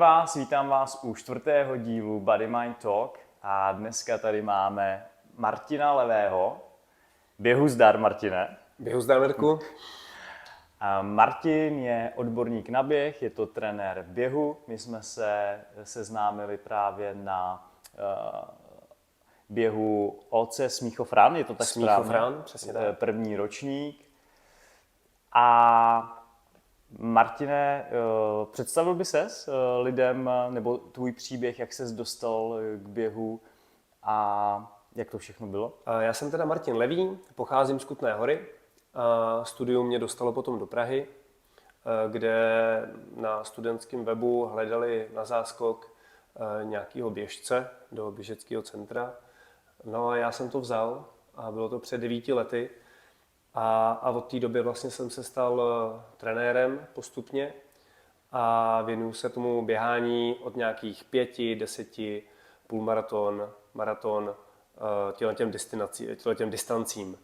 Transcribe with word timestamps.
vás, 0.00 0.34
vítám 0.34 0.68
vás 0.68 1.00
u 1.02 1.14
čtvrtého 1.14 1.76
dílu 1.76 2.20
Body 2.20 2.46
Mind 2.46 2.76
Talk 2.76 3.18
a 3.42 3.72
dneska 3.72 4.18
tady 4.18 4.42
máme 4.42 5.06
Martina 5.36 5.92
Levého. 5.92 6.60
Běhu 7.38 7.68
zdar, 7.68 7.98
Martine. 7.98 8.56
Běhu 8.78 9.00
zdar, 9.00 9.20
Mirku. 9.20 9.58
A 10.80 11.02
Martin 11.02 11.78
je 11.78 12.12
odborník 12.16 12.68
na 12.68 12.82
běh, 12.82 13.22
je 13.22 13.30
to 13.30 13.46
trenér 13.46 14.04
běhu. 14.08 14.56
My 14.66 14.78
jsme 14.78 15.02
se 15.02 15.60
seznámili 15.82 16.58
právě 16.58 17.14
na 17.14 17.70
uh, 17.92 18.48
běhu 19.48 20.20
OC 20.30 20.60
Smíchov-Ran, 20.60 21.36
je 21.36 21.44
to 21.44 21.54
tak 21.54 21.66
Smíchov 21.66 22.06
správně? 22.06 22.42
Přesně 22.44 22.72
tak. 22.72 22.98
První 22.98 23.36
ročník. 23.36 24.04
A 25.32 26.19
Martine, 26.98 27.86
eh, 27.86 27.92
představil 28.52 28.94
by 28.94 29.04
ses 29.04 29.48
eh, 29.48 29.52
lidem, 29.82 30.28
eh, 30.28 30.50
nebo 30.50 30.78
tvůj 30.78 31.12
příběh, 31.12 31.58
jak 31.58 31.72
ses 31.72 31.92
dostal 31.92 32.58
k 32.76 32.88
běhu 32.88 33.40
a 34.02 34.76
jak 34.94 35.10
to 35.10 35.18
všechno 35.18 35.46
bylo? 35.46 35.78
Já 36.00 36.12
jsem 36.12 36.30
teda 36.30 36.44
Martin 36.44 36.76
Levý, 36.76 37.18
pocházím 37.34 37.80
z 37.80 37.84
Kutné 37.84 38.12
hory. 38.12 38.46
Studium 39.42 39.86
mě 39.86 39.98
dostalo 39.98 40.32
potom 40.32 40.58
do 40.58 40.66
Prahy, 40.66 41.06
kde 42.10 42.34
na 43.16 43.44
studentském 43.44 44.04
webu 44.04 44.46
hledali 44.46 45.08
na 45.14 45.24
záskok 45.24 45.92
nějakého 46.62 47.10
běžce 47.10 47.70
do 47.92 48.10
běžeckého 48.10 48.62
centra. 48.62 49.14
No 49.84 50.08
a 50.08 50.16
já 50.16 50.32
jsem 50.32 50.50
to 50.50 50.60
vzal 50.60 51.04
a 51.34 51.50
bylo 51.50 51.68
to 51.68 51.78
před 51.78 51.98
devíti 51.98 52.32
lety. 52.32 52.70
A, 53.54 53.92
a 53.92 54.10
od 54.10 54.30
té 54.30 54.40
doby 54.40 54.62
vlastně 54.62 54.90
jsem 54.90 55.10
se 55.10 55.22
stal 55.22 55.62
eh, 55.62 56.02
trenérem 56.16 56.86
postupně 56.92 57.54
a 58.32 58.82
věnuju 58.82 59.12
se 59.12 59.28
tomu 59.28 59.64
běhání 59.64 60.36
od 60.42 60.56
nějakých 60.56 61.04
pěti, 61.04 61.56
deseti, 61.56 62.22
půlmaraton, 62.66 63.52
maraton, 63.74 64.34
eh, 64.76 65.12
těm, 65.12 65.52
těle 66.16 66.34
těm 66.34 66.50
distancím. 66.50 67.18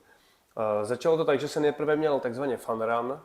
Eh, 0.57 0.85
začalo 0.85 1.17
to 1.17 1.25
tak, 1.25 1.41
že 1.41 1.49
jsem 1.49 1.63
nejprve 1.63 1.97
měl 1.97 2.21
takzvaně 2.21 2.57
fun 2.57 2.83
run, 2.83 3.21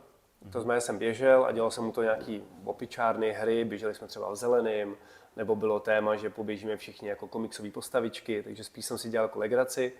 to 0.51 0.61
znamená, 0.61 0.77
že 0.77 0.85
jsem 0.85 0.97
běžel 0.97 1.45
a 1.45 1.51
dělal 1.51 1.71
jsem 1.71 1.83
mu 1.83 1.91
to 1.91 2.03
nějaký 2.03 2.43
opičárny 2.65 3.31
hry, 3.31 3.65
běželi 3.65 3.95
jsme 3.95 4.07
třeba 4.07 4.31
v 4.31 4.35
zeleným, 4.35 4.97
nebo 5.35 5.55
bylo 5.55 5.79
téma, 5.79 6.15
že 6.15 6.29
poběžíme 6.29 6.77
všichni 6.77 7.09
jako 7.09 7.27
komiksové 7.27 7.71
postavičky, 7.71 8.43
takže 8.43 8.63
spíš 8.63 8.85
jsem 8.85 8.97
si 8.97 9.09
dělal 9.09 9.25
jako 9.25 9.39
legraci. 9.39 9.93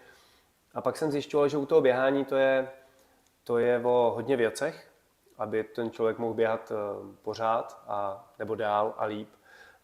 A 0.74 0.82
pak 0.82 0.98
jsem 0.98 1.12
zjišťoval, 1.12 1.48
že 1.48 1.58
u 1.58 1.66
toho 1.66 1.82
běhání 1.82 2.26
to 2.26 2.36
je 2.36 2.70
to 3.52 3.58
je 3.58 3.82
o 3.84 4.12
hodně 4.16 4.38
věcech, 4.38 4.92
aby 5.38 5.64
ten 5.64 5.92
člověk 5.92 6.18
mohl 6.18 6.34
běhat 6.34 6.72
eh, 6.72 6.76
pořád 7.22 7.84
a, 7.88 8.30
nebo 8.40 8.56
dál 8.56 8.94
a 8.98 9.06
líp. 9.06 9.30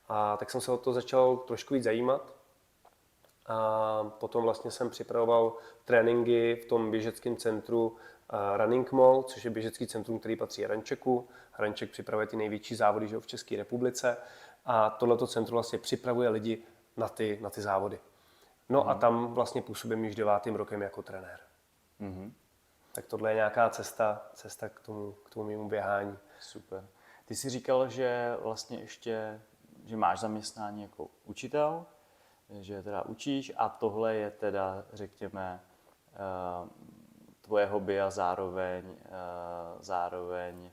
A 0.10 0.38
tak 0.38 0.52
jsem 0.52 0.62
se 0.62 0.72
o 0.72 0.78
to 0.78 0.94
začal 0.94 1.38
trošku 1.38 1.74
víc 1.74 1.84
zajímat. 1.84 2.34
A 3.46 4.04
potom 4.20 4.44
vlastně 4.44 4.72
jsem 4.72 4.90
připravoval 4.90 5.58
tréninky 5.86 6.56
v 6.56 6.66
tom 6.66 6.92
běžeckém 6.92 7.36
centru 7.38 7.98
eh, 8.34 8.58
Running 8.58 8.92
Mall, 8.92 9.24
což 9.24 9.46
je 9.46 9.52
běžecký 9.52 9.88
centrum, 9.88 10.20
který 10.20 10.36
patří 10.36 10.64
Hrančeku. 10.64 11.28
Hranček 11.52 11.92
připravuje 11.92 12.28
ty 12.28 12.38
největší 12.38 12.76
závody 12.76 13.08
že 13.08 13.20
v 13.20 13.28
České 13.28 13.56
republice. 13.56 14.18
A 14.66 14.90
tohleto 14.90 15.28
centrum 15.28 15.54
vlastně 15.56 15.80
připravuje 15.80 16.30
lidi 16.30 16.64
na 16.98 17.10
ty, 17.10 17.40
na 17.42 17.50
ty 17.50 17.62
závody. 17.62 18.00
No 18.70 18.84
mm. 18.84 18.90
a 18.90 18.92
mhm. 18.92 19.02
tam 19.02 19.34
vlastně 19.34 19.62
působím 19.62 20.06
již 20.06 20.16
devátým 20.16 20.56
rokem 20.56 20.82
jako 20.82 21.02
trenér. 21.02 21.40
Mm-hmm 22.02 22.32
tak 22.98 23.06
tohle 23.06 23.32
je 23.32 23.36
nějaká 23.36 23.70
cesta, 23.70 24.22
cesta 24.34 24.70
k 24.70 24.80
tomu, 24.80 25.12
k 25.12 25.30
tomu 25.30 25.50
mému 25.50 25.70
běhání. 25.70 26.18
Super. 26.40 26.88
Ty 27.26 27.36
jsi 27.36 27.50
říkal, 27.50 27.90
že 27.90 28.38
vlastně 28.42 28.80
ještě, 28.80 29.42
že 29.86 29.98
máš 29.98 30.20
zaměstnání 30.20 30.82
jako 30.82 31.08
učitel, 31.26 31.86
že 32.50 32.84
teda 32.84 33.02
učíš 33.02 33.52
a 33.58 33.70
tohle 33.70 34.16
je 34.16 34.32
teda, 34.32 34.84
řekněme, 34.94 35.60
eh, 36.14 36.70
tvoje 37.42 37.66
hobby 37.66 38.02
a 38.02 38.10
zároveň, 38.10 38.96
eh, 39.06 39.10
zároveň 39.80 40.72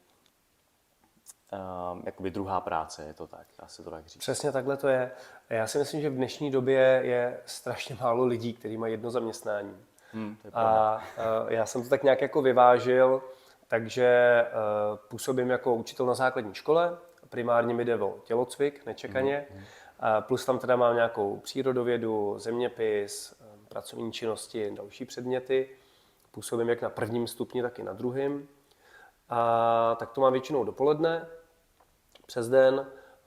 uh, 1.52 2.00
jakoby 2.04 2.30
druhá 2.30 2.60
práce, 2.60 3.04
je 3.04 3.14
to 3.14 3.26
tak, 3.26 3.46
dá 3.60 3.68
se 3.68 3.82
to 3.82 3.90
tak 3.90 4.06
říct. 4.06 4.16
Přesně 4.16 4.52
takhle 4.52 4.76
to 4.76 4.88
je. 4.88 5.12
Já 5.50 5.66
si 5.66 5.78
myslím, 5.78 6.00
že 6.00 6.10
v 6.10 6.14
dnešní 6.14 6.50
době 6.50 7.00
je 7.04 7.40
strašně 7.46 7.96
málo 8.00 8.24
lidí, 8.24 8.54
kteří 8.54 8.76
mají 8.76 8.92
jedno 8.92 9.10
zaměstnání. 9.10 9.86
Hmm, 10.14 10.36
a 10.52 10.96
uh, 10.96 11.52
já 11.52 11.66
jsem 11.66 11.82
to 11.82 11.88
tak 11.88 12.02
nějak 12.02 12.22
jako 12.22 12.42
vyvážil, 12.42 13.22
takže 13.68 14.40
uh, 14.46 14.98
působím 15.08 15.50
jako 15.50 15.74
učitel 15.74 16.06
na 16.06 16.14
základní 16.14 16.54
škole, 16.54 16.98
primárně 17.28 17.74
mi 17.74 17.84
jde 17.84 17.96
o 17.96 18.18
tělocvik, 18.24 18.86
nečekaně, 18.86 19.46
hmm. 19.50 19.58
uh, 19.58 19.64
plus 20.20 20.44
tam 20.44 20.58
teda 20.58 20.76
mám 20.76 20.94
nějakou 20.94 21.36
přírodovědu, 21.36 22.34
zeměpis, 22.38 23.34
um, 23.40 23.66
pracovní 23.66 24.12
činnosti, 24.12 24.70
další 24.76 25.04
předměty. 25.04 25.68
Působím 26.30 26.68
jak 26.68 26.82
na 26.82 26.90
prvním 26.90 27.26
stupni, 27.26 27.62
tak 27.62 27.78
i 27.78 27.82
na 27.82 27.92
druhém. 27.92 28.46
A 29.28 29.96
tak 29.98 30.12
to 30.12 30.20
mám 30.20 30.32
většinou 30.32 30.64
dopoledne, 30.64 31.26
přes 32.26 32.48
den, 32.48 32.86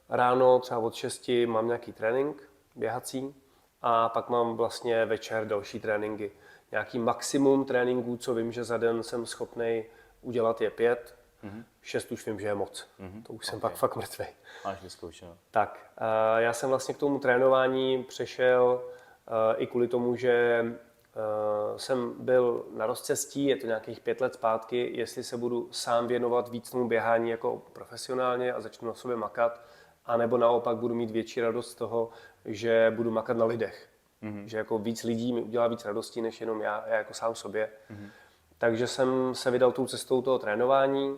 ráno 0.09 0.59
třeba 0.59 0.80
od 0.80 0.94
6 0.94 1.30
mám 1.46 1.68
nějaký 1.68 1.94
trénink 1.94 2.50
běhací 2.76 3.36
a 3.81 4.09
pak 4.09 4.30
mám 4.30 4.58
vlastně 4.58 5.06
večer 5.06 5.47
další 5.47 5.80
tréninky 5.80 6.31
nějaký 6.72 7.00
maximum 7.00 7.66
tréninků, 7.66 8.17
co 8.17 8.33
vím, 8.33 8.51
že 8.51 8.63
za 8.63 8.78
den 8.78 9.03
jsem 9.03 9.25
schopný 9.25 9.85
udělat 10.22 10.61
je 10.61 10.69
pět, 10.69 11.16
mm-hmm. 11.44 11.63
šest 11.81 12.11
už 12.11 12.25
vím, 12.25 12.39
že 12.39 12.47
je 12.47 12.55
moc. 12.55 12.88
Mm-hmm. 13.00 13.23
To 13.23 13.33
už 13.33 13.45
jsem 13.45 13.57
okay. 13.57 13.69
pak 13.69 13.79
fakt 13.79 13.95
mrtvý. 13.95 14.25
Máš 14.66 14.81
vyzkoušeno. 14.81 15.38
Tak, 15.51 15.91
uh, 16.01 16.05
já 16.38 16.53
jsem 16.53 16.69
vlastně 16.69 16.94
k 16.94 16.97
tomu 16.97 17.19
trénování 17.19 18.03
přešel 18.03 18.81
uh, 18.83 19.61
i 19.61 19.67
kvůli 19.67 19.88
tomu, 19.88 20.16
že 20.16 20.66
uh, 20.66 21.78
jsem 21.78 22.13
byl 22.19 22.66
na 22.73 22.85
rozcestí, 22.85 23.45
je 23.45 23.55
to 23.55 23.67
nějakých 23.67 23.99
pět 23.99 24.22
let 24.22 24.34
zpátky, 24.34 24.91
jestli 24.94 25.23
se 25.23 25.38
budu 25.38 25.69
sám 25.72 26.07
věnovat 26.07 26.49
víc 26.49 26.69
tomu 26.69 26.88
běhání 26.88 27.29
jako 27.29 27.61
profesionálně 27.73 28.53
a 28.53 28.61
začnu 28.61 28.88
na 28.88 28.94
sobě 28.94 29.17
makat, 29.17 29.61
anebo 30.05 30.38
naopak 30.38 30.78
budu 30.78 30.95
mít 30.95 31.11
větší 31.11 31.41
radost 31.41 31.72
z 31.72 31.75
toho, 31.75 32.09
že 32.45 32.94
budu 32.95 33.11
makat 33.11 33.38
na 33.38 33.45
lidech. 33.45 33.89
Mm-hmm. 34.23 34.45
Že 34.45 34.57
jako 34.57 34.79
víc 34.79 35.03
lidí 35.03 35.33
mi 35.33 35.41
udělá 35.41 35.67
víc 35.67 35.85
radosti, 35.85 36.22
než 36.22 36.41
jenom 36.41 36.61
já, 36.61 36.83
já 36.88 36.95
jako 36.95 37.13
sám 37.13 37.35
sobě. 37.35 37.69
Mm-hmm. 37.91 38.09
Takže 38.57 38.88
jsem 38.88 39.35
se 39.35 39.51
vydal 39.51 39.72
tou 39.72 39.88
cestou 39.88 40.22
toho 40.22 40.39
trénování 40.39 41.17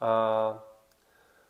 a 0.00 0.64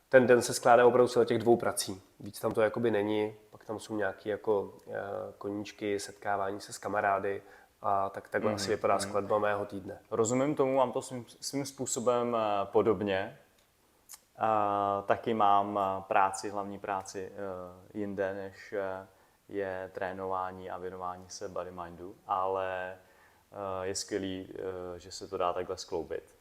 ten 0.08 0.26
den 0.26 0.42
se 0.42 0.54
skládá 0.54 0.86
opravdu 0.86 1.08
z 1.08 1.24
těch 1.24 1.38
dvou 1.38 1.56
prací. 1.56 2.02
Víc 2.20 2.41
tam 2.41 2.54
to 2.54 2.62
jakoby 2.62 2.91
není, 2.91 3.34
pak 3.50 3.64
tam 3.64 3.80
jsou 3.80 3.96
nějaké 3.96 4.30
jako 4.30 4.74
eh, 4.88 4.92
koníčky, 5.38 6.00
setkávání 6.00 6.60
se 6.60 6.72
s 6.72 6.78
kamarády 6.78 7.42
a 7.82 8.08
tak 8.08 8.28
takhle 8.28 8.50
mm-hmm. 8.50 8.54
asi 8.54 8.70
vypadá 8.70 8.97
mm-hmm. 8.97 9.08
skladba 9.08 9.38
mého 9.38 9.66
týdne. 9.66 9.98
Rozumím 10.10 10.54
tomu, 10.54 10.76
mám 10.76 10.92
to 10.92 11.02
svým, 11.02 11.26
svým 11.41 11.66
způsobem 11.66 12.36
eh, 12.36 12.66
podobně. 12.66 13.38
A 14.38 15.04
taky 15.06 15.34
mám 15.34 15.78
eh, 15.78 16.02
práci, 16.08 16.50
hlavní 16.50 16.78
práci 16.78 17.32
jinde, 17.94 18.34
než 18.34 18.74
je 19.50 19.91
trénování 19.94 20.71
a 20.71 20.78
věnování 20.78 21.25
se 21.28 21.49
body 21.49 21.71
mindu, 21.71 22.16
ale 22.27 22.97
eh, 23.53 23.87
je 23.87 23.94
skvělý, 23.94 24.49
eh, 24.50 25.00
že 25.00 25.12
se 25.12 25.28
to 25.28 25.37
dá 25.37 25.53
takhle 25.53 25.77
skloubit. 25.77 26.34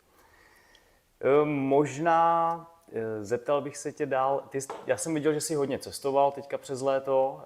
Eh, 1.21 1.45
možná 1.45 2.75
zeptal 3.21 3.61
bych 3.61 3.77
se 3.77 3.91
tě 3.91 4.05
dál, 4.05 4.43
ty, 4.49 4.59
já 4.85 4.97
jsem 4.97 5.13
viděl, 5.13 5.33
že 5.33 5.41
jsi 5.41 5.55
hodně 5.55 5.79
cestoval 5.79 6.31
teďka 6.31 6.57
přes 6.57 6.81
léto, 6.81 7.43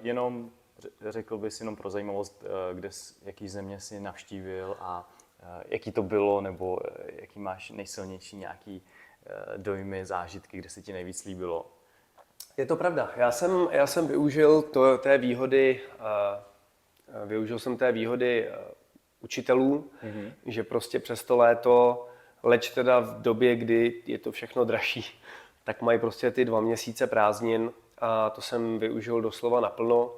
jenom 0.00 0.50
řekl 1.08 1.38
bys 1.38 1.60
jenom 1.60 1.76
pro 1.76 1.90
zajímavost, 1.90 2.44
kde, 2.72 2.90
jaký 3.22 3.48
země 3.48 3.80
jsi 3.80 4.00
navštívil 4.00 4.76
a 4.80 5.08
jaký 5.66 5.92
to 5.92 6.02
bylo, 6.02 6.40
nebo 6.40 6.78
jaký 7.06 7.38
máš 7.38 7.70
nejsilnější 7.70 8.36
nějaký 8.36 8.82
dojmy, 9.56 10.06
zážitky, 10.06 10.58
kde 10.58 10.68
se 10.68 10.82
ti 10.82 10.92
nejvíc 10.92 11.24
líbilo? 11.24 11.77
Je 12.58 12.66
to 12.66 12.76
pravda. 12.76 13.10
Já 13.16 13.30
jsem, 13.30 13.68
já 13.70 13.86
jsem 13.86 14.06
využil 14.06 14.62
to, 14.62 14.98
té 14.98 15.18
výhody, 15.18 15.80
uh, 16.00 17.28
využil 17.28 17.58
jsem 17.58 17.76
té 17.76 17.92
výhody 17.92 18.48
uh, 18.48 18.54
učitelů, 19.20 19.90
mm-hmm. 20.04 20.32
že 20.46 20.62
prostě 20.62 20.98
přes 20.98 21.22
to 21.24 21.36
léto, 21.36 22.06
leč 22.42 22.70
teda 22.70 23.00
v 23.00 23.22
době, 23.22 23.56
kdy 23.56 24.02
je 24.06 24.18
to 24.18 24.32
všechno 24.32 24.64
dražší, 24.64 25.20
tak 25.64 25.82
mají 25.82 25.98
prostě 25.98 26.30
ty 26.30 26.44
dva 26.44 26.60
měsíce 26.60 27.06
prázdnin 27.06 27.72
a 27.98 28.30
to 28.30 28.40
jsem 28.40 28.78
využil 28.78 29.20
doslova 29.20 29.60
naplno 29.60 30.12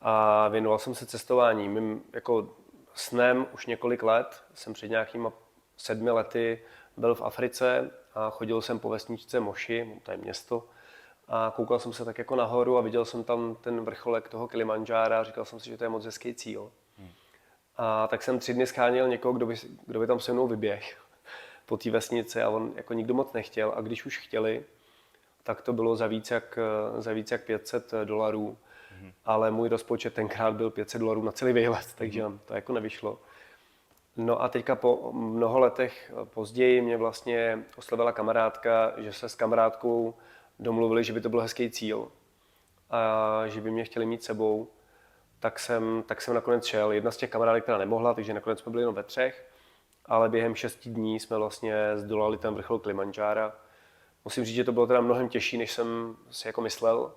a 0.00 0.48
věnoval 0.48 0.78
jsem 0.78 0.94
se 0.94 1.06
cestování. 1.06 1.68
Mým 1.68 2.02
jako 2.12 2.48
snem 2.94 3.46
už 3.54 3.66
několik 3.66 4.02
let, 4.02 4.42
jsem 4.54 4.72
před 4.72 4.88
nějakýma 4.88 5.32
sedmi 5.76 6.10
lety 6.10 6.62
byl 6.96 7.14
v 7.14 7.22
Africe 7.22 7.90
a 8.14 8.30
chodil 8.30 8.62
jsem 8.62 8.78
po 8.78 8.88
vesničce 8.88 9.40
Moši, 9.40 10.00
to 10.02 10.10
je 10.10 10.16
město, 10.16 10.64
a 11.34 11.52
koukal 11.56 11.78
jsem 11.78 11.92
se 11.92 12.04
tak 12.04 12.18
jako 12.18 12.36
nahoru 12.36 12.78
a 12.78 12.80
viděl 12.80 13.04
jsem 13.04 13.24
tam 13.24 13.56
ten 13.60 13.84
vrcholek 13.84 14.28
toho 14.28 14.48
Kilimanjára 14.48 15.20
a 15.20 15.24
říkal 15.24 15.44
jsem 15.44 15.60
si, 15.60 15.70
že 15.70 15.76
to 15.76 15.84
je 15.84 15.88
moc 15.88 16.04
hezký 16.04 16.34
cíl. 16.34 16.70
Hmm. 16.98 17.08
A 17.76 18.06
tak 18.06 18.22
jsem 18.22 18.38
tři 18.38 18.54
dny 18.54 18.66
scháněl 18.66 19.08
někoho, 19.08 19.34
kdo 19.34 19.46
by, 19.46 19.54
kdo 19.86 20.00
by 20.00 20.06
tam 20.06 20.20
se 20.20 20.32
mnou 20.32 20.46
vyběh 20.46 21.02
po 21.66 21.76
té 21.76 21.90
vesnici 21.90 22.42
a 22.42 22.48
on 22.48 22.72
jako 22.76 22.94
nikdo 22.94 23.14
moc 23.14 23.32
nechtěl 23.32 23.72
a 23.76 23.80
když 23.80 24.06
už 24.06 24.18
chtěli, 24.18 24.64
tak 25.42 25.62
to 25.62 25.72
bylo 25.72 25.96
za 25.96 26.06
víc 26.06 26.30
jak, 26.30 26.58
za 26.98 27.12
víc 27.12 27.30
jak 27.30 27.44
500 27.44 27.92
dolarů. 28.04 28.56
Mm-hmm. 28.56 29.12
Ale 29.24 29.50
můj 29.50 29.68
rozpočet 29.68 30.14
tenkrát 30.14 30.54
byl 30.54 30.70
500 30.70 31.00
dolarů 31.00 31.22
na 31.22 31.32
celý 31.32 31.52
výlet, 31.52 31.86
takže 31.98 32.22
mm-hmm. 32.22 32.38
to 32.44 32.54
jako 32.54 32.72
nevyšlo. 32.72 33.18
No 34.16 34.42
a 34.42 34.48
teďka 34.48 34.76
po 34.76 35.12
mnoho 35.12 35.58
letech 35.58 36.12
později 36.24 36.80
mě 36.80 36.96
vlastně 36.96 37.64
oslovila 37.76 38.12
kamarádka, 38.12 38.92
že 38.96 39.12
se 39.12 39.28
s 39.28 39.34
kamarádkou 39.34 40.14
domluvili, 40.62 41.04
že 41.04 41.12
by 41.12 41.20
to 41.20 41.28
byl 41.28 41.40
hezký 41.40 41.70
cíl 41.70 42.08
a 42.90 43.42
že 43.46 43.60
by 43.60 43.70
mě 43.70 43.84
chtěli 43.84 44.06
mít 44.06 44.22
sebou, 44.22 44.68
tak 45.40 45.58
jsem, 45.58 46.04
tak 46.06 46.22
jsem 46.22 46.34
nakonec 46.34 46.64
šel. 46.64 46.92
Jedna 46.92 47.10
z 47.10 47.16
těch 47.16 47.30
kamarádek, 47.30 47.62
která 47.62 47.78
nemohla, 47.78 48.14
takže 48.14 48.34
nakonec 48.34 48.60
jsme 48.60 48.70
byli 48.70 48.82
jenom 48.82 48.94
ve 48.94 49.02
třech, 49.02 49.46
ale 50.06 50.28
během 50.28 50.54
šesti 50.54 50.90
dní 50.90 51.20
jsme 51.20 51.38
vlastně 51.38 51.74
zdolali 51.94 52.38
ten 52.38 52.54
vrchol 52.54 52.78
Kilimanjára. 52.78 53.52
Musím 54.24 54.44
říct, 54.44 54.54
že 54.54 54.64
to 54.64 54.72
bylo 54.72 54.86
teda 54.86 55.00
mnohem 55.00 55.28
těžší, 55.28 55.58
než 55.58 55.72
jsem 55.72 56.16
si 56.30 56.48
jako 56.48 56.60
myslel. 56.60 57.12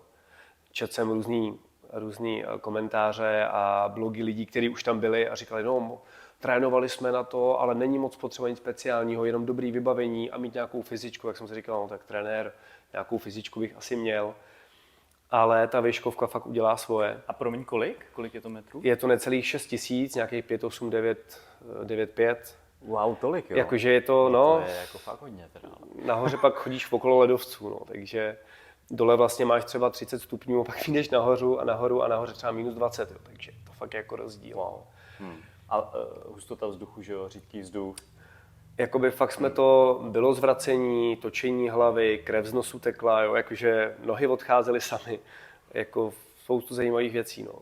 Četl 0.72 0.94
jsem 0.94 1.10
různý, 1.10 1.60
různý 1.96 2.44
komentáře 2.62 3.46
a 3.52 3.92
blogy 3.94 4.24
lidí, 4.24 4.46
kteří 4.46 4.70
už 4.70 4.84
tam 4.84 5.00
byli 5.00 5.30
a 5.30 5.36
říkali, 5.36 5.64
no, 5.64 6.02
trénovali 6.40 6.90
jsme 6.90 7.12
na 7.12 7.24
to, 7.24 7.62
ale 7.62 7.76
není 7.76 8.00
moc 8.00 8.16
potřeba 8.16 8.50
nic 8.50 8.58
speciálního, 8.58 9.26
jenom 9.26 9.46
dobrý 9.46 9.72
vybavení 9.72 10.32
a 10.32 10.38
mít 10.38 10.54
nějakou 10.54 10.82
fyzičku, 10.82 11.28
jak 11.28 11.38
jsem 11.38 11.48
si 11.48 11.56
říkal, 11.56 11.82
no 11.82 11.88
tak 11.88 12.04
trenér, 12.04 12.54
nějakou 12.94 13.18
fyzičku 13.18 13.60
bych 13.60 13.78
asi 13.78 13.96
měl. 13.96 14.36
Ale 15.32 15.68
ta 15.68 15.80
výškovka 15.80 16.28
fakt 16.28 16.46
udělá 16.46 16.78
svoje. 16.78 17.22
A 17.28 17.34
promiň, 17.34 17.64
kolik? 17.64 18.06
Kolik 18.14 18.34
je 18.34 18.42
to 18.42 18.50
metrů? 18.50 18.82
Je 18.84 18.96
to 18.96 19.08
necelých 19.08 19.46
6 19.46 19.68
tisíc, 19.68 20.16
nějakých 20.16 20.46
5, 20.46 20.64
8, 20.64 20.90
9, 20.90 21.42
9, 21.84 22.12
5. 22.12 22.58
Wow, 22.82 23.16
tolik, 23.16 23.50
jo? 23.50 23.58
Jakože 23.58 23.92
je 23.92 24.02
to, 24.02 24.30
no... 24.30 24.62
To 24.64 24.70
je 24.70 24.76
jako 24.76 24.98
fakt 24.98 25.22
hodně 25.22 25.50
teda. 25.54 25.70
Nahoře 26.06 26.38
pak 26.38 26.56
chodíš 26.56 26.86
v 26.86 26.94
okolo 26.94 27.20
ledovců, 27.20 27.70
no, 27.70 27.80
takže 27.88 28.38
dole 28.92 29.16
vlastně 29.16 29.46
máš 29.46 29.66
třeba 29.66 29.90
30 29.90 30.20
stupňů, 30.20 30.64
pak 30.64 30.88
jdeš 30.88 31.10
nahoru 31.10 31.60
a 31.60 31.64
nahoru 31.64 32.04
a 32.04 32.08
nahoře 32.08 32.34
třeba 32.34 32.52
minus 32.52 32.76
20, 32.76 33.12
jo, 33.12 33.18
takže 33.24 33.52
to 33.52 33.74
fakt 33.74 33.94
je 33.94 33.98
jako 33.98 34.16
rozdíl. 34.16 34.58
Wow. 34.58 34.82
Hmm. 35.20 35.38
A 35.70 35.82
uh, 35.82 36.34
hustota 36.34 36.68
vzduchu, 36.68 37.02
že 37.02 37.14
jo, 37.14 37.30
řídký 37.30 37.60
vzduch. 37.60 37.96
Jakoby 38.78 39.12
fakt 39.12 39.32
jsme 39.32 39.50
to, 39.50 40.00
bylo 40.10 40.34
zvracení, 40.34 41.16
točení 41.16 41.70
hlavy, 41.70 42.22
krev 42.24 42.46
z 42.46 42.54
nosu 42.54 42.80
tekla, 42.80 43.22
jo, 43.22 43.36
jakože 43.36 43.96
nohy 44.06 44.28
odcházely 44.28 44.82
sami, 44.82 45.20
jako 45.74 46.14
spoustu 46.44 46.76
zajímavých 46.76 47.14
věcí, 47.14 47.44
no. 47.44 47.54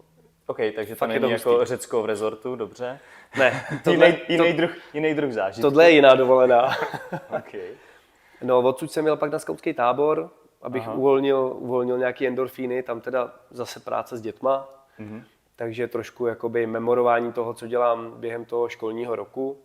OK, 0.48 0.58
takže 0.76 0.96
to 0.96 1.00
fakt 1.00 1.10
není 1.10 1.32
jako 1.32 1.66
Řecko 1.66 2.02
v 2.02 2.06
rezortu, 2.06 2.56
dobře. 2.56 3.00
Ne. 3.38 3.66
Tohle, 3.84 4.08
jiný, 4.08 4.20
jiný, 4.28 4.52
to, 4.52 4.58
druh, 4.58 4.72
jiný 4.94 5.14
druh 5.14 5.32
zážitku. 5.32 5.62
Tohle 5.62 5.86
je 5.86 5.92
jiná 5.92 6.16
dovolená. 6.16 6.78
okay. 7.38 7.70
No, 8.42 8.60
odsud 8.60 8.92
jsem 8.92 9.04
měl 9.04 9.18
pak 9.18 9.32
na 9.32 9.40
skautský 9.40 9.74
tábor, 9.74 10.32
abych 10.64 10.88
uvolnil, 10.94 11.54
uvolnil 11.56 11.98
nějaký 11.98 12.28
endorfíny, 12.28 12.84
tam 12.84 13.02
teda 13.02 13.34
zase 13.52 13.80
práce 13.80 14.18
s 14.18 14.22
dětma. 14.22 14.70
Mm-hmm 15.00 15.24
takže 15.56 15.88
trošku 15.88 16.26
jakoby 16.26 16.68
memorování 16.68 17.34
toho, 17.34 17.54
co 17.54 17.68
dělám 17.68 18.12
během 18.20 18.46
toho 18.46 18.70
školního 18.70 19.16
roku. 19.16 19.58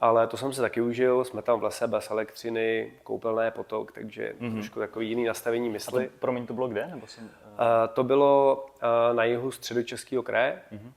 Ale 0.00 0.26
to 0.26 0.36
jsem 0.36 0.52
se 0.52 0.60
taky 0.60 0.80
užil, 0.80 1.24
jsme 1.24 1.42
tam 1.42 1.60
v 1.60 1.62
lese 1.62 1.86
bez 1.86 2.10
elektřiny, 2.10 2.92
koupelné 3.02 3.50
potok, 3.50 3.92
takže 3.92 4.34
mm-hmm. 4.40 4.52
trošku 4.52 4.78
takový 4.78 5.08
jiný 5.08 5.24
nastavení 5.24 5.70
mysli. 5.70 6.06
A 6.06 6.08
to, 6.08 6.18
promiň, 6.18 6.46
to 6.46 6.54
bylo 6.54 6.68
kde? 6.68 6.86
Nebo 6.86 7.06
jsem, 7.06 7.24
uh... 7.24 7.30
Uh, 7.30 7.94
to 7.94 8.04
bylo 8.04 8.66
uh, 8.66 9.16
na 9.16 9.24
jihu 9.24 9.50
středočeského 9.50 10.22
kraje. 10.22 10.62
Mm-hmm. 10.72 10.92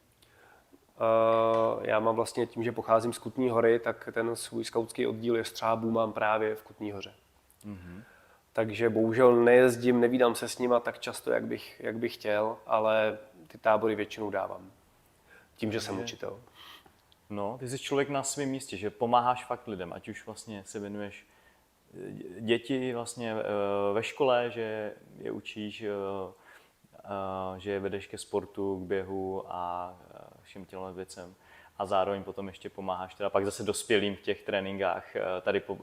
Uh, 1.78 1.86
já 1.86 2.00
mám 2.00 2.16
vlastně 2.16 2.46
tím, 2.46 2.64
že 2.64 2.72
pocházím 2.72 3.14
z 3.14 3.18
Kutní 3.18 3.50
hory, 3.50 3.80
tak 3.80 4.10
ten 4.12 4.36
svůj 4.36 4.64
skautský 4.64 5.08
oddíl 5.08 5.36
je 5.36 5.46
střábů 5.46 5.92
mám 5.92 6.14
právě 6.14 6.56
v 6.56 6.64
Kutní 6.64 6.92
hoře. 6.92 7.14
Mm-hmm. 7.66 8.04
Takže 8.57 8.89
bohužel 8.89 9.36
nejezdím, 9.36 10.00
nevídám 10.00 10.36
se 10.36 10.48
s 10.48 10.57
nima 10.57 10.80
tak 10.80 11.00
často, 11.00 11.31
jak 11.31 11.45
bych, 11.45 11.80
jak 11.83 11.98
bych 11.98 12.13
chtěl, 12.13 12.57
ale 12.65 13.18
ty 13.48 13.57
tábory 13.57 13.95
většinou 13.95 14.30
dávám. 14.30 14.71
Tím, 15.56 15.71
že 15.71 15.81
jsem 15.81 16.00
učitel. 16.00 16.39
No, 17.30 17.57
ty 17.57 17.68
jsi 17.68 17.80
člověk 17.80 18.09
na 18.09 18.24
svém 18.24 18.50
místě, 18.50 18.77
že 18.77 18.89
pomáháš 18.89 19.45
fakt 19.45 19.68
lidem, 19.68 19.94
ať 19.94 20.07
už 20.09 20.25
vlastně 20.25 20.63
se 20.65 20.80
věnuješ 20.80 21.27
eh, 21.94 22.42
děti 22.42 22.94
vlastně 22.94 23.31
eh, 23.31 23.44
ve 23.94 24.04
škole, 24.04 24.51
že 24.51 24.94
je 25.18 25.31
učíš, 25.31 25.81
eh, 25.81 25.89
že 27.57 27.71
je 27.71 27.80
vedeš 27.80 28.07
ke 28.07 28.18
sportu, 28.18 28.80
k 28.80 28.88
běhu 28.88 29.44
a 29.48 29.94
všem 30.42 30.65
těmhle 30.65 30.94
věcem. 30.94 31.36
A 31.77 31.86
zároveň 31.86 32.24
potom 32.24 32.48
ještě 32.48 32.69
pomáháš 32.69 33.15
teda 33.15 33.30
pak 33.30 33.45
zase 33.45 33.63
dospělým 33.63 34.15
v 34.15 34.21
těch 34.21 34.42
tréninkách 34.42 35.06
tady 35.42 35.59
po 35.59 35.77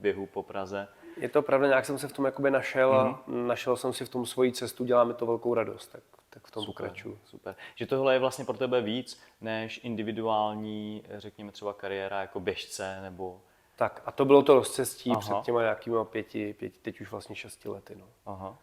běhu 0.00 0.26
po 0.26 0.42
Praze. 0.42 0.88
Je 1.16 1.28
to 1.28 1.42
pravda, 1.42 1.66
nějak 1.66 1.86
jsem 1.86 1.98
se 1.98 2.08
v 2.08 2.12
tom 2.12 2.24
jakoby 2.24 2.50
našel 2.50 2.90
mm-hmm. 2.90 3.14
a 3.14 3.22
mhm. 3.26 3.46
našel 3.46 3.76
jsem 3.76 3.92
si 3.92 4.04
v 4.04 4.08
tom 4.08 4.26
svoji 4.26 4.52
cestu, 4.52 4.84
děláme 4.84 5.14
to 5.14 5.26
velkou 5.26 5.54
radost. 5.54 5.86
Tak 5.86 6.02
tak 6.34 6.46
v 6.46 6.50
tom 6.50 6.64
super, 6.64 6.86
pokračuju. 6.86 7.18
Super. 7.24 7.56
Že 7.74 7.86
tohle 7.86 8.14
je 8.14 8.18
vlastně 8.18 8.44
pro 8.44 8.56
tebe 8.56 8.80
víc 8.80 9.20
než 9.40 9.80
individuální, 9.84 11.04
řekněme 11.10 11.52
třeba 11.52 11.72
kariéra 11.72 12.20
jako 12.20 12.40
běžce 12.40 12.98
nebo... 13.02 13.40
Tak 13.76 14.02
a 14.06 14.12
to 14.12 14.24
bylo 14.24 14.42
to 14.42 14.54
rozcestí 14.54 15.10
Aha. 15.10 15.20
před 15.20 15.34
těma 15.42 15.62
nějakýma 15.62 16.04
pěti, 16.04 16.52
pěti, 16.52 16.78
teď 16.82 17.00
už 17.00 17.10
vlastně 17.10 17.36
šesti 17.36 17.68
lety. 17.68 17.94
No. 17.98 18.06
Aha. 18.26 18.58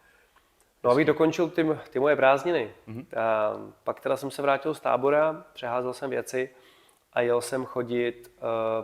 No 0.84 0.90
abych 0.90 1.06
dokončil 1.06 1.48
ty, 1.48 1.66
ty 1.90 1.98
moje 1.98 2.16
prázdniny. 2.16 2.70
Mm-hmm. 2.88 3.06
A 3.20 3.52
pak 3.84 4.00
teda 4.00 4.16
jsem 4.16 4.30
se 4.30 4.42
vrátil 4.42 4.74
z 4.74 4.80
tábora, 4.80 5.44
přeházel 5.52 5.92
jsem 5.92 6.10
věci 6.10 6.50
a 7.12 7.20
jel 7.20 7.40
jsem 7.40 7.64
chodit 7.64 8.32
uh, 8.36 8.42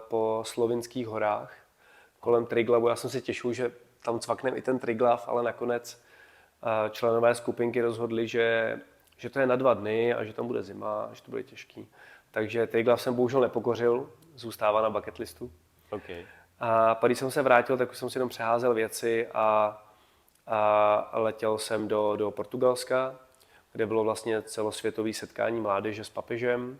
po 0.09 0.43
slovinských 0.47 1.07
horách 1.07 1.58
kolem 2.21 2.47
Triglavu. 2.47 2.89
Já 2.89 2.97
jsem 2.97 3.11
si 3.11 3.23
těšil, 3.23 3.53
že 3.53 3.73
tam 4.03 4.21
cvaknem 4.21 4.57
i 4.57 4.63
ten 4.63 4.79
Triglav, 4.79 5.29
ale 5.29 5.43
nakonec 5.43 6.03
členové 6.91 7.35
skupinky 7.35 7.81
rozhodli, 7.81 8.29
že, 8.29 8.79
že 9.17 9.31
to 9.31 9.41
je 9.41 9.47
na 9.47 9.57
dva 9.57 9.75
dny 9.75 10.15
a 10.15 10.25
že 10.25 10.33
tam 10.33 10.47
bude 10.47 10.63
zima 10.63 11.03
a 11.05 11.15
že 11.15 11.23
to 11.23 11.31
bude 11.31 11.43
těžký. 11.43 11.89
Takže 12.31 12.67
Triglav 12.67 13.03
jsem 13.03 13.15
bohužel 13.15 13.41
nepokořil, 13.41 14.11
zůstává 14.35 14.83
na 14.83 14.91
bucket 14.91 15.19
listu. 15.19 15.53
Okay. 15.91 16.27
A 16.61 16.95
pak, 16.95 17.09
když 17.09 17.19
jsem 17.19 17.31
se 17.31 17.43
vrátil, 17.43 17.77
tak 17.77 17.91
už 17.91 17.99
jsem 17.99 18.11
si 18.11 18.19
jenom 18.19 18.29
přeházel 18.29 18.75
věci 18.75 19.29
a, 19.35 19.79
a 20.47 21.19
letěl 21.19 21.59
jsem 21.59 21.89
do, 21.89 22.17
do 22.17 22.31
Portugalska, 22.31 23.15
kde 23.73 23.87
bylo 23.87 24.05
vlastně 24.05 24.43
celosvětové 24.43 25.13
setkání 25.13 25.61
mládeže 25.61 26.05
s 26.05 26.11
papežem. 26.11 26.79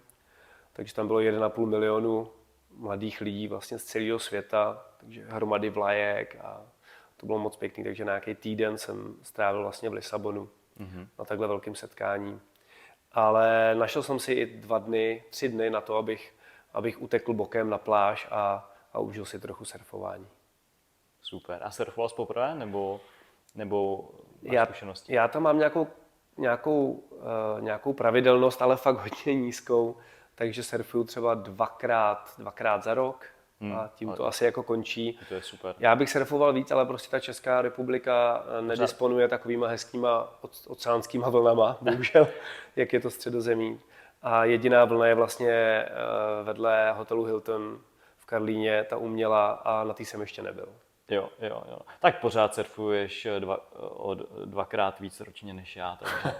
Takže 0.73 0.95
tam 0.95 1.07
bylo 1.07 1.19
1,5 1.19 1.67
milionu 1.67 2.31
mladých 2.77 3.21
lidí 3.21 3.49
vlastně 3.49 3.79
z 3.79 3.85
celého 3.85 4.19
světa, 4.19 4.85
takže 5.01 5.25
hromady 5.29 5.71
vlajek 5.71 6.37
a 6.41 6.67
to 7.17 7.27
bylo 7.27 7.39
moc 7.39 7.57
pěkný, 7.57 7.85
takže 7.85 8.05
na 8.05 8.13
nějaký 8.13 8.35
týden 8.35 8.79
jsem 8.79 9.17
strávil 9.23 9.63
vlastně 9.63 9.91
v 9.91 9.93
Lisabonu 9.93 10.49
mm-hmm. 10.81 11.07
na 11.19 11.25
takhle 11.25 11.47
velkém 11.47 11.75
setkání. 11.75 12.41
Ale 13.13 13.75
našel 13.75 14.03
jsem 14.03 14.19
si 14.19 14.33
i 14.33 14.47
dva 14.47 14.79
dny, 14.79 15.25
tři 15.31 15.49
dny 15.49 15.71
na 15.71 15.81
to, 15.81 15.97
abych, 15.97 16.35
abych 16.73 17.03
utekl 17.03 17.33
bokem 17.33 17.71
na 17.71 17.79
pláž 17.79 18.29
a, 18.31 18.71
a 18.93 18.99
užil 18.99 19.25
si 19.25 19.41
trochu 19.41 19.65
surfování. 19.65 20.27
Super. 21.23 21.61
A 21.63 21.71
surfoval 21.71 22.09
jsi 22.09 22.15
poprvé 22.15 22.55
nebo, 22.55 23.01
nebo 23.55 24.09
já, 24.43 24.65
zkušenosti? 24.65 25.15
Já 25.15 25.29
tam 25.29 25.43
mám 25.43 25.59
nějakou, 25.59 25.87
nějakou, 26.37 26.91
uh, 26.91 27.61
nějakou 27.61 27.93
pravidelnost, 27.93 28.63
ale 28.63 28.77
fakt 28.77 28.99
hodně 28.99 29.35
nízkou, 29.41 29.97
takže 30.35 30.63
surfuju 30.63 31.05
třeba 31.05 31.35
dvakrát, 31.35 32.35
dvakrát 32.39 32.83
za 32.83 32.95
rok 32.95 33.27
Hmm, 33.61 33.77
a 33.77 33.91
tím 33.95 34.13
to 34.13 34.27
asi 34.27 34.45
jako 34.45 34.63
končí. 34.63 35.19
To 35.29 35.35
je 35.35 35.43
super. 35.43 35.75
Já 35.79 35.97
bych 35.97 36.11
surfoval 36.11 36.53
víc, 36.53 36.71
ale 36.71 36.87
prostě 36.87 37.11
ta 37.11 37.21
Česká 37.21 37.63
republika 37.63 38.45
eh, 38.59 38.63
nedisponuje 38.63 39.29
takovýma 39.29 39.69
hezkýma 39.69 40.39
oceánskýma 40.67 41.29
vlnama, 41.29 41.79
bohužel, 41.81 42.29
jak 42.77 42.93
je 42.93 43.01
to 43.01 43.11
středozemí. 43.11 43.81
A 44.23 44.45
jediná 44.45 44.85
vlna 44.85 45.07
je 45.07 45.15
vlastně 45.15 45.53
eh, 45.53 45.89
vedle 46.43 46.93
hotelu 46.93 47.25
Hilton 47.25 47.81
v 48.17 48.27
Karlíně, 48.27 48.87
ta 48.89 48.97
uměla 48.97 49.51
a 49.51 49.85
na 49.85 49.95
té 49.95 50.05
jsem 50.05 50.21
ještě 50.21 50.43
nebyl. 50.43 50.69
Jo, 51.11 51.29
jo, 51.43 51.63
jo. 51.71 51.79
Tak 52.01 52.21
pořád 52.21 52.55
surfuješ 52.55 53.27
eh, 53.27 53.41
dva, 53.41 53.73
o 53.81 54.15
dvakrát 54.45 55.01
víc 55.01 55.21
ročně 55.21 55.55
než 55.55 55.77
já. 55.77 55.99
Takže... 56.01 56.35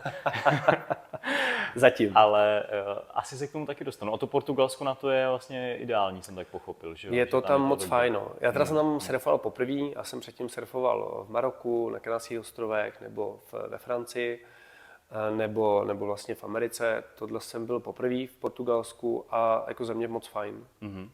Zatím. 1.75 2.13
Ale 2.15 2.63
uh, 2.63 2.99
asi 3.15 3.37
se 3.37 3.47
k 3.47 3.53
tomu 3.53 3.67
taky 3.67 3.85
dostanu. 3.85 4.13
O 4.13 4.19
to 4.19 4.27
Portugalsko 4.27 4.85
na 4.85 4.95
to 4.95 5.11
je 5.11 5.29
vlastně 5.29 5.77
ideální, 5.77 6.23
jsem 6.23 6.35
tak 6.35 6.49
pochopil. 6.49 6.95
Že 6.95 7.09
je 7.09 7.27
to 7.27 7.41
tam, 7.41 7.49
tam 7.49 7.63
moc 7.63 7.85
fajn. 7.85 8.13
No. 8.13 8.33
Já 8.41 8.53
teda 8.53 8.65
hmm. 8.65 8.67
jsem 8.67 8.77
tam 8.77 9.01
surfoval 9.01 9.39
poprvé, 9.39 9.81
já 9.95 10.05
jsem 10.05 10.21
předtím 10.21 10.49
surfoval 10.49 11.25
v 11.29 11.31
Maroku, 11.31 11.91
na 11.91 11.99
Kanárských 11.99 12.41
ostrovech 12.41 13.01
nebo 13.01 13.41
v, 13.53 13.69
ve 13.69 13.79
Francii 13.79 14.45
eh, 15.11 15.37
nebo, 15.37 15.85
nebo 15.85 16.07
vlastně 16.07 16.35
v 16.35 16.45
Americe. 16.45 17.05
Tohle 17.15 17.41
jsem 17.41 17.67
byl 17.67 17.81
poprvé 17.81 18.27
v 18.27 18.37
Portugalsku 18.41 19.25
a 19.31 19.65
jako 19.69 19.85
za 19.85 19.95
mě 19.95 20.09
moc 20.09 20.27
fajn. 20.27 20.67
Mm-hmm. 20.83 21.09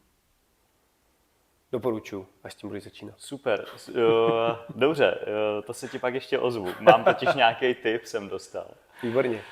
Doporučuji, 1.75 2.27
až 2.45 2.53
s 2.53 2.57
tím 2.57 2.69
budeš 2.69 2.85
začínat. 2.85 3.15
Super, 3.19 3.65
dobře, 4.75 5.19
to 5.67 5.75
se 5.75 5.89
ti 5.89 5.99
pak 5.99 6.15
ještě 6.15 6.39
ozvu. 6.39 6.69
Mám 6.81 7.05
totiž 7.05 7.35
nějaký 7.35 7.75
tip, 7.75 8.05
jsem 8.05 8.29
dostal. 8.29 8.67
Výborně. 9.03 9.43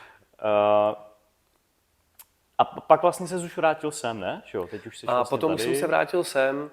A 2.58 2.64
pak 2.64 3.02
vlastně 3.02 3.26
se 3.26 3.36
už 3.36 3.56
vrátil 3.56 3.90
sem, 3.90 4.20
ne? 4.20 4.42
Jo, 4.54 4.66
teď 4.66 4.86
už 4.86 4.98
jsi 4.98 5.06
a 5.06 5.14
vlastně 5.14 5.36
potom 5.36 5.50
tady. 5.56 5.62
jsem 5.62 5.74
se 5.74 5.86
vrátil 5.86 6.24
sem. 6.24 6.70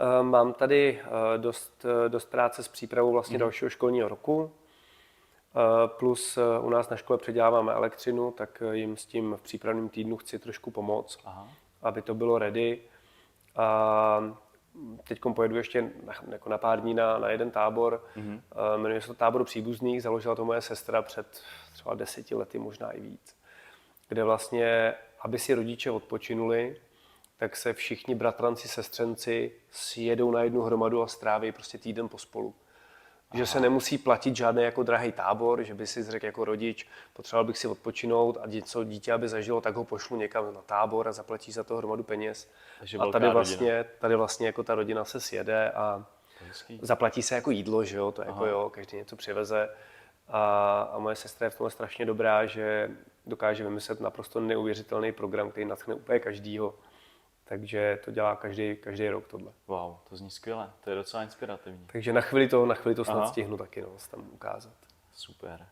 Eh, 0.00 0.22
Mám 0.22 0.52
tady 0.54 1.00
eh, 1.04 1.38
dost, 1.38 1.86
eh, 2.06 2.08
dost 2.08 2.24
práce 2.30 2.62
s 2.62 2.68
přípravou 2.68 3.12
vlastně 3.12 3.38
dalšího 3.38 3.68
školního 3.70 4.08
roku. 4.08 4.52
Eh, 5.54 5.88
Plus 5.88 6.36
eh, 6.38 6.58
u 6.60 6.70
nás 6.70 6.88
na 6.88 6.96
škole 6.96 7.18
předěláváme 7.18 7.72
elektřinu, 7.72 8.30
tak 8.30 8.62
eh, 8.62 8.76
jim 8.76 8.96
s 8.96 9.06
tím 9.06 9.34
v 9.36 9.42
přípravném 9.42 9.88
týdnu 9.88 10.16
chci 10.16 10.38
trošku 10.38 10.70
pomoct, 10.70 11.18
Aha. 11.24 11.48
aby 11.82 12.02
to 12.02 12.14
bylo 12.14 12.38
ready. 12.38 12.80
A 13.56 14.36
teď 15.08 15.20
pojedu 15.34 15.56
ještě 15.56 15.82
na, 15.82 16.14
jako 16.28 16.48
na 16.48 16.58
pár 16.58 16.80
dní 16.80 16.94
na, 16.94 17.18
na 17.18 17.30
jeden 17.30 17.50
tábor. 17.50 18.04
Mm-hmm. 18.16 18.40
Jmenuje 18.76 19.00
se 19.00 19.06
to 19.06 19.14
tábor 19.14 19.44
příbuzných, 19.44 20.02
založila 20.02 20.34
to 20.34 20.44
moje 20.44 20.60
sestra 20.60 21.02
před 21.02 21.42
třeba 21.72 21.94
deseti 21.94 22.34
lety, 22.34 22.58
možná 22.58 22.90
i 22.90 23.00
víc. 23.00 23.36
Kde 24.08 24.24
vlastně, 24.24 24.94
aby 25.20 25.38
si 25.38 25.54
rodiče 25.54 25.90
odpočinuli, 25.90 26.76
tak 27.38 27.56
se 27.56 27.72
všichni 27.72 28.14
bratranci, 28.14 28.68
sestřenci 28.68 29.52
sjedou 29.70 30.30
na 30.30 30.42
jednu 30.42 30.62
hromadu 30.62 31.02
a 31.02 31.06
stráví 31.06 31.52
prostě 31.52 31.78
týden 31.78 32.08
pospolu. 32.08 32.54
Že 33.34 33.46
se 33.46 33.60
nemusí 33.60 33.98
platit 33.98 34.36
žádný 34.36 34.62
jako 34.62 34.82
drahý 34.82 35.12
tábor, 35.12 35.62
že 35.62 35.74
by 35.74 35.86
si 35.86 36.02
řekl 36.02 36.26
jako 36.26 36.44
rodič, 36.44 36.88
potřeboval 37.12 37.44
bych 37.44 37.58
si 37.58 37.68
odpočinout 37.68 38.38
a 38.42 38.46
něco 38.46 38.84
dítě, 38.84 39.12
aby 39.12 39.28
zažilo, 39.28 39.60
tak 39.60 39.74
ho 39.74 39.84
pošlu 39.84 40.16
někam 40.16 40.54
na 40.54 40.62
tábor 40.62 41.08
a 41.08 41.12
zaplatí 41.12 41.52
za 41.52 41.64
to 41.64 41.76
hromadu 41.76 42.02
peněz. 42.02 42.50
Takže 42.78 42.98
a 42.98 43.00
tady 43.00 43.12
rodina. 43.12 43.32
vlastně, 43.32 43.84
tady 43.98 44.16
vlastně 44.16 44.46
jako 44.46 44.62
ta 44.62 44.74
rodina 44.74 45.04
se 45.04 45.20
sjede 45.20 45.70
a 45.70 46.06
hezký. 46.48 46.78
zaplatí 46.82 47.22
se 47.22 47.34
jako 47.34 47.50
jídlo, 47.50 47.84
že 47.84 47.96
jo, 47.96 48.12
to 48.12 48.22
jako 48.22 48.46
jo, 48.46 48.70
každý 48.70 48.96
něco 48.96 49.16
přiveze. 49.16 49.68
A, 50.28 50.80
a 50.92 50.98
moje 50.98 51.16
sestra 51.16 51.46
je 51.46 51.50
v 51.50 51.54
tomhle 51.54 51.70
strašně 51.70 52.06
dobrá, 52.06 52.46
že 52.46 52.90
dokáže 53.26 53.64
vymyslet 53.64 54.00
naprosto 54.00 54.40
neuvěřitelný 54.40 55.12
program, 55.12 55.50
který 55.50 55.66
natchne 55.66 55.94
úplně 55.94 56.18
každýho. 56.18 56.74
Takže 57.44 57.98
to 58.04 58.10
dělá 58.10 58.36
každý, 58.36 58.76
každý 58.76 59.08
rok 59.08 59.26
tohle. 59.26 59.52
Wow, 59.66 59.96
to 60.08 60.16
zní 60.16 60.30
skvěle, 60.30 60.70
to 60.84 60.90
je 60.90 60.96
docela 60.96 61.22
inspirativní. 61.22 61.86
Takže 61.92 62.12
na 62.12 62.20
chvíli 62.20 62.48
to, 62.48 62.66
na 62.66 62.74
chvíli 62.74 62.94
to 62.94 63.04
snad 63.04 63.16
Aha. 63.16 63.26
stihnu 63.26 63.56
taky 63.56 63.82
no, 63.82 63.98
se 63.98 64.10
tam 64.10 64.28
ukázat. 64.32 64.74
Super. 65.12 65.66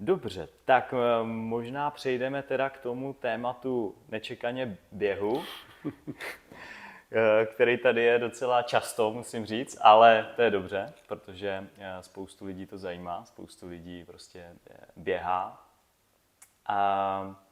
Dobře, 0.00 0.48
tak 0.64 0.94
eh, 0.96 1.24
možná 1.24 1.90
přejdeme 1.90 2.42
teda 2.42 2.70
k 2.70 2.78
tomu 2.78 3.12
tématu 3.12 3.94
nečekaně 4.08 4.78
běhu, 4.92 5.44
eh, 7.12 7.46
který 7.46 7.78
tady 7.78 8.02
je 8.02 8.18
docela 8.18 8.62
často, 8.62 9.12
musím 9.12 9.46
říct, 9.46 9.78
ale 9.80 10.32
to 10.36 10.42
je 10.42 10.50
dobře, 10.50 10.92
protože 11.08 11.68
eh, 11.78 12.02
spoustu 12.02 12.44
lidí 12.44 12.66
to 12.66 12.78
zajímá, 12.78 13.24
spoustu 13.24 13.68
lidí 13.68 14.04
prostě 14.04 14.56
běhá. 14.96 15.66
A 16.66 17.47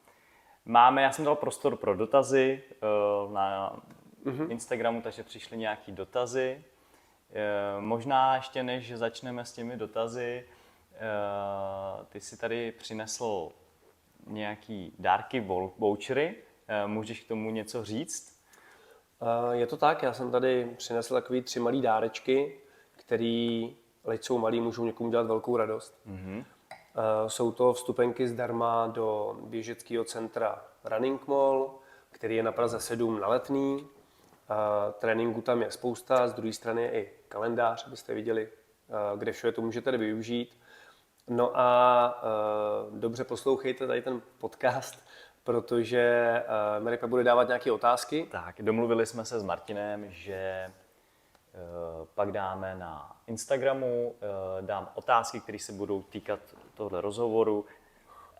máme, 0.67 1.01
já 1.01 1.11
jsem 1.11 1.25
dal 1.25 1.35
prostor 1.35 1.75
pro 1.75 1.95
dotazy 1.95 2.63
eh, 2.71 2.77
na 3.33 3.79
Instagramu, 4.49 5.01
takže 5.01 5.23
přišly 5.23 5.57
nějaký 5.57 5.91
dotazy. 5.91 6.63
Eh, 7.33 7.81
Možná 7.81 8.35
ještě 8.35 8.63
než 8.63 8.93
začneme 8.97 9.45
s 9.45 9.53
těmi 9.53 9.77
dotazy, 9.77 10.45
eh, 10.93 12.05
ty 12.09 12.21
si 12.21 12.37
tady 12.37 12.71
přinesl 12.71 13.51
nějaký 14.27 14.93
dárky, 14.99 15.39
vou- 15.39 15.73
vouchery. 15.77 16.35
Můžeš 16.85 17.21
k 17.23 17.27
tomu 17.27 17.51
něco 17.51 17.83
říct? 17.85 18.37
Je 19.51 19.67
to 19.67 19.77
tak, 19.77 20.03
já 20.03 20.13
jsem 20.13 20.31
tady 20.31 20.65
přinesl 20.77 21.13
takový 21.13 21.41
tři 21.41 21.59
malý 21.59 21.81
dárečky, 21.81 22.59
který, 22.91 23.75
leč 24.03 24.23
jsou 24.23 24.37
malý, 24.37 24.61
můžou 24.61 24.85
někomu 24.85 25.09
dělat 25.09 25.27
velkou 25.27 25.57
radost. 25.57 25.99
Mm-hmm. 26.07 26.45
Jsou 27.27 27.51
to 27.51 27.73
vstupenky 27.73 28.27
zdarma 28.27 28.87
do 28.87 29.37
běžeckého 29.41 30.03
centra 30.03 30.65
Running 30.83 31.27
Mall, 31.27 31.79
který 32.11 32.35
je 32.35 32.43
na 32.43 32.51
Praze 32.51 32.79
7 32.79 33.19
na 33.19 33.27
letný. 33.27 33.87
A 34.49 34.91
Tréninku 34.91 35.41
tam 35.41 35.61
je 35.61 35.71
spousta, 35.71 36.27
z 36.27 36.33
druhé 36.33 36.53
strany 36.53 36.81
je 36.81 36.91
i 36.91 37.11
kalendář, 37.27 37.87
abyste 37.87 38.13
viděli, 38.13 38.49
a 38.93 39.15
kde 39.15 39.31
všude 39.31 39.51
to 39.51 39.61
můžete 39.61 39.97
využít. 39.97 40.57
No 41.27 41.51
a 41.59 42.21
dobře 42.91 43.23
poslouchejte 43.23 43.87
tady 43.87 44.01
ten 44.01 44.21
podcast, 44.37 45.03
protože 45.43 46.43
Amerika 46.77 47.07
bude 47.07 47.23
dávat 47.23 47.47
nějaké 47.47 47.71
otázky. 47.71 48.27
Tak, 48.31 48.55
domluvili 48.61 49.05
jsme 49.05 49.25
se 49.25 49.39
s 49.39 49.43
Martinem, 49.43 50.11
že 50.11 50.33
eh, 50.33 50.71
pak 52.15 52.31
dáme 52.31 52.75
na 52.75 53.21
Instagramu, 53.27 54.15
eh, 54.15 54.61
dám 54.61 54.89
otázky, 54.95 55.39
které 55.39 55.59
se 55.59 55.71
budou 55.71 56.01
týkat 56.01 56.39
tohle 56.77 57.01
rozhovoru 57.01 57.65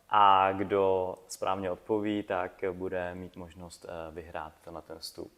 a 0.10 0.52
kdo 0.52 1.16
správně 1.28 1.72
odpoví, 1.72 2.24
tak 2.24 2.64
bude 2.72 3.16
mít 3.16 3.36
možnost 3.36 3.86
eh, 3.90 4.12
vyhrát 4.12 4.54
tenhle 4.64 4.82
ten 4.82 5.00
vstup. 5.00 5.32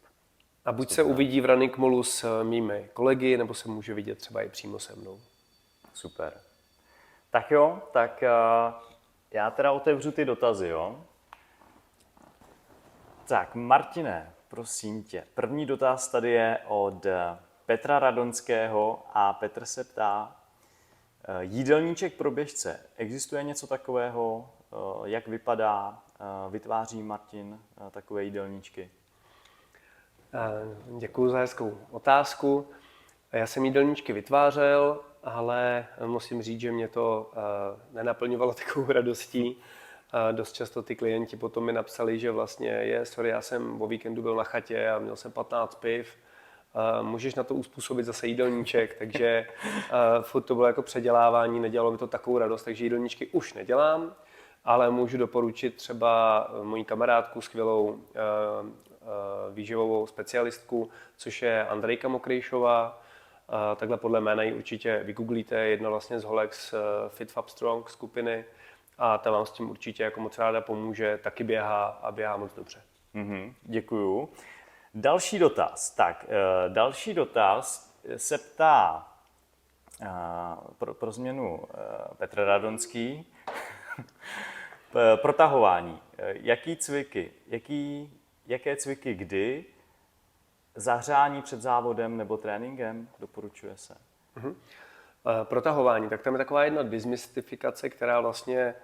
A 0.64 0.72
buď 0.72 0.90
se 0.90 1.02
uvidí 1.02 1.40
v 1.40 1.44
Running 1.44 1.76
Mallu 1.76 2.02
s 2.02 2.24
eh, 2.24 2.44
mými 2.44 2.90
kolegy, 2.92 3.36
nebo 3.36 3.54
se 3.54 3.68
může 3.68 3.94
vidět 3.94 4.18
třeba 4.18 4.42
i 4.42 4.48
přímo 4.48 4.78
se 4.78 4.96
mnou. 4.96 5.20
Super. 5.94 6.40
Tak 7.30 7.50
jo, 7.50 7.82
tak 7.92 8.22
eh, 8.22 8.30
já 9.30 9.50
teda 9.50 9.72
otevřu 9.72 10.12
ty 10.12 10.24
dotazy, 10.24 10.68
jo. 10.68 11.04
Tak, 13.28 13.54
Martine, 13.54 14.34
prosím 14.48 15.04
tě. 15.04 15.26
První 15.34 15.66
dotaz 15.66 16.08
tady 16.08 16.30
je 16.30 16.58
od 16.68 17.06
Petra 17.66 17.98
Radonského 17.98 19.02
a 19.14 19.32
Petr 19.32 19.64
se 19.64 19.84
ptá, 19.84 20.39
jídelníček 21.40 22.14
pro 22.14 22.30
běžce. 22.30 22.80
Existuje 22.96 23.42
něco 23.42 23.66
takového? 23.66 24.50
Eh, 24.72 24.76
Jak 25.10 25.28
vypadá? 25.28 26.02
Eh, 26.20 26.50
Vytváří 26.50 27.02
Martin 27.02 27.58
eh, 27.86 27.90
takové 27.90 28.24
jídelníčky? 28.24 28.90
Děkuji 30.98 31.28
za 31.28 31.38
hezkou 31.38 31.78
otázku. 31.90 32.68
Já 33.32 33.46
jsem 33.46 33.64
jídelníčky 33.64 34.12
vytvářel, 34.12 35.00
ale 35.24 35.86
musím 36.06 36.42
říct, 36.42 36.60
že 36.60 36.72
mě 36.72 36.88
to 36.88 37.30
eh, 37.32 37.40
nenaplňovalo 37.92 38.54
takovou 38.66 38.92
radostí. 38.92 39.56
Eh, 40.30 40.32
Dost 40.32 40.52
často 40.52 40.82
ty 40.82 40.96
klienti 40.96 41.36
potom 41.36 41.64
mi 41.64 41.72
napsali, 41.72 42.18
že 42.18 42.30
vlastně 42.30 42.68
je, 42.70 43.06
sorry, 43.06 43.28
já 43.28 43.42
jsem 43.42 43.82
o 43.82 43.86
víkendu 43.86 44.22
byl 44.22 44.34
na 44.36 44.44
chatě 44.44 44.90
a 44.90 44.98
měl 44.98 45.16
jsem 45.16 45.32
15 45.32 45.74
piv, 45.74 46.16
Eh, 46.74 47.02
můžeš 47.02 47.34
na 47.34 47.44
to 47.44 47.54
uspůsobit 47.54 48.06
zase 48.06 48.26
jídelníček, 48.26 48.94
takže 48.98 49.26
eh, 49.26 49.46
furt 50.22 50.42
to 50.42 50.54
bylo 50.54 50.66
jako 50.66 50.82
předělávání, 50.82 51.60
nedělalo 51.60 51.90
mi 51.92 51.98
to 51.98 52.06
takovou 52.06 52.38
radost, 52.38 52.62
takže 52.64 52.84
jídelníčky 52.84 53.26
už 53.26 53.54
nedělám, 53.54 54.14
ale 54.64 54.90
můžu 54.90 55.18
doporučit 55.18 55.74
třeba 55.76 56.46
eh, 56.60 56.64
moji 56.64 56.84
kamarádku, 56.84 57.40
skvělou 57.40 57.98
eh, 58.14 58.18
eh, 59.02 59.06
výživovou 59.54 60.06
specialistku, 60.06 60.90
což 61.16 61.42
je 61.42 61.66
Andrejka 61.66 62.08
Mokrejšová. 62.08 63.02
Eh, 63.72 63.76
Takhle 63.76 63.96
podle 63.96 64.20
jména 64.20 64.42
ji 64.42 64.52
určitě 64.54 65.00
vygooglíte, 65.04 65.56
jedna 65.56 65.90
vlastně 65.90 66.20
z 66.20 66.24
holek 66.24 66.54
z 66.54 66.74
eh, 66.74 66.78
Fit 67.08 67.32
Fab 67.32 67.48
Strong 67.48 67.90
skupiny 67.90 68.44
a 68.98 69.18
ta 69.18 69.30
vám 69.30 69.46
s 69.46 69.50
tím 69.50 69.70
určitě 69.70 70.02
jako 70.02 70.20
moc 70.20 70.38
ráda 70.38 70.60
pomůže, 70.60 71.18
taky 71.22 71.44
běhá 71.44 71.84
a 71.86 72.12
běhá 72.12 72.36
moc 72.36 72.54
dobře. 72.54 72.82
Mhm, 73.14 73.54
děkuju. 73.62 74.28
Další 74.94 75.38
dotaz. 75.38 75.90
Tak, 75.90 76.26
eh, 76.28 76.68
další 76.68 77.14
dotaz 77.14 77.94
se 78.16 78.38
ptá 78.38 79.08
eh, 80.02 80.06
pro, 80.78 80.94
pro 80.94 81.12
změnu 81.12 81.64
eh, 81.64 82.14
Petr 82.16 82.44
Radonský. 82.44 83.26
Protahování. 85.16 86.00
Jaký 86.18 86.76
cviky, 86.76 87.32
jaký, 87.46 88.12
jaké 88.46 88.76
cviky 88.76 89.14
kdy, 89.14 89.64
zahřání 90.74 91.42
před 91.42 91.60
závodem 91.60 92.16
nebo 92.16 92.36
tréninkem 92.36 93.08
doporučuje 93.20 93.76
se? 93.76 93.96
Eh, 95.26 95.44
Protahování, 95.44 96.08
tak 96.08 96.22
tam 96.22 96.34
je 96.34 96.38
taková 96.38 96.64
jedna 96.64 96.82
dysmystifikace, 96.82 97.90
která 97.90 98.20
vlastně 98.20 98.74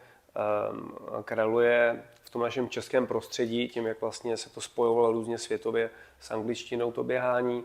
um, 0.70 0.96
kraluje 1.24 2.02
v 2.14 2.15
tom 2.36 2.42
našem 2.42 2.68
českém 2.68 3.06
prostředí, 3.06 3.68
tím, 3.68 3.86
jak 3.86 4.00
vlastně 4.00 4.36
se 4.36 4.50
to 4.50 4.60
spojovalo 4.60 5.12
různě 5.12 5.38
světově 5.38 5.90
s 6.20 6.30
angličtinou 6.30 6.92
to 6.92 7.04
běhání. 7.04 7.64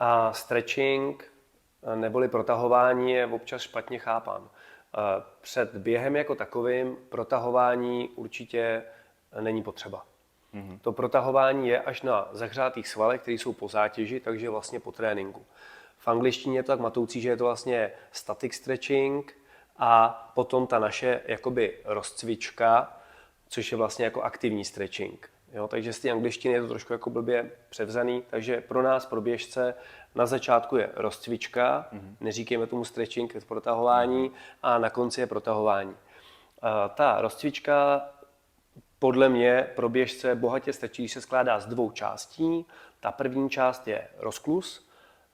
A 0.00 0.32
stretching 0.32 1.24
eh, 1.82 1.96
neboli 1.96 2.28
protahování 2.28 3.12
je 3.12 3.26
občas 3.26 3.62
špatně 3.62 3.98
chápán. 3.98 4.48
Eh, 4.48 5.22
Před 5.40 5.74
během 5.74 6.16
jako 6.16 6.34
takovým 6.34 6.96
protahování 7.08 8.08
určitě 8.08 8.82
není 9.40 9.62
potřeba. 9.62 10.06
Mm-hmm. 10.54 10.78
To 10.82 10.92
protahování 10.92 11.68
je 11.68 11.80
až 11.80 12.02
na 12.02 12.28
zahřátých 12.32 12.88
svalech, 12.88 13.20
které 13.20 13.34
jsou 13.34 13.52
po 13.52 13.68
zátěži, 13.68 14.20
takže 14.20 14.50
vlastně 14.50 14.80
po 14.80 14.92
tréninku. 14.92 15.46
V 15.98 16.08
angličtině 16.08 16.58
je 16.58 16.62
to 16.62 16.72
tak 16.72 16.80
matoucí, 16.80 17.20
že 17.20 17.28
je 17.28 17.36
to 17.36 17.44
vlastně 17.44 17.92
static 18.12 18.54
stretching 18.54 19.34
a 19.76 20.08
potom 20.34 20.66
ta 20.66 20.78
naše 20.78 21.20
jakoby 21.26 21.78
rozcvička, 21.84 22.96
což 23.48 23.72
je 23.72 23.78
vlastně 23.78 24.04
jako 24.04 24.22
aktivní 24.22 24.64
stretching. 24.64 25.30
Jo, 25.52 25.68
takže 25.68 25.92
z 25.92 26.00
té 26.00 26.10
angličtiny 26.10 26.54
je 26.54 26.62
to 26.62 26.68
trošku 26.68 26.92
jako 26.92 27.10
blbě 27.10 27.50
převzaný, 27.68 28.22
takže 28.30 28.60
pro 28.60 28.82
nás, 28.82 29.06
pro 29.06 29.20
běžce, 29.20 29.74
na 30.14 30.26
začátku 30.26 30.76
je 30.76 30.90
rozcvička, 30.94 31.88
mm-hmm. 31.92 32.16
neříkejme 32.20 32.66
tomu 32.66 32.84
stretching, 32.84 33.34
je 33.34 33.40
to 33.40 33.46
protahování, 33.46 34.32
a 34.62 34.78
na 34.78 34.90
konci 34.90 35.20
je 35.20 35.26
protahování. 35.26 35.96
A 36.62 36.88
ta 36.88 37.20
rozcvička 37.20 38.08
podle 38.98 39.28
mě 39.28 39.70
pro 39.76 39.88
běžce 39.88 40.34
bohatě 40.34 40.72
stačí, 40.72 41.02
když 41.02 41.12
se 41.12 41.20
skládá 41.20 41.60
z 41.60 41.66
dvou 41.66 41.90
částí. 41.90 42.66
Ta 43.00 43.12
první 43.12 43.50
část 43.50 43.88
je 43.88 44.08
rozklus 44.18 44.86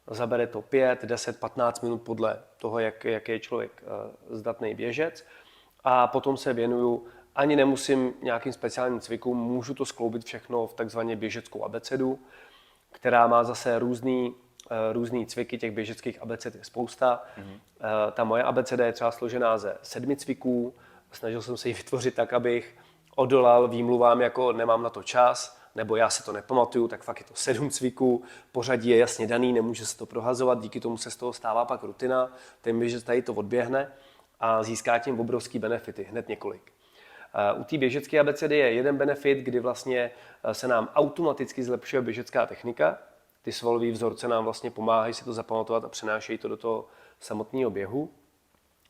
Zabere 0.07 0.47
to 0.47 0.62
5, 0.62 1.04
10, 1.04 1.40
15 1.40 1.81
minut 1.81 2.02
podle 2.02 2.42
toho, 2.59 2.78
jak, 2.78 3.04
jak 3.04 3.28
je 3.28 3.40
člověk 3.40 3.83
uh, 3.83 4.37
zdatný 4.37 4.75
běžec. 4.75 5.25
A 5.85 6.07
potom 6.07 6.37
se 6.37 6.52
věnuju, 6.52 7.07
ani 7.35 7.57
nemusím 7.57 8.15
nějakým 8.23 8.53
speciálním 8.53 9.01
cvikům, 9.01 9.39
můžu 9.39 9.75
to 9.75 9.85
skloubit 9.85 10.25
všechno 10.25 10.67
v 10.67 10.75
takzvaně 10.75 11.17
běžeckou 11.17 11.65
abecedu, 11.65 12.19
která 12.93 13.27
má 13.27 13.45
zase 13.45 13.79
různý, 13.79 14.31
uh, 14.31 14.77
různý 14.93 15.27
cviky, 15.27 15.59
těch 15.59 15.71
běžeckých 15.71 16.23
abeced 16.23 16.55
je 16.55 16.65
spousta. 16.65 17.23
Mm-hmm. 17.39 17.61
Ta 18.12 18.25
moje 18.25 18.43
abeceda 18.43 18.87
je 18.87 18.93
třeba 18.93 19.11
složená 19.11 19.59
ze 19.59 19.79
sedmi 19.83 20.17
cviků, 20.17 20.75
snažil 21.12 21.43
jsem 21.43 21.57
se 21.57 21.69
ji 21.69 21.75
vytvořit 21.75 22.15
tak, 22.15 22.33
abych 22.33 22.77
odolal 23.17 23.69
výmluvám, 23.69 24.21
jako 24.21 24.53
nemám 24.53 24.83
na 24.83 24.91
to 24.91 25.03
čas, 25.03 25.59
nebo 25.75 25.97
já 25.97 26.11
si 26.11 26.25
to 26.25 26.33
nepamatuju, 26.33 26.89
tak 26.89 27.03
fakt 27.03 27.21
je 27.21 27.27
to 27.27 27.35
sedm 27.35 27.71
cviků, 27.71 28.23
pořadí 28.53 28.89
je 28.89 28.97
jasně 28.97 29.27
daný, 29.27 29.53
nemůže 29.53 29.87
se 29.87 29.99
to 29.99 30.07
prohazovat, 30.07 30.61
díky 30.61 30.81
tomu 30.81 30.97
se 30.97 31.11
z 31.11 31.17
toho 31.17 31.33
stává 31.33 31.65
pak 31.65 31.83
rutina, 31.83 32.33
ten 32.61 32.89
že 32.89 33.05
tady 33.05 33.23
to 33.23 33.35
odběhne 33.35 33.93
a 34.41 34.62
získá 34.62 34.99
tím 34.99 35.21
obrovský 35.21 35.59
benefity, 35.59 36.05
hned 36.05 36.29
několik. 36.29 36.73
U 37.57 37.65
té 37.65 37.79
běžecké 37.79 38.21
abecedy 38.21 38.59
je 38.59 38.73
jeden 38.73 38.97
benefit, 38.97 39.39
kdy 39.39 39.61
vlastně 39.61 40.11
e, 40.45 40.55
se 40.55 40.69
nám 40.69 40.89
automaticky 40.95 41.62
zlepšuje 41.62 42.03
běžecká 42.03 42.47
technika. 42.47 42.99
Ty 43.43 43.53
svalové 43.53 43.91
vzorce 43.91 44.29
nám 44.29 44.45
vlastně 44.45 44.71
pomáhají 44.71 45.15
si 45.15 45.25
to 45.25 45.33
zapamatovat 45.33 45.85
a 45.85 45.89
přenášejí 45.89 46.39
to 46.39 46.49
do 46.49 46.57
toho 46.57 46.89
samotného 47.21 47.71
běhu. 47.71 48.11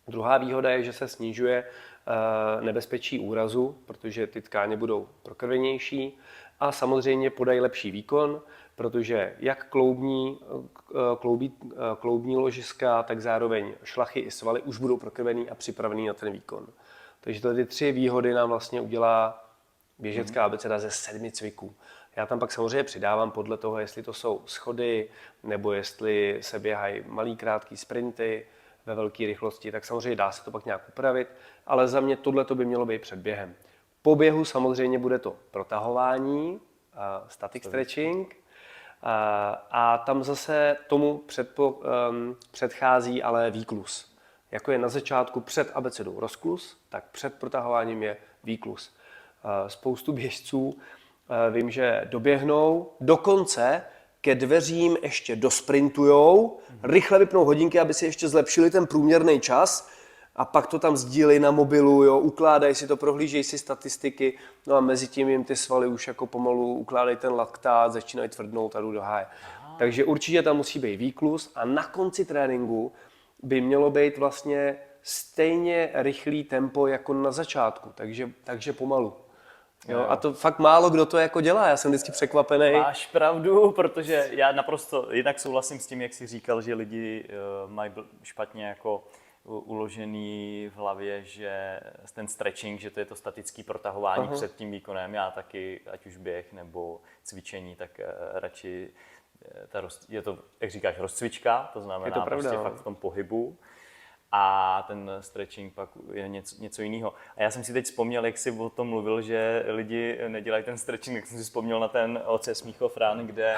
Druhá 0.09 0.39
výhoda 0.39 0.71
je, 0.71 0.83
že 0.83 0.93
se 0.93 1.09
snižuje 1.09 1.57
e, 1.57 2.65
nebezpečí 2.65 3.19
úrazu, 3.19 3.79
protože 3.87 4.27
ty 4.27 4.41
tkáně 4.41 4.77
budou 4.77 5.09
prokrvenější 5.23 6.19
a 6.61 6.73
samozřejmě 6.73 7.31
podají 7.31 7.61
lepší 7.61 7.91
výkon, 7.91 8.43
protože 8.75 9.37
jak 9.39 9.69
kloubní, 9.69 10.39
kloubí, 11.21 11.53
kloubní 12.01 12.37
ložiska, 12.37 13.03
tak 13.03 13.21
zároveň 13.21 13.75
šlachy 13.85 14.21
i 14.21 14.31
svaly 14.31 14.63
už 14.63 14.79
budou 14.79 14.97
prokrvený 14.97 15.51
a 15.51 15.55
připravený 15.55 16.07
na 16.07 16.15
ten 16.15 16.33
výkon. 16.33 16.67
Takže 17.25 17.55
ty 17.55 17.65
tři 17.67 17.93
výhody 17.93 18.35
nám 18.35 18.49
vlastně 18.49 18.81
udělá 18.81 19.45
běžecká 19.99 20.41
mhm. 20.41 20.47
abeceda 20.47 20.79
ze 20.79 20.91
sedmi 20.91 21.33
cviků. 21.33 21.75
Já 22.17 22.27
tam 22.27 22.39
pak 22.39 22.53
samozřejmě 22.53 22.85
přidávám 22.85 23.31
podle 23.31 23.57
toho, 23.57 23.79
jestli 23.79 24.03
to 24.03 24.13
jsou 24.13 24.43
schody, 24.47 25.09
nebo 25.43 25.73
jestli 25.73 26.39
se 26.41 26.59
běhají 26.59 27.03
malý, 27.07 27.37
krátký 27.37 27.77
sprinty 27.77 28.47
ve 28.87 28.95
velké 28.95 29.27
rychlosti, 29.27 29.73
tak 29.73 29.85
samozřejmě 29.85 30.17
dá 30.17 30.33
se 30.33 30.45
to 30.45 30.51
pak 30.51 30.65
nějak 30.65 30.89
upravit, 30.89 31.29
ale 31.67 31.89
za 31.89 32.01
mě 32.01 32.17
tohle 32.17 32.47
by 32.55 32.65
mělo 32.65 32.87
být 32.87 33.03
před 33.03 33.19
během. 33.19 33.55
Po 34.03 34.17
běhu 34.17 34.45
samozřejmě 34.45 34.99
bude 34.99 35.19
to 35.19 35.37
protahování, 35.51 36.61
static 37.29 37.65
stretching, 37.65 38.37
a 39.71 40.03
tam 40.07 40.25
zase 40.25 40.77
tomu 40.87 41.19
předpo, 41.19 41.71
um, 41.71 42.37
předchází 42.51 43.23
ale 43.23 43.51
výklus. 43.51 44.12
Jako 44.53 44.73
je 44.73 44.79
na 44.79 44.89
začátku 44.89 45.41
před 45.41 45.71
abecedou 45.75 46.21
rozklus, 46.21 46.77
tak 46.89 47.05
před 47.13 47.35
protahováním 47.35 48.03
je 48.03 48.17
výklus. 48.45 48.95
Spoustu 49.67 50.13
běžců 50.13 50.79
vím, 51.51 51.71
že 51.71 52.09
doběhnou, 52.11 52.91
dokonce 53.01 53.85
ke 54.21 54.35
dveřím 54.35 54.97
ještě 55.03 55.37
dosprintujou, 55.37 56.59
rychle 56.83 57.19
vypnou 57.19 57.45
hodinky, 57.45 57.81
aby 57.81 57.95
si 57.95 58.07
ještě 58.07 58.29
zlepšili 58.29 58.71
ten 58.71 58.87
průměrný 58.87 59.41
čas, 59.41 59.91
a 60.37 60.45
pak 60.45 60.67
to 60.67 60.79
tam 60.79 60.97
sdílej 60.97 61.41
na 61.41 61.51
mobilu, 61.51 62.05
jo, 62.05 62.19
ukládají 62.19 62.75
si 62.75 62.87
to, 62.87 62.97
prohlížejí 62.97 63.45
si 63.45 63.59
statistiky, 63.59 64.39
no 64.67 64.77
a 64.77 64.81
mezi 64.81 65.09
tím 65.09 65.29
jim 65.29 65.45
ty 65.45 65.57
svaly 65.57 65.87
už 65.87 66.09
jako 66.09 66.27
pomalu 66.27 66.75
ukládají 66.75 67.17
ten 67.17 67.33
laktát, 67.33 67.93
začínají 67.93 68.29
tvrdnout 68.29 68.77
a 68.77 68.81
jdu 68.81 68.93
do 68.93 69.01
háje. 69.01 69.27
Takže 69.79 70.05
určitě 70.05 70.43
tam 70.43 70.57
musí 70.57 70.79
být 70.79 70.97
výklus 70.97 71.53
a 71.55 71.65
na 71.65 71.85
konci 71.85 72.25
tréninku 72.25 72.93
by 73.43 73.61
mělo 73.61 73.91
být 73.91 74.19
vlastně 74.19 74.77
stejně 75.03 75.91
rychlý 75.95 76.45
tempo 76.45 76.87
jako 76.87 77.15
na 77.15 77.33
začátku, 77.33 77.93
takže, 77.95 78.31
takže 78.45 78.73
pomalu. 78.73 79.17
Jo, 79.89 80.07
a 80.09 80.17
to 80.17 80.33
fakt 80.33 80.59
málo 80.59 80.91
kdo 80.91 81.07
to 81.07 81.19
jako 81.19 81.41
dělá, 81.41 81.69
já 81.69 81.77
jsem 81.77 81.91
vždycky 81.91 82.13
překvapený. 82.13 82.73
Máš 82.73 83.07
pravdu, 83.07 83.71
protože 83.71 84.29
já 84.33 84.53
naprosto 84.53 85.09
jinak 85.13 85.41
souhlasím 85.41 85.79
s 85.79 85.87
tím, 85.87 86.03
jak 86.03 86.13
jsi 86.13 86.27
říkal, 86.27 86.63
že 86.63 86.75
lidi 86.75 87.29
uh, 87.65 87.71
mají 87.71 87.93
špatně 88.23 88.67
jako 88.67 89.05
uložený 89.45 90.71
v 90.75 90.77
hlavě, 90.77 91.25
že 91.25 91.81
ten 92.15 92.29
stretching, 92.29 92.81
že 92.81 92.91
to 92.91 93.01
je 93.01 93.07
to 93.07 93.17
statické 93.17 93.63
protahování 93.63 94.25
Aha. 94.27 94.37
před 94.37 94.55
tím 94.55 94.71
výkonem. 94.71 95.15
Já 95.15 95.31
taky, 95.31 95.81
ať 95.91 96.07
už 96.07 96.17
běh 96.17 96.53
nebo 96.53 97.01
cvičení, 97.23 97.77
tak 97.77 97.91
uh, 97.99 98.39
radši 98.41 98.91
eh, 98.91 98.99
ta 99.69 99.81
roz, 99.81 100.01
je 100.09 100.23
to, 100.23 100.39
jak 100.61 100.71
říkáš, 100.71 100.99
rozcvička, 100.99 101.71
to 101.73 101.81
znamená 101.81 102.07
je 102.07 102.13
to 102.13 102.21
pravda, 102.21 102.43
prostě 102.43 102.57
no. 102.57 102.63
fakt 102.63 102.75
v 102.75 102.85
tom 102.85 102.95
pohybu 102.95 103.59
a 104.33 104.85
ten 104.87 105.11
stretching 105.21 105.75
pak 105.75 105.89
je 106.13 106.29
něco, 106.29 106.57
něco 106.63 106.83
jiného. 106.83 107.15
A 107.37 107.43
já 107.43 107.51
jsem 107.51 107.65
si 107.65 107.73
teď 107.73 107.85
vzpomněl, 107.85 108.27
jak 108.27 108.39
jsi 108.39 108.51
o 108.51 108.71
tom 108.71 108.89
mluvil, 108.89 109.23
že 109.23 109.65
lidi 109.67 110.19
nedělají 110.29 110.65
ten 110.65 110.79
stretching, 110.79 111.17
jak 111.17 111.27
jsem 111.27 111.39
si 111.39 111.45
vzpomněl 111.45 111.81
na 111.81 111.89
ten 111.89 112.23
oce 112.27 112.55
Smíchov 112.55 112.97
Run, 112.97 113.27
kde 113.27 113.57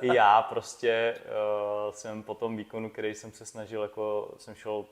i 0.00 0.14
já 0.14 0.42
prostě 0.42 1.14
uh, 1.24 1.92
jsem 1.92 2.22
po 2.22 2.34
tom 2.34 2.56
výkonu, 2.56 2.90
který 2.90 3.14
jsem 3.14 3.32
se 3.32 3.46
snažil, 3.46 3.82
jako 3.82 4.34
jsem 4.38 4.54
šel 4.54 4.84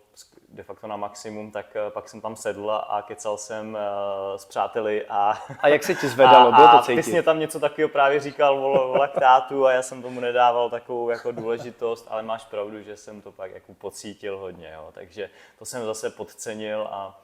de 0.48 0.62
facto 0.62 0.86
na 0.86 0.96
maximum, 0.96 1.50
tak 1.50 1.76
uh, 1.86 1.92
pak 1.92 2.08
jsem 2.08 2.20
tam 2.20 2.36
sedl 2.36 2.70
a 2.70 3.02
kecal 3.02 3.38
jsem 3.38 3.74
uh, 3.74 4.36
s 4.36 4.44
přáteli. 4.44 5.06
A, 5.08 5.42
a 5.58 5.68
jak 5.68 5.84
se 5.84 5.94
ti 5.94 6.08
zvedalo, 6.08 6.52
bylo 6.56 6.68
to 6.68 6.82
cítit? 6.82 7.18
A 7.18 7.22
tam 7.22 7.38
něco 7.38 7.60
takového 7.60 7.88
právě 7.88 8.20
říkal 8.20 8.58
o, 8.58 8.92
o 8.92 8.96
laktátu 8.96 9.66
a 9.66 9.72
já 9.72 9.82
jsem 9.82 10.02
tomu 10.02 10.20
nedával 10.20 10.70
takovou 10.70 11.10
jako 11.10 11.32
důležitost, 11.32 12.06
ale 12.10 12.22
máš 12.22 12.44
pravdu, 12.44 12.82
že 12.82 12.96
jsem 12.96 13.22
to 13.22 13.32
pak 13.32 13.54
jako 13.54 13.74
pocítil 13.74 14.38
hodně, 14.38 14.72
jo. 14.74 14.88
takže 14.92 15.21
to 15.58 15.64
jsem 15.64 15.84
zase 15.84 16.10
podcenil 16.10 16.88
a 16.90 17.22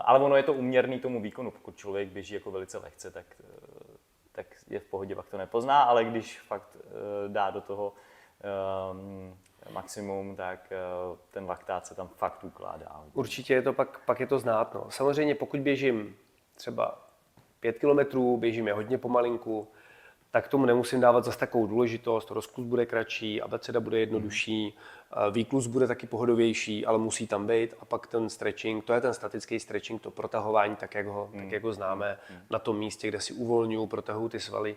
ale 0.00 0.18
ono 0.18 0.36
je 0.36 0.42
to 0.42 0.52
uměrný 0.52 1.00
tomu 1.00 1.20
výkonu. 1.20 1.50
Pokud 1.50 1.76
člověk 1.76 2.08
běží 2.08 2.34
jako 2.34 2.50
velice 2.50 2.78
lehce, 2.78 3.10
tak, 3.10 3.26
tak 4.32 4.46
je 4.68 4.80
v 4.80 4.84
pohodě, 4.84 5.14
pak 5.14 5.28
to 5.28 5.38
nepozná, 5.38 5.82
ale 5.82 6.04
když 6.04 6.40
fakt 6.40 6.76
dá 7.28 7.50
do 7.50 7.60
toho 7.60 7.92
um, 8.92 9.38
maximum, 9.72 10.36
tak 10.36 10.72
ten 11.30 11.44
laktát 11.44 11.86
se 11.86 11.94
tam 11.94 12.08
fakt 12.08 12.44
ukládá. 12.44 13.04
Určitě 13.12 13.54
je 13.54 13.62
to 13.62 13.72
pak, 13.72 14.04
pak 14.04 14.20
je 14.20 14.26
to 14.26 14.38
znát. 14.38 14.74
No. 14.74 14.86
Samozřejmě 14.90 15.34
pokud 15.34 15.60
běžím 15.60 16.16
třeba 16.54 16.98
5 17.60 17.78
kilometrů, 17.78 18.36
běžíme 18.36 18.72
hodně 18.72 18.98
pomalinku, 18.98 19.68
tak 20.30 20.48
tomu 20.48 20.66
nemusím 20.66 21.00
dávat 21.00 21.24
zase 21.24 21.38
takovou 21.38 21.66
důležitost. 21.66 22.30
Rozklus 22.30 22.66
bude 22.66 22.86
kratší, 22.86 23.42
abeceda 23.42 23.80
bude 23.80 24.00
jednodušší, 24.00 24.76
výklus 25.30 25.66
bude 25.66 25.86
taky 25.86 26.06
pohodovější, 26.06 26.86
ale 26.86 26.98
musí 26.98 27.26
tam 27.26 27.46
být. 27.46 27.74
A 27.80 27.84
pak 27.84 28.06
ten 28.06 28.30
stretching, 28.30 28.84
to 28.84 28.92
je 28.92 29.00
ten 29.00 29.14
statický 29.14 29.60
stretching, 29.60 30.02
to 30.02 30.10
protahování, 30.10 30.76
tak 30.76 30.94
jak 30.94 31.06
ho, 31.06 31.30
tak 31.36 31.52
jak 31.52 31.62
ho 31.62 31.72
známe, 31.72 32.18
na 32.50 32.58
tom 32.58 32.78
místě, 32.78 33.08
kde 33.08 33.20
si 33.20 33.32
uvolňuju, 33.32 33.86
protahuju 33.86 34.28
ty 34.28 34.40
svaly. 34.40 34.76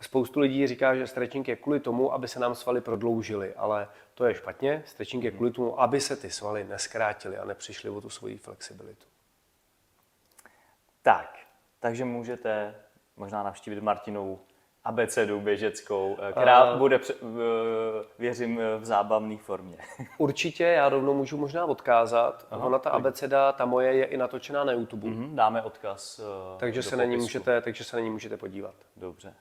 Spoustu 0.00 0.40
lidí 0.40 0.66
říká, 0.66 0.96
že 0.96 1.06
stretching 1.06 1.48
je 1.48 1.56
kvůli 1.56 1.80
tomu, 1.80 2.12
aby 2.12 2.28
se 2.28 2.40
nám 2.40 2.54
svaly 2.54 2.80
prodloužily, 2.80 3.54
ale 3.54 3.88
to 4.14 4.24
je 4.24 4.34
špatně. 4.34 4.82
Stretching 4.86 5.24
je 5.24 5.30
kvůli 5.30 5.50
tomu, 5.50 5.80
aby 5.80 6.00
se 6.00 6.16
ty 6.16 6.30
svaly 6.30 6.64
neskrátily 6.64 7.36
a 7.36 7.44
nepřišly 7.44 7.90
o 7.90 8.00
tu 8.00 8.10
svoji 8.10 8.38
flexibilitu. 8.38 9.06
Tak, 11.02 11.38
takže 11.80 12.04
můžete 12.04 12.74
možná 13.16 13.42
navštívit 13.42 13.80
Martinou 13.80 14.38
abecedu 14.84 15.40
běžeckou, 15.40 16.16
eh, 16.28 16.32
která 16.32 16.72
uh, 16.72 16.78
bude, 16.78 17.00
věřím, 18.18 18.60
v 18.78 18.84
zábavné 18.84 19.36
formě. 19.36 19.76
Určitě, 20.18 20.64
já 20.64 20.88
rovnou 20.88 21.14
můžu 21.14 21.36
možná 21.36 21.64
odkázat. 21.64 22.46
Aha, 22.50 22.66
Ona 22.66 22.78
ta 22.78 22.90
abeceda, 22.90 23.52
ta 23.52 23.64
moje, 23.64 23.94
je 23.94 24.04
i 24.04 24.16
natočená 24.16 24.64
na 24.64 24.72
YouTube. 24.72 25.08
Uh-huh, 25.08 25.34
dáme 25.34 25.62
odkaz 25.62 26.18
uh, 26.18 26.58
takže 26.58 26.82
se, 26.82 26.96
na 26.96 27.04
ní 27.04 27.16
můžete, 27.16 27.60
takže 27.60 27.84
se 27.84 27.96
na 27.96 28.02
ní 28.02 28.10
můžete 28.10 28.36
podívat. 28.36 28.74
Dobře. 28.96 29.34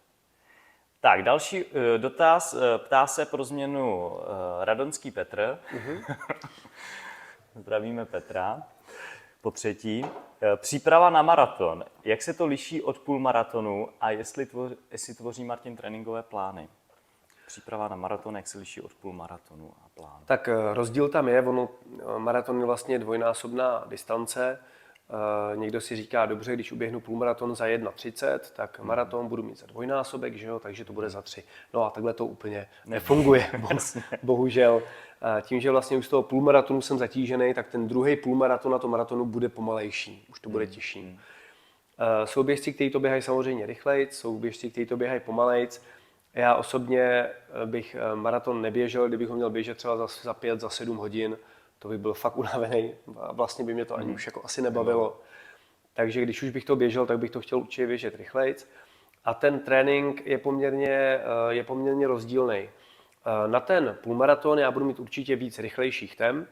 Tak, 1.00 1.24
další 1.24 1.64
uh, 1.64 1.82
dotaz. 1.98 2.56
Ptá 2.78 3.08
se 3.08 3.26
pro 3.26 3.44
změnu 3.44 4.08
uh, 4.08 4.20
Radonský 4.62 5.12
Petr. 5.12 5.60
Uh-huh. 5.76 6.16
Zdravíme 7.56 8.06
Petra. 8.06 8.64
Po 9.42 9.52
třetí, 9.52 10.06
eh, 10.42 10.58
příprava 10.58 11.10
na 11.10 11.22
maraton. 11.22 11.86
Jak 12.04 12.22
se 12.22 12.34
to 12.34 12.46
liší 12.46 12.82
od 12.82 13.00
půlmaratonu 13.00 13.90
a 14.02 14.12
jestli, 14.12 14.46
tvoř, 14.46 14.72
jestli 14.92 15.14
tvoří 15.14 15.44
Martin 15.44 15.76
tréninkové 15.76 16.24
plány? 16.24 16.68
Příprava 17.48 17.88
na 17.88 17.96
maraton, 17.96 18.36
jak 18.36 18.48
se 18.48 18.58
liší 18.58 18.82
od 18.82 18.94
půlmaratonu 18.94 19.74
a 19.86 19.90
plánu? 20.00 20.24
Tak 20.26 20.48
eh, 20.48 20.74
rozdíl 20.74 21.10
tam 21.10 21.28
je, 21.28 21.42
ono, 21.42 21.70
eh, 22.00 22.20
maraton 22.20 22.60
je 22.60 22.66
vlastně 22.66 23.00
dvojnásobná 23.00 23.86
distance, 23.88 24.60
někdo 25.56 25.82
si 25.82 25.96
říká, 25.96 26.26
dobře, 26.26 26.54
když 26.54 26.72
uběhnu 26.72 27.00
půlmaraton 27.00 27.56
za 27.56 27.66
1,30, 27.66 28.40
tak 28.56 28.80
mhm. 28.80 28.88
maraton 28.88 29.28
budu 29.28 29.44
mít 29.44 29.58
za 29.58 29.66
dvojnásobek, 29.66 30.36
že 30.36 30.48
jo, 30.48 30.60
takže 30.60 30.86
to 30.86 30.94
bude 30.94 31.10
za 31.10 31.22
tři. 31.22 31.44
No 31.74 31.86
a 31.86 31.90
takhle 31.90 32.14
to 32.14 32.26
úplně 32.26 32.68
nefunguje, 32.86 33.52
bohužel. 34.24 34.76
Uh, 34.76 35.42
tím, 35.42 35.60
že 35.62 35.72
vlastně 35.72 35.98
už 35.98 36.06
z 36.06 36.10
toho 36.10 36.24
půlmaratonu 36.24 36.82
jsem 36.82 36.98
zatížený, 36.98 37.54
tak 37.54 37.68
ten 37.68 37.88
druhý 37.88 38.16
půlmaraton 38.16 38.72
na 38.72 38.80
to 38.80 38.88
maratonu 38.88 39.26
bude 39.26 39.50
pomalejší, 39.50 40.26
už 40.30 40.40
to 40.40 40.50
bude 40.50 40.66
mhm. 40.66 40.74
těžší. 40.74 41.00
Uh, 41.00 42.26
jsou 42.26 42.44
běžci, 42.44 42.74
kteří 42.74 42.90
to 42.90 43.00
běhají 43.00 43.22
samozřejmě 43.22 43.66
rychleji, 43.66 44.08
jsou 44.12 44.40
běžci, 44.40 44.70
kteří 44.72 44.86
to 44.86 44.98
běhají 44.98 45.20
pomalejc. 45.20 45.82
Já 46.34 46.56
osobně 46.56 47.02
eh, 47.02 47.32
bych 47.66 47.96
eh, 47.96 48.16
maraton 48.16 48.62
neběžel, 48.62 49.08
kdybych 49.08 49.30
ho 49.30 49.36
měl 49.36 49.50
běžet 49.50 49.78
třeba 49.78 49.98
za, 49.98 50.08
za 50.08 50.34
pět, 50.34 50.60
za 50.60 50.70
sedm 50.70 50.98
hodin, 50.98 51.38
to 51.82 51.88
by 51.88 51.98
byl 51.98 52.14
fakt 52.14 52.38
unavený 52.38 52.94
a 53.20 53.32
vlastně 53.32 53.66
by 53.66 53.74
mě 53.74 53.86
to 53.86 53.96
ani 53.96 54.08
mm. 54.08 54.14
už 54.14 54.26
jako 54.26 54.42
asi 54.44 54.62
nebavilo. 54.62 55.20
Takže 55.94 56.22
když 56.22 56.44
už 56.44 56.50
bych 56.50 56.66
to 56.66 56.76
běžel, 56.76 57.06
tak 57.06 57.20
bych 57.20 57.32
to 57.32 57.42
chtěl 57.42 57.60
určitě 57.60 57.88
běžet 57.88 58.16
rychlejc. 58.16 58.68
A 59.26 59.34
ten 59.34 59.60
trénink 59.60 60.26
je 60.26 60.38
poměrně, 60.38 60.90
eh, 60.90 61.22
je 61.50 61.64
poměrně 61.64 62.08
rozdílný. 62.08 62.70
Na 63.48 63.60
ten 63.60 63.98
půlmaraton 64.04 64.60
já 64.60 64.72
budu 64.72 64.86
mít 64.86 65.00
určitě 65.00 65.36
víc 65.36 65.60
rychlejších 65.60 66.16
temp. 66.16 66.50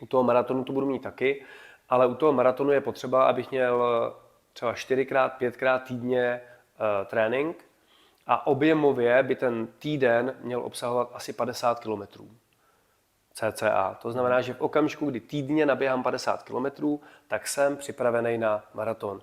U 0.00 0.06
toho 0.06 0.22
maratonu 0.22 0.64
to 0.64 0.72
budu 0.72 0.86
mít 0.86 1.02
taky, 1.02 1.44
ale 1.88 2.06
u 2.06 2.14
toho 2.14 2.32
maratonu 2.32 2.72
je 2.72 2.80
potřeba, 2.80 3.24
abych 3.24 3.50
měl 3.50 3.84
třeba 4.52 4.74
čtyřikrát, 4.74 5.28
pětkrát 5.28 5.84
týdně 5.84 6.40
trénink 7.06 7.64
a 8.26 8.46
objemově 8.46 9.22
by 9.22 9.36
ten 9.36 9.66
týden 9.78 10.34
měl 10.40 10.60
obsahovat 10.60 11.10
asi 11.14 11.32
50 11.32 11.80
km. 11.80 12.02
CCA. 13.34 13.98
To 14.02 14.12
znamená, 14.12 14.40
že 14.40 14.54
v 14.54 14.60
okamžiku, 14.60 15.10
kdy 15.10 15.20
týdně 15.20 15.66
naběhám 15.66 16.02
50 16.02 16.42
km, 16.42 16.98
tak 17.28 17.48
jsem 17.48 17.76
připravený 17.76 18.38
na 18.38 18.64
maraton. 18.74 19.20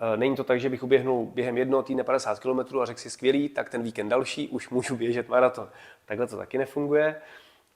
Eh, 0.00 0.16
není 0.16 0.36
to 0.36 0.44
tak, 0.44 0.60
že 0.60 0.68
bych 0.68 0.82
uběhnul 0.82 1.26
během 1.26 1.58
jednoho 1.58 1.82
týdne 1.82 2.04
50 2.04 2.40
km 2.40 2.78
a 2.78 2.84
řekl 2.84 3.00
si 3.00 3.10
skvělý, 3.10 3.48
tak 3.48 3.70
ten 3.70 3.82
víkend 3.82 4.08
další 4.08 4.48
už 4.48 4.68
můžu 4.70 4.96
běžet 4.96 5.28
maraton. 5.28 5.68
Takhle 6.04 6.26
to 6.26 6.36
taky 6.36 6.58
nefunguje. 6.58 7.16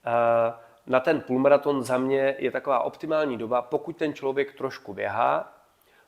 Eh, 0.06 0.52
na 0.86 1.00
ten 1.00 1.20
půlmaraton 1.20 1.82
za 1.82 1.98
mě 1.98 2.34
je 2.38 2.50
taková 2.50 2.80
optimální 2.80 3.38
doba, 3.38 3.62
pokud 3.62 3.96
ten 3.96 4.14
člověk 4.14 4.54
trošku 4.54 4.94
běhá, 4.94 5.52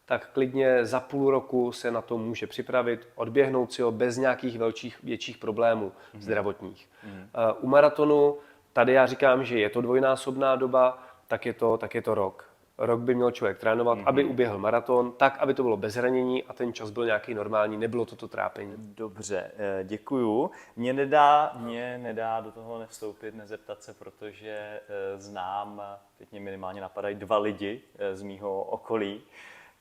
tak 0.06 0.30
klidně 0.32 0.84
za 0.84 1.00
půl 1.00 1.30
roku 1.30 1.72
se 1.72 1.90
na 1.90 2.02
to 2.02 2.18
může 2.18 2.46
připravit, 2.46 3.08
odběhnout 3.14 3.72
si 3.72 3.82
ho 3.82 3.92
bez 3.92 4.16
nějakých 4.16 4.58
velčích, 4.58 5.02
větších 5.02 5.38
problémů 5.38 5.92
mm-hmm. 5.92 6.20
zdravotních. 6.20 6.88
Mm-hmm. 7.06 7.54
U 7.60 7.66
maratonu 7.66 8.36
tady 8.78 8.92
já 8.92 9.06
říkám, 9.06 9.44
že 9.44 9.58
je 9.58 9.70
to 9.70 9.80
dvojnásobná 9.80 10.56
doba, 10.56 11.02
tak 11.28 11.46
je 11.46 11.52
to, 11.52 11.78
tak 11.78 11.94
je 11.94 12.02
to 12.02 12.14
rok. 12.14 12.50
Rok 12.78 13.00
by 13.00 13.14
měl 13.14 13.30
člověk 13.30 13.58
trénovat, 13.58 13.98
mm-hmm. 13.98 14.08
aby 14.08 14.24
uběhl 14.24 14.58
maraton, 14.58 15.12
tak, 15.12 15.38
aby 15.38 15.54
to 15.54 15.62
bylo 15.62 15.76
bez 15.76 15.94
zranění 15.94 16.44
a 16.44 16.52
ten 16.52 16.72
čas 16.72 16.90
byl 16.90 17.04
nějaký 17.04 17.34
normální, 17.34 17.76
nebylo 17.76 18.04
toto 18.04 18.28
trápení. 18.28 18.74
Dobře, 18.76 19.50
eh, 19.56 19.84
děkuju. 19.84 20.50
Mě 20.76 20.92
nedá, 20.92 21.52
mě 21.56 21.98
nedá 21.98 22.40
do 22.40 22.52
toho 22.52 22.78
nevstoupit, 22.78 23.34
nezeptat 23.34 23.82
se, 23.82 23.94
protože 23.94 24.50
eh, 24.88 25.18
znám, 25.18 25.82
teď 26.18 26.30
mě 26.30 26.40
minimálně 26.40 26.80
napadají 26.80 27.14
dva 27.14 27.38
lidi 27.38 27.82
z 28.12 28.22
mýho 28.22 28.62
okolí, 28.62 29.22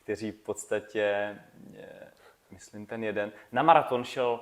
kteří 0.04 0.32
v 0.32 0.42
podstatě, 0.42 1.36
eh, 1.78 2.12
myslím 2.52 2.86
ten 2.86 3.04
jeden, 3.04 3.32
na 3.52 3.64
maraton 3.64 4.04
šel 4.04 4.40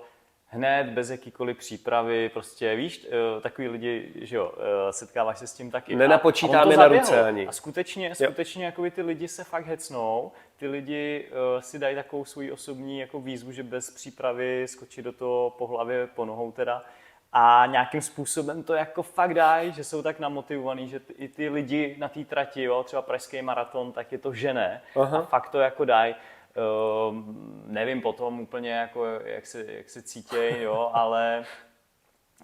hned, 0.55 0.87
bez 0.87 1.09
jakýkoliv 1.09 1.57
přípravy, 1.57 2.29
prostě 2.29 2.75
víš, 2.75 3.07
eh, 3.37 3.41
takový 3.41 3.67
lidi, 3.67 4.11
že 4.15 4.35
jo, 4.35 4.51
eh, 4.57 4.93
setkáváš 4.93 5.39
se 5.39 5.47
s 5.47 5.53
tím 5.53 5.71
taky. 5.71 5.95
Nenapočítáme 5.95 6.77
na 6.77 6.87
ruce 6.87 7.23
ani. 7.23 7.47
A 7.47 7.51
skutečně, 7.51 8.15
skutečně 8.15 8.65
jako 8.65 8.91
ty 8.91 9.01
lidi 9.01 9.27
se 9.27 9.43
fakt 9.43 9.65
hecnou, 9.65 10.31
ty 10.57 10.67
lidi 10.67 11.27
uh, 11.31 11.61
si 11.61 11.79
dají 11.79 11.95
takovou 11.95 12.25
svůj 12.25 12.51
osobní 12.51 12.99
jako 12.99 13.19
výzvu, 13.19 13.51
že 13.51 13.63
bez 13.63 13.91
přípravy 13.91 14.65
skočí 14.67 15.01
do 15.01 15.11
toho 15.11 15.49
po 15.57 15.67
hlavě, 15.67 16.07
po 16.07 16.25
nohou 16.25 16.51
teda, 16.51 16.83
a 17.37 17.65
nějakým 17.65 18.01
způsobem 18.01 18.63
to 18.63 18.73
jako 18.73 19.03
fakt 19.03 19.33
dají, 19.33 19.71
že 19.71 19.83
jsou 19.83 20.01
tak 20.01 20.19
namotivovaní, 20.19 20.89
že 20.89 21.01
i 21.17 21.27
ty 21.27 21.49
lidi 21.49 21.95
na 21.99 22.09
té 22.09 22.23
trati, 22.23 22.63
jo, 22.63 22.83
třeba 22.83 23.01
pražský 23.01 23.41
maraton, 23.41 23.91
tak 23.91 24.11
je 24.11 24.17
to 24.17 24.33
žené 24.33 24.81
Aha. 24.95 25.17
a 25.17 25.21
fakt 25.21 25.49
to 25.49 25.59
jako 25.59 25.85
dají. 25.85 26.15
Uh, 26.55 27.15
nevím 27.65 28.01
potom 28.01 28.39
úplně, 28.39 28.71
jako, 28.71 29.05
jak, 29.05 29.45
se, 29.45 29.65
jak 29.67 29.89
se 29.89 30.01
cítějí, 30.01 30.61
jo, 30.61 30.91
ale 30.93 31.45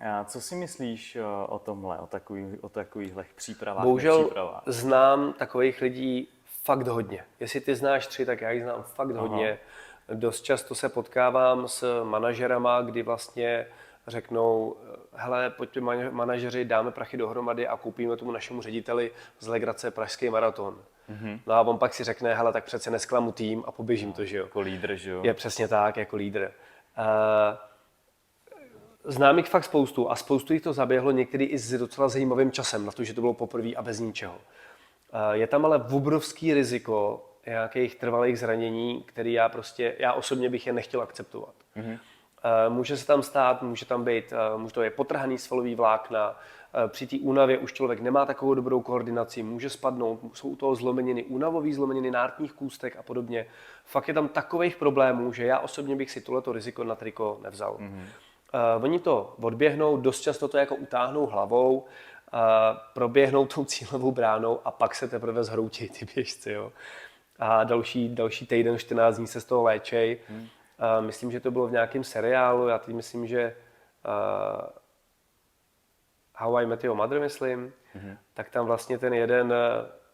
a 0.02 0.24
co 0.24 0.42
si 0.42 0.56
myslíš 0.56 1.16
eh, 1.16 1.24
o 1.48 1.60
tomhle, 1.60 2.00
o, 2.00 2.08
takový, 2.08 2.58
o 2.62 2.70
takovýchhle 2.70 3.26
přípravách? 3.36 3.84
Bohužel 3.84 4.30
znám 4.66 5.34
takových 5.34 5.82
lidí 5.82 6.28
fakt 6.64 6.88
hodně. 6.88 7.24
Jestli 7.40 7.62
ty 7.62 7.76
znáš 7.76 8.08
tři, 8.08 8.26
tak 8.26 8.42
já 8.42 8.52
jich 8.52 8.64
znám 8.64 8.84
fakt 8.84 9.12
Aha. 9.12 9.22
hodně. 9.22 9.60
Dost 10.14 10.42
často 10.42 10.76
se 10.76 10.90
potkávám 10.90 11.68
s 11.68 12.04
manažerama, 12.04 12.82
kdy 12.82 13.04
vlastně 13.04 13.68
řeknou, 14.08 14.76
hele, 15.14 15.50
pojďme 15.50 16.12
manažeři, 16.12 16.66
dáme 16.66 16.92
prachy 16.92 17.18
dohromady 17.18 17.68
a 17.68 17.78
koupíme 17.78 18.18
tomu 18.18 18.32
našemu 18.32 18.62
řediteli 18.62 19.12
z 19.40 19.48
legrace 19.48 19.92
Pražský 19.92 20.30
maraton. 20.30 20.82
Mm-hmm. 21.10 21.40
No 21.48 21.54
a 21.54 21.62
on 21.62 21.78
pak 21.78 21.94
si 21.94 22.04
řekne, 22.04 22.36
hele, 22.36 22.54
tak 22.54 22.64
přece 22.64 22.92
nesklamu 22.92 23.32
tým 23.32 23.64
a 23.68 23.72
poběžím 23.72 24.08
no, 24.08 24.14
to, 24.14 24.26
že 24.26 24.38
jo. 24.38 24.44
Jako 24.44 24.60
lídr, 24.60 24.96
že 24.96 25.12
jo. 25.12 25.22
Je 25.24 25.34
přesně 25.34 25.68
tak, 25.68 25.98
jako 25.98 26.16
lídr. 26.16 26.52
Uh, 26.98 27.58
znám 29.12 29.38
jich 29.38 29.50
fakt 29.50 29.64
spoustu 29.64 30.12
a 30.12 30.16
spoustu 30.16 30.54
jich 30.54 30.62
to 30.62 30.74
zaběhlo 30.74 31.12
někdy 31.12 31.44
i 31.44 31.58
s 31.58 31.78
docela 31.78 32.10
zajímavým 32.10 32.52
časem 32.52 32.86
na 32.86 32.92
to, 32.92 33.04
že 33.04 33.14
to 33.14 33.22
bylo 33.22 33.34
poprvé 33.34 33.74
a 33.74 33.82
bez 33.82 34.00
ničeho. 34.00 34.36
Uh, 34.36 35.32
je 35.32 35.48
tam 35.48 35.66
ale 35.66 35.84
obrovský 35.92 36.54
riziko 36.54 37.26
nějakých 37.46 37.96
trvalých 37.96 38.40
zranění, 38.40 39.04
který 39.04 39.34
já 39.34 39.50
prostě, 39.50 39.96
já 40.00 40.14
osobně 40.14 40.50
bych 40.50 40.68
je 40.68 40.74
nechtěl 40.74 41.02
akceptovat. 41.02 41.54
Mm-hmm. 41.78 42.00
Eh, 42.44 42.70
může 42.70 42.98
se 42.98 43.08
tam 43.08 43.24
stát, 43.24 43.62
může 43.62 43.86
tam 43.86 44.04
být, 44.04 44.34
eh, 44.34 44.58
může 44.58 44.74
to 44.74 44.82
je 44.82 44.90
potrhaný 44.90 45.38
svalový 45.38 45.76
vlákna, 45.76 46.36
eh, 46.74 46.88
při 46.88 47.08
té 47.08 47.18
únavě 47.22 47.58
už 47.58 47.74
člověk 47.74 48.00
nemá 48.00 48.26
takovou 48.26 48.54
dobrou 48.54 48.82
koordinaci, 48.82 49.44
může 49.44 49.70
spadnout, 49.70 50.20
jsou 50.34 50.50
u 50.50 50.56
toho 50.56 50.76
zlomeniny, 50.76 51.24
únavový 51.24 51.74
zlomeniny 51.74 52.12
nártních 52.12 52.54
kůstek 52.54 52.96
a 52.96 53.04
podobně. 53.04 53.46
Fakt 53.86 54.08
je 54.08 54.14
tam 54.14 54.28
takových 54.28 54.76
problémů, 54.76 55.34
že 55.34 55.46
já 55.46 55.60
osobně 55.60 55.96
bych 55.96 56.12
si 56.12 56.22
tohleto 56.22 56.52
riziko 56.52 56.84
na 56.84 56.96
triko 56.96 57.40
nevzal. 57.44 57.74
Mm-hmm. 57.74 58.04
Uh, 58.78 58.84
oni 58.84 59.00
to 59.00 59.36
odběhnou, 59.42 59.98
dost 59.98 60.22
často 60.22 60.48
to 60.48 60.58
jako 60.58 60.76
utáhnou 60.76 61.26
hlavou, 61.26 61.78
uh, 61.78 62.40
proběhnou 62.94 63.46
tou 63.46 63.66
cílovou 63.66 64.12
bránou 64.12 64.60
a 64.66 64.72
pak 64.72 64.96
se 64.96 65.08
teprve 65.08 65.44
zhroutí 65.44 65.90
ty 65.90 66.06
běžci. 66.16 66.52
Jo. 66.52 66.72
A 67.40 67.64
další, 67.64 68.16
další 68.16 68.48
týden, 68.48 68.80
14 68.80 69.18
dní 69.18 69.28
se 69.28 69.42
z 69.42 69.46
toho 69.46 69.64
léčej. 69.64 70.20
Mm. 70.30 70.48
Uh, 70.82 71.06
myslím, 71.06 71.32
že 71.32 71.40
to 71.40 71.52
bylo 71.52 71.68
v 71.68 71.72
nějakém 71.72 72.04
seriálu, 72.04 72.68
já 72.68 72.80
teď 72.80 72.96
myslím, 72.96 73.28
že 73.28 73.56
uh, 74.06 74.70
How 76.36 76.58
I 76.58 76.66
Met 76.66 76.84
Your 76.84 76.96
Mother, 76.96 77.20
myslím, 77.20 77.74
mm-hmm. 77.96 78.18
tak 78.34 78.50
tam 78.50 78.66
vlastně 78.66 78.98
ten 78.98 79.14
jeden 79.14 79.52
uh, 79.52 79.56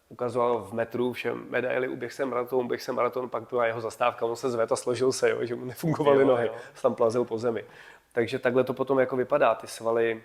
ukazoval 0.08 0.62
v 0.62 0.72
metru 0.72 1.12
všem 1.12 1.46
medaily, 1.50 1.88
uběh 1.88 2.12
jsem 2.12 2.28
maraton, 2.28 2.64
uběh 2.64 2.82
jsem 2.82 2.94
maraton, 2.94 3.28
pak 3.28 3.48
byla 3.48 3.66
jeho 3.66 3.80
zastávka, 3.80 4.26
on 4.26 4.36
se 4.36 4.50
zvedl 4.50 4.72
a 4.72 4.76
složil 4.76 5.12
se, 5.12 5.30
jo, 5.30 5.44
že 5.44 5.54
mu 5.54 5.64
nefungovaly 5.64 6.24
nohy, 6.24 6.46
jo. 6.46 6.54
tam 6.82 6.94
plazil 6.94 7.24
po 7.24 7.38
zemi. 7.38 7.64
Takže 8.12 8.38
takhle 8.38 8.64
to 8.64 8.74
potom 8.74 8.98
jako 8.98 9.16
vypadá, 9.16 9.54
ty 9.54 9.66
svaly, 9.66 10.22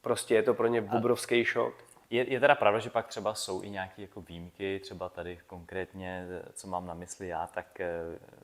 prostě 0.00 0.34
je 0.34 0.42
to 0.42 0.54
pro 0.54 0.66
ně 0.66 0.88
obrovský 0.96 1.44
šok. 1.44 1.74
Je, 2.10 2.32
je 2.32 2.40
teda 2.40 2.54
pravda, 2.54 2.78
že 2.78 2.90
pak 2.90 3.06
třeba 3.06 3.34
jsou 3.34 3.62
i 3.62 3.70
nějaké 3.70 4.02
jako 4.02 4.20
výjimky, 4.20 4.80
třeba 4.82 5.08
tady 5.08 5.38
konkrétně, 5.46 6.26
co 6.54 6.68
mám 6.68 6.86
na 6.86 6.94
mysli 6.94 7.28
já, 7.28 7.46
tak 7.46 7.80
eh, 7.80 7.88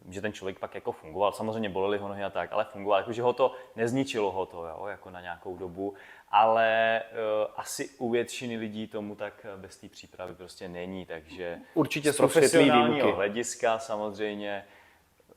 že 0.08 0.20
ten 0.20 0.32
člověk 0.32 0.58
pak 0.58 0.74
jako 0.74 0.92
fungoval, 0.92 1.32
samozřejmě 1.32 1.68
bolely 1.68 1.98
ho 1.98 2.08
nohy 2.08 2.24
a 2.24 2.30
tak, 2.30 2.52
ale 2.52 2.64
fungoval, 2.64 3.00
jako 3.00 3.12
že 3.12 3.22
ho 3.22 3.32
to 3.32 3.52
nezničilo 3.76 4.32
ho 4.32 4.46
to, 4.46 4.66
jo, 4.66 4.86
jako 4.86 5.10
na 5.10 5.20
nějakou 5.20 5.56
dobu, 5.56 5.94
ale 6.30 7.02
uh, 7.12 7.52
asi 7.56 7.90
u 7.98 8.10
většiny 8.10 8.56
lidí 8.56 8.86
tomu 8.86 9.14
tak 9.14 9.46
bez 9.56 9.76
té 9.76 9.88
přípravy 9.88 10.34
prostě 10.34 10.68
není, 10.68 11.06
takže 11.06 11.58
určitě 11.74 12.12
z 12.12 12.16
profesionálního 12.16 13.14
hlediska 13.14 13.78
samozřejmě 13.78 14.64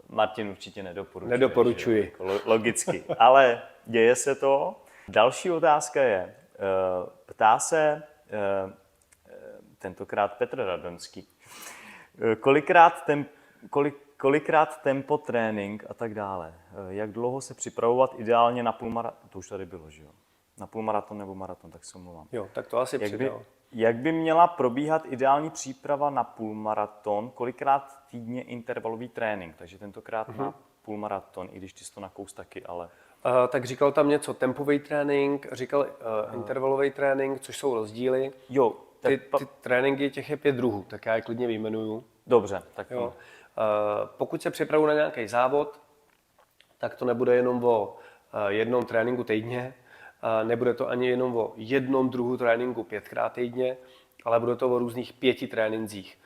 Martin 0.10 0.50
určitě 0.50 0.84
nedoporučuje. 0.84 1.38
Nedoporučuji. 1.38 2.02
Jako 2.04 2.40
logicky, 2.46 3.04
ale 3.20 3.62
děje 3.86 4.16
se 4.16 4.36
to. 4.36 4.82
Další 5.08 5.52
otázka 5.52 6.02
je, 6.02 6.36
ptá 7.26 7.60
se 7.60 8.04
Eh, 8.04 8.19
tentokrát 9.80 10.38
Petr 10.38 10.58
Radonský. 10.58 11.28
Eh, 12.22 12.36
kolikrát, 12.36 13.06
tem, 13.06 13.26
kolik, 13.70 13.96
kolikrát 14.18 14.82
tempo 14.82 15.18
trénink 15.18 15.84
a 15.90 15.94
tak 15.94 16.14
dále. 16.14 16.54
Eh, 16.72 16.94
jak 16.94 17.12
dlouho 17.12 17.42
se 17.42 17.54
připravovat 17.54 18.16
ideálně 18.18 18.64
na 18.64 18.72
půlmaraton? 18.72 19.30
To 19.30 19.40
už 19.40 19.50
tady 19.50 19.66
bylo, 19.66 19.90
že 19.90 20.04
jo? 20.04 20.12
Na 20.58 20.68
půlmaraton 20.68 21.18
nebo 21.18 21.36
maraton, 21.36 21.72
tak 21.72 21.86
se 21.86 21.98
omlouvám. 21.98 22.28
Jo, 22.32 22.50
tak 22.54 22.68
to 22.68 22.78
asi 22.78 22.98
jak 23.02 23.18
by, 23.18 23.32
jak 23.72 23.96
by 23.96 24.12
měla 24.12 24.48
probíhat 24.48 25.06
ideální 25.06 25.50
příprava 25.50 26.10
na 26.10 26.24
půlmaraton? 26.24 27.30
Kolikrát 27.30 28.00
týdně 28.12 28.44
intervalový 28.44 29.10
trénink? 29.10 29.56
Takže 29.56 29.78
tentokrát 29.78 30.30
uh-huh. 30.30 30.38
na 30.38 30.54
půlmaraton, 30.82 31.50
i 31.52 31.58
když 31.58 31.74
ty 31.74 31.84
jsi 31.84 31.94
to 31.94 32.02
nakous 32.02 32.34
taky, 32.34 32.66
ale... 32.66 32.90
Uh, 33.26 33.48
tak 33.48 33.66
říkal 33.66 33.92
tam 33.92 34.10
něco 34.10 34.34
tempový 34.34 34.80
trénink, 34.80 35.48
říkal 35.52 35.80
uh, 35.80 36.36
intervalový 36.36 36.92
trénink, 36.92 37.42
což 37.42 37.58
jsou 37.58 37.76
rozdíly. 37.76 38.32
Jo. 38.50 38.74
Ty, 39.02 39.18
ty 39.38 39.48
tréninky 39.62 40.10
těch 40.10 40.30
je 40.30 40.38
pět 40.38 40.56
druhů, 40.56 40.86
tak 40.90 41.06
já 41.06 41.16
je 41.16 41.22
klidně 41.22 41.48
vyjmenuju. 41.48 42.04
Dobře, 42.28 42.64
tak 42.74 42.92
jo. 42.92 43.04
Uh, 43.04 43.14
pokud 44.18 44.42
se 44.42 44.52
připravu 44.52 44.86
na 44.86 44.94
nějaký 44.94 45.28
závod, 45.28 45.80
tak 46.78 46.96
to 46.96 47.06
nebude 47.06 47.36
jenom 47.36 47.64
o 47.64 47.98
uh, 48.34 48.48
jednom 48.48 48.86
tréninku 48.86 49.24
týdně, 49.24 49.74
uh, 50.42 50.48
nebude 50.48 50.74
to 50.74 50.90
ani 50.90 51.10
jenom 51.10 51.38
o 51.38 51.54
jednom 51.56 52.10
druhu 52.10 52.38
tréninku 52.38 52.84
pětkrát 52.84 53.34
týdně, 53.34 53.78
ale 54.26 54.40
bude 54.40 54.56
to 54.56 54.70
o 54.70 54.80
různých 54.80 55.14
pěti 55.14 55.48
trénincích. 55.48 56.18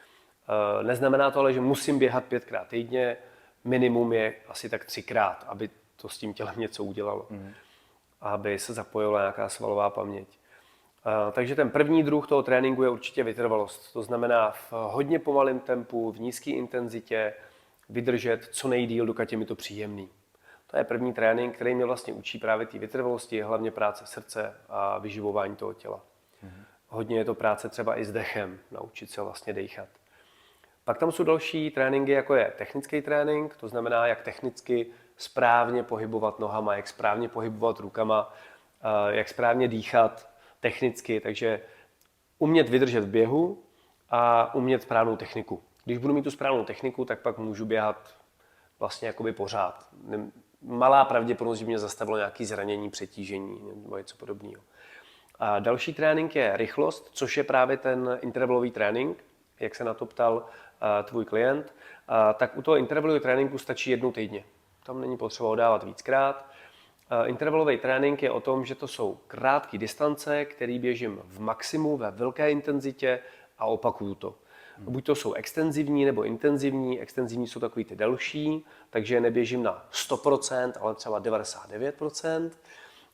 Uh, 0.80 0.84
neznamená 0.88 1.32
to 1.32 1.40
ale, 1.40 1.54
že 1.54 1.62
musím 1.62 2.00
běhat 2.00 2.26
pětkrát 2.26 2.68
týdně, 2.68 3.18
minimum 3.64 4.14
je 4.14 4.34
asi 4.48 4.70
tak 4.70 4.86
třikrát, 4.86 5.46
aby 5.48 5.70
to 5.96 6.10
s 6.10 6.18
tím 6.18 6.34
tělem 6.34 6.56
něco 6.58 6.84
udělalo. 6.84 7.28
Mm. 7.30 7.54
Aby 8.22 8.60
se 8.60 8.74
zapojila 8.74 9.20
nějaká 9.20 9.50
svalová 9.50 9.90
paměť. 9.90 10.28
Takže 11.32 11.56
ten 11.56 11.70
první 11.70 12.04
druh 12.04 12.28
toho 12.28 12.44
tréninku 12.44 12.84
je 12.84 12.90
určitě 12.90 13.24
vytrvalost. 13.24 13.94
To 13.94 14.04
znamená 14.04 14.52
v 14.52 14.72
hodně 14.72 15.20
pomalém 15.20 15.60
tempu, 15.60 16.12
v 16.12 16.20
nízké 16.20 16.52
intenzitě, 16.52 17.34
vydržet 17.90 18.46
co 18.52 18.68
nejdíl, 18.68 19.06
dokud 19.06 19.32
je 19.32 19.38
mi 19.38 19.46
to 19.46 19.56
příjemný. 19.56 20.10
To 20.72 20.78
je 20.78 20.84
první 20.84 21.14
trénink, 21.14 21.56
který 21.56 21.76
mě 21.76 21.86
vlastně 21.86 22.14
učí 22.14 22.40
právě 22.40 22.68
té 22.68 22.80
vytrvalosti, 22.80 23.42
hlavně 23.42 23.72
práce 23.72 24.06
srdce 24.06 24.54
a 24.70 24.98
vyživování 24.98 25.56
toho 25.56 25.74
těla. 25.74 26.00
Mm-hmm. 26.44 26.64
Hodně 26.88 27.18
je 27.18 27.26
to 27.26 27.36
práce 27.36 27.70
třeba 27.70 28.00
i 28.00 28.06
s 28.06 28.12
dechem, 28.12 28.60
naučit 28.72 29.10
se 29.10 29.22
vlastně 29.22 29.54
dechat. 29.54 29.88
Pak 30.84 30.98
tam 30.98 31.12
jsou 31.12 31.24
další 31.24 31.72
tréninky, 31.72 32.12
jako 32.12 32.36
je 32.36 32.54
technický 32.58 33.02
trénink, 33.02 33.56
to 33.56 33.68
znamená, 33.68 34.08
jak 34.08 34.22
technicky 34.22 34.86
správně 35.18 35.84
pohybovat 35.84 36.40
nohama, 36.40 36.76
jak 36.76 36.88
správně 36.88 37.30
pohybovat 37.30 37.80
rukama, 37.80 38.34
jak 39.10 39.30
správně 39.30 39.68
dýchat 39.68 40.30
technicky, 40.60 41.20
takže 41.20 41.62
umět 42.40 42.70
vydržet 42.70 43.02
v 43.02 43.08
běhu 43.08 43.64
a 44.10 44.56
umět 44.56 44.82
správnou 44.82 45.16
techniku. 45.16 45.64
Když 45.86 45.98
budu 45.98 46.14
mít 46.14 46.24
tu 46.24 46.32
správnou 46.32 46.64
techniku, 46.64 47.06
tak 47.06 47.20
pak 47.20 47.38
můžu 47.38 47.66
běhat 47.66 48.16
vlastně 48.80 49.08
jakoby 49.08 49.32
pořád. 49.34 49.88
Malá 50.62 51.06
pravděpodobnost, 51.06 51.60
že 51.60 51.66
mě 51.66 51.80
zastavilo 51.80 52.18
nějaké 52.18 52.46
zranění, 52.46 52.90
přetížení 52.90 53.62
nebo 53.76 53.98
něco 53.98 54.18
podobného. 54.18 54.64
A 55.40 55.60
další 55.60 55.94
trénink 55.94 56.36
je 56.36 56.58
rychlost, 56.58 57.10
což 57.14 57.38
je 57.38 57.44
právě 57.44 57.78
ten 57.78 58.20
intervalový 58.22 58.72
trénink, 58.72 59.24
jak 59.60 59.76
se 59.76 59.84
na 59.84 59.94
to 59.94 60.06
ptal 60.06 60.36
uh, 60.36 60.44
tvůj 61.04 61.26
klient. 61.26 61.76
Tak 62.38 62.58
u 62.58 62.62
toho 62.62 62.78
intervalového 62.78 63.24
tréninku 63.24 63.58
stačí 63.58 63.92
jednou 63.92 64.12
týdně. 64.12 64.44
Tam 64.84 65.02
není 65.02 65.18
potřeba 65.18 65.50
ho 65.50 65.56
dávat 65.56 65.84
víckrát. 65.84 66.46
Uh, 67.22 67.30
intervalový 67.30 67.78
trénink 67.78 68.24
je 68.24 68.32
o 68.32 68.40
tom, 68.40 68.66
že 68.66 68.76
to 68.76 68.88
jsou 68.88 69.20
krátké 69.28 69.78
distance, 69.78 70.46
které 70.46 70.80
běžím 70.80 71.22
v 71.24 71.40
maximu, 71.40 71.98
ve 71.98 72.12
velké 72.12 72.52
intenzitě 72.52 73.20
a 73.58 73.66
opakuju 73.66 74.16
to. 74.16 74.36
Buď 74.78 75.06
to 75.06 75.16
jsou 75.16 75.34
extenzivní 75.34 76.06
nebo 76.06 76.24
intenzivní. 76.24 77.02
Extenzivní 77.02 77.48
jsou 77.48 77.60
takový 77.60 77.86
ty 77.86 77.96
delší, 77.96 78.66
takže 78.90 79.22
neběžím 79.22 79.64
na 79.64 79.86
100%, 79.92 80.72
ale 80.80 80.96
třeba 80.96 81.22
99%. 81.22 82.52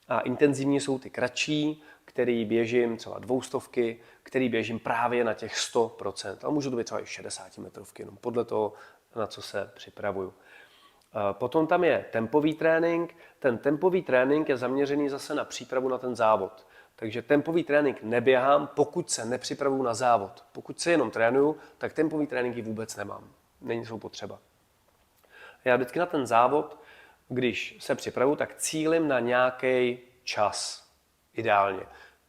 A 0.07 0.19
intenzivní 0.19 0.79
jsou 0.79 0.99
ty 0.99 1.09
kratší, 1.09 1.83
který 2.05 2.45
běžím 2.45 2.97
třeba 2.97 3.19
dvoustovky, 3.19 3.99
který 4.23 4.49
běžím 4.49 4.79
právě 4.79 5.23
na 5.23 5.33
těch 5.33 5.55
100%. 5.55 6.37
A 6.43 6.49
můžu 6.49 6.71
to 6.71 6.77
být 6.77 6.83
třeba 6.83 7.01
i 7.01 7.05
60 7.05 7.57
metrovky, 7.57 8.01
jenom 8.01 8.17
podle 8.17 8.45
toho, 8.45 8.73
na 9.15 9.27
co 9.27 9.41
se 9.41 9.71
připravuju. 9.75 10.33
Potom 11.31 11.67
tam 11.67 11.83
je 11.83 12.05
tempový 12.11 12.53
trénink. 12.53 13.15
Ten 13.39 13.57
tempový 13.57 14.01
trénink 14.01 14.49
je 14.49 14.57
zaměřený 14.57 15.09
zase 15.09 15.35
na 15.35 15.45
přípravu 15.45 15.89
na 15.89 15.97
ten 15.97 16.15
závod. 16.15 16.65
Takže 16.95 17.21
tempový 17.21 17.63
trénink 17.63 18.03
neběhám, 18.03 18.67
pokud 18.67 19.11
se 19.11 19.25
nepřipravuju 19.25 19.83
na 19.83 19.93
závod. 19.93 20.43
Pokud 20.51 20.79
se 20.79 20.91
jenom 20.91 21.11
trénuju, 21.11 21.57
tak 21.77 21.93
tempový 21.93 22.27
tréninky 22.27 22.61
vůbec 22.61 22.95
nemám. 22.95 23.23
Není 23.61 23.85
jsou 23.85 23.99
potřeba. 23.99 24.39
Já 25.65 25.75
vždycky 25.75 25.99
na 25.99 26.05
ten 26.05 26.25
závod, 26.25 26.77
když 27.29 27.77
se 27.79 27.95
připravuju, 27.95 28.35
tak 28.35 28.55
cílim 28.55 29.07
na 29.07 29.19
nějaký 29.19 29.99
čas. 30.23 30.87
Ideálně. 31.33 31.83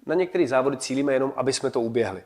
Na 0.06 0.14
některé 0.14 0.46
závody 0.46 0.76
cílíme 0.76 1.12
jenom, 1.12 1.32
aby 1.36 1.52
jsme 1.52 1.70
to 1.70 1.80
uběhli. 1.80 2.24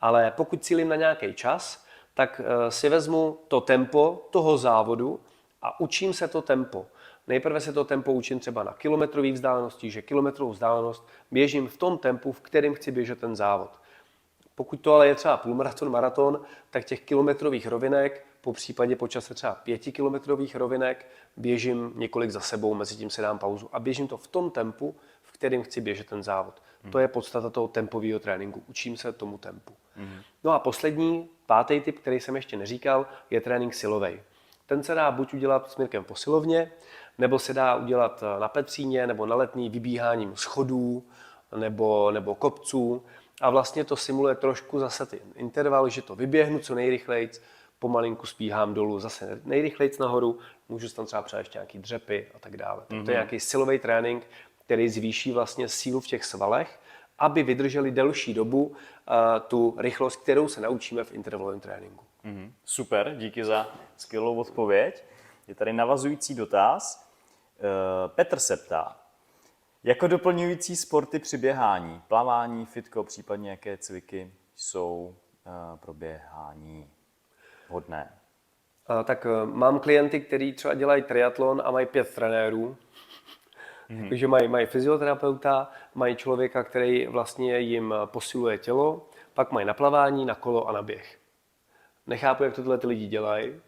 Ale 0.00 0.32
pokud 0.36 0.64
cílím 0.64 0.88
na 0.88 0.96
nějaký 0.96 1.34
čas, 1.34 1.86
tak 2.14 2.40
eh, 2.44 2.70
si 2.70 2.88
vezmu 2.88 3.38
to 3.48 3.60
tempo 3.60 4.28
toho 4.30 4.58
závodu 4.58 5.20
a 5.62 5.80
učím 5.80 6.12
se 6.12 6.28
to 6.28 6.42
tempo. 6.42 6.86
Nejprve 7.26 7.60
se 7.60 7.72
to 7.72 7.84
tempo 7.84 8.12
učím 8.12 8.40
třeba 8.40 8.62
na 8.62 8.72
kilometrové 8.72 9.32
vzdálenosti, 9.32 9.90
že 9.90 10.02
kilometrovou 10.02 10.52
vzdálenost 10.52 11.06
běžím 11.30 11.68
v 11.68 11.76
tom 11.76 11.98
tempu, 11.98 12.32
v 12.32 12.40
kterém 12.40 12.74
chci 12.74 12.90
běžet 12.90 13.20
ten 13.20 13.36
závod. 13.36 13.70
Pokud 14.54 14.80
to 14.80 14.94
ale 14.94 15.08
je 15.08 15.14
třeba 15.14 15.36
půlmaraton, 15.36 15.90
maraton, 15.90 16.40
tak 16.70 16.84
těch 16.84 17.00
kilometrových 17.00 17.66
rovinek, 17.66 18.26
po 18.40 18.52
případě 18.52 18.96
po 18.96 19.08
čase 19.08 19.34
třeba 19.34 19.54
pětikilometrových 19.54 20.56
rovinek, 20.56 21.06
běžím 21.36 21.92
několik 21.96 22.30
za 22.30 22.40
sebou, 22.40 22.74
mezi 22.74 22.96
tím 22.96 23.10
si 23.10 23.22
dám 23.22 23.38
pauzu 23.38 23.68
a 23.72 23.80
běžím 23.80 24.08
to 24.08 24.16
v 24.16 24.26
tom 24.26 24.50
tempu, 24.50 24.94
v 25.22 25.32
kterém 25.32 25.62
chci 25.62 25.80
běžet 25.80 26.06
ten 26.06 26.22
závod. 26.22 26.62
Hmm. 26.82 26.92
To 26.92 26.98
je 26.98 27.08
podstata 27.08 27.50
toho 27.50 27.68
tempového 27.68 28.18
tréninku. 28.18 28.62
Učím 28.68 28.96
se 28.96 29.12
tomu 29.12 29.38
tempu. 29.38 29.72
Hmm. 29.96 30.20
No 30.44 30.52
a 30.52 30.58
poslední, 30.58 31.28
pátý 31.46 31.80
typ, 31.80 31.98
který 31.98 32.20
jsem 32.20 32.36
ještě 32.36 32.56
neříkal, 32.56 33.06
je 33.30 33.40
trénink 33.40 33.74
silový. 33.74 34.20
Ten 34.68 34.82
se 34.82 34.94
dá 34.94 35.10
buď 35.10 35.34
udělat 35.34 35.70
směrkem 35.70 36.04
posilovně, 36.04 36.72
nebo 37.18 37.38
se 37.38 37.54
dá 37.54 37.76
udělat 37.76 38.24
na 38.38 38.48
Petříně, 38.48 39.06
nebo 39.06 39.26
na 39.26 39.36
letní 39.36 39.70
vybíháním 39.70 40.36
schodů, 40.36 41.04
nebo, 41.56 42.10
nebo 42.10 42.34
kopců. 42.34 43.02
A 43.40 43.50
vlastně 43.50 43.84
to 43.84 43.96
simuluje 43.96 44.34
trošku 44.34 44.78
zase 44.78 45.06
ty 45.06 45.20
interval, 45.34 45.88
že 45.88 46.02
to 46.02 46.16
vyběhnu 46.16 46.58
co 46.58 46.74
nejrychleji, 46.74 47.30
pomalinku 47.78 48.26
spíhám 48.26 48.74
dolů, 48.74 49.00
zase 49.00 49.40
nejrychleji 49.44 49.90
nahoru, 50.00 50.38
můžu 50.68 50.88
tam 50.88 51.06
třeba 51.06 51.22
třeba 51.22 51.38
ještě 51.38 51.58
nějaký 51.58 51.78
dřepy 51.78 52.26
a 52.34 52.38
tak 52.38 52.56
dále. 52.56 52.80
Mm-hmm. 52.80 52.88
To 52.88 52.94
je 52.94 53.00
mhm. 53.00 53.10
nějaký 53.10 53.40
silový 53.40 53.78
trénink, 53.78 54.26
který 54.64 54.88
zvýší 54.88 55.32
vlastně 55.32 55.68
sílu 55.68 56.00
v 56.00 56.06
těch 56.06 56.24
svalech, 56.24 56.80
aby 57.18 57.42
vydrželi 57.42 57.90
delší 57.90 58.34
dobu 58.34 58.64
uh, 58.66 58.74
tu 59.48 59.74
rychlost, 59.78 60.16
kterou 60.16 60.48
se 60.48 60.60
naučíme 60.60 61.04
v 61.04 61.12
intervalovém 61.12 61.60
tréninku. 61.60 62.07
Mm-hmm. 62.24 62.52
Super, 62.64 63.16
díky 63.16 63.44
za 63.44 63.68
skvělou 63.96 64.36
odpověď. 64.36 65.04
Je 65.48 65.54
tady 65.54 65.72
navazující 65.72 66.34
dotaz. 66.34 67.08
Uh, 67.58 68.14
Petr 68.14 68.38
se 68.38 68.56
ptá, 68.56 68.96
jako 69.84 70.06
doplňující 70.06 70.76
sporty 70.76 71.18
při 71.18 71.38
běhání, 71.38 72.02
plavání, 72.08 72.66
fitko, 72.66 73.04
případně 73.04 73.50
jaké 73.50 73.76
cviky 73.76 74.32
jsou 74.56 75.16
uh, 75.46 75.78
pro 75.78 75.94
běhání 75.94 76.90
vhodné? 77.68 78.12
Uh, 78.90 79.02
tak 79.02 79.26
mám 79.44 79.80
klienty, 79.80 80.20
kteří 80.20 80.52
třeba 80.52 80.74
dělají 80.74 81.02
triatlon 81.02 81.62
a 81.64 81.70
mají 81.70 81.86
pět 81.86 82.14
trenérů, 82.14 82.76
Mm-hmm. 83.90 84.08
Takže 84.08 84.28
mají, 84.28 84.48
mají 84.48 84.66
fyzioterapeuta, 84.66 85.70
mají 85.94 86.16
člověka, 86.16 86.64
který 86.64 87.06
vlastně 87.06 87.58
jim 87.58 87.94
posiluje 88.04 88.58
tělo, 88.58 89.08
pak 89.34 89.52
mají 89.52 89.66
naplavání, 89.66 90.24
na 90.24 90.34
kolo 90.34 90.68
a 90.68 90.72
na 90.72 90.82
běh. 90.82 91.17
Nechápu, 92.08 92.44
jak 92.44 92.54
to 92.54 92.62
tyhle 92.62 92.78
ty 92.78 92.86
lidi 92.86 93.06
dělají. 93.06 93.60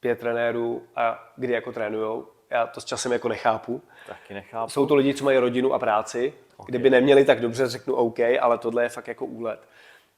Pět 0.00 0.18
trenérů 0.18 0.82
a 0.96 1.32
kdy 1.36 1.52
jako 1.52 1.72
trénujou. 1.72 2.28
Já 2.50 2.66
to 2.66 2.80
s 2.80 2.84
časem 2.84 3.12
jako 3.12 3.28
nechápu. 3.28 3.82
Taky 4.06 4.34
nechápu. 4.34 4.70
Jsou 4.70 4.86
to 4.86 4.94
lidi, 4.94 5.14
co 5.14 5.24
mají 5.24 5.38
rodinu 5.38 5.74
a 5.74 5.78
práci. 5.78 6.34
Okay. 6.56 6.66
Kdyby 6.68 6.90
neměli, 6.90 7.24
tak 7.24 7.40
dobře 7.40 7.66
řeknu 7.66 7.94
OK, 7.94 8.18
ale 8.40 8.58
tohle 8.58 8.82
je 8.82 8.88
fakt 8.88 9.08
jako 9.08 9.26
úlet. 9.26 9.68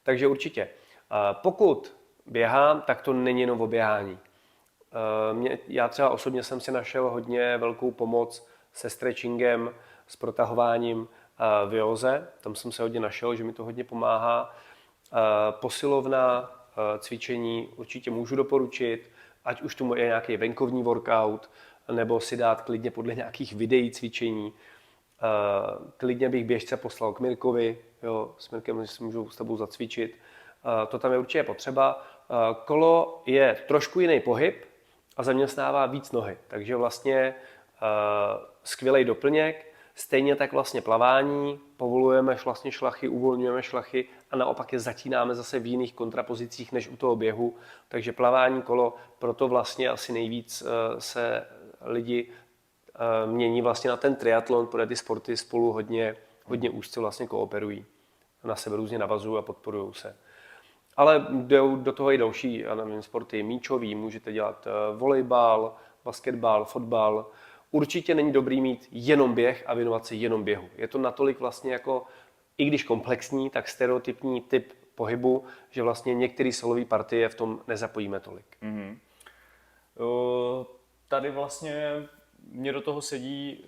Takže 0.03 0.27
určitě. 0.27 0.69
Pokud 1.33 1.95
běhám, 2.25 2.81
tak 2.81 3.01
to 3.01 3.13
není 3.13 3.41
jenom 3.41 3.61
o 3.61 3.67
běhání. 3.67 4.19
Já 5.67 5.87
třeba 5.87 6.09
osobně 6.09 6.43
jsem 6.43 6.59
si 6.59 6.71
našel 6.71 7.09
hodně 7.09 7.57
velkou 7.57 7.91
pomoc 7.91 8.47
se 8.73 8.89
stretchingem, 8.89 9.71
s 10.07 10.15
protahováním 10.15 11.07
v 11.67 11.73
józe. 11.73 12.27
Tam 12.41 12.55
jsem 12.55 12.71
se 12.71 12.83
hodně 12.83 12.99
našel, 12.99 13.35
že 13.35 13.43
mi 13.43 13.53
to 13.53 13.63
hodně 13.63 13.83
pomáhá. 13.83 14.55
Posilovna, 15.51 16.51
cvičení 16.99 17.69
určitě 17.75 18.11
můžu 18.11 18.35
doporučit, 18.35 19.11
ať 19.45 19.61
už 19.61 19.75
tu 19.75 19.95
je 19.95 20.05
nějaký 20.05 20.37
venkovní 20.37 20.83
workout, 20.83 21.49
nebo 21.91 22.19
si 22.19 22.37
dát 22.37 22.61
klidně 22.61 22.91
podle 22.91 23.15
nějakých 23.15 23.53
videí 23.53 23.91
cvičení. 23.91 24.53
Klidně 25.97 26.29
bych 26.29 26.45
běžce 26.45 26.77
poslal 26.77 27.13
k 27.13 27.19
Mirkovi, 27.19 27.77
jo, 28.03 28.35
s 28.37 28.49
Mirkem 28.49 28.87
si 28.87 29.03
můžu 29.03 29.29
s 29.29 29.35
tebou 29.35 29.57
zacvičit. 29.57 30.15
To 30.87 30.99
tam 30.99 31.11
je 31.11 31.17
určitě 31.17 31.43
potřeba. 31.43 32.07
Kolo 32.65 33.23
je 33.25 33.57
trošku 33.67 33.99
jiný 33.99 34.19
pohyb 34.19 34.65
a 35.17 35.23
zaměstnává 35.23 35.85
víc 35.85 36.11
nohy, 36.11 36.37
takže 36.47 36.75
vlastně 36.75 37.35
skvělý 38.63 39.05
doplněk. 39.05 39.68
Stejně 39.99 40.35
tak 40.35 40.51
vlastně 40.53 40.81
plavání, 40.81 41.59
povolujeme 41.77 42.37
vlastně 42.45 42.71
šlachy, 42.71 43.07
uvolňujeme 43.07 43.63
šlachy 43.63 44.07
a 44.31 44.35
naopak 44.35 44.73
je 44.73 44.79
zatínáme 44.79 45.35
zase 45.35 45.59
v 45.59 45.65
jiných 45.65 45.93
kontrapozicích 45.93 46.71
než 46.71 46.87
u 46.87 46.97
toho 46.97 47.15
běhu. 47.15 47.55
Takže 47.87 48.13
plavání 48.13 48.61
kolo, 48.61 48.95
proto 49.19 49.47
vlastně 49.47 49.89
asi 49.89 50.13
nejvíc 50.13 50.61
eh, 50.61 51.01
se 51.01 51.47
lidi 51.81 52.31
eh, 52.95 53.27
mění 53.27 53.61
vlastně 53.61 53.89
na 53.89 53.97
ten 53.97 54.15
triatlon, 54.15 54.67
protože 54.67 54.85
ty 54.85 54.95
sporty 54.95 55.37
spolu 55.37 55.71
hodně, 55.71 56.15
hodně 56.45 56.69
úzce 56.69 56.99
vlastně 56.99 57.27
kooperují. 57.27 57.85
Na 58.43 58.55
sebe 58.55 58.75
různě 58.75 58.99
navazují 58.99 59.39
a 59.39 59.41
podporují 59.41 59.93
se. 59.93 60.15
Ale 60.97 61.27
jdou 61.29 61.75
do 61.75 61.93
toho 61.93 62.11
i 62.11 62.17
další 62.17 62.59
já 62.59 62.75
nevím, 62.75 63.01
sporty 63.01 63.43
míčový, 63.43 63.95
můžete 63.95 64.31
dělat 64.31 64.67
eh, 64.67 64.97
volejbal, 64.97 65.75
basketbal, 66.05 66.65
fotbal, 66.65 67.25
určitě 67.71 68.15
není 68.15 68.31
dobrý 68.31 68.61
mít 68.61 68.87
jenom 68.91 69.33
běh 69.33 69.63
a 69.67 69.73
věnovat 69.73 70.05
se 70.05 70.15
jenom 70.15 70.43
běhu. 70.43 70.69
Je 70.77 70.87
to 70.87 70.97
natolik 70.97 71.39
vlastně 71.39 71.71
jako, 71.73 72.05
i 72.57 72.65
když 72.65 72.83
komplexní, 72.83 73.49
tak 73.49 73.67
stereotypní 73.67 74.41
typ 74.41 74.73
pohybu, 74.95 75.43
že 75.69 75.83
vlastně 75.83 76.13
některé 76.13 76.51
solové 76.51 76.85
partie 76.85 77.29
v 77.29 77.35
tom 77.35 77.61
nezapojíme 77.67 78.19
tolik. 78.19 78.57
Mm-hmm. 78.61 78.97
Tady 81.07 81.31
vlastně 81.31 82.07
mě 82.51 82.71
do 82.71 82.81
toho 82.81 83.01
sedí 83.01 83.65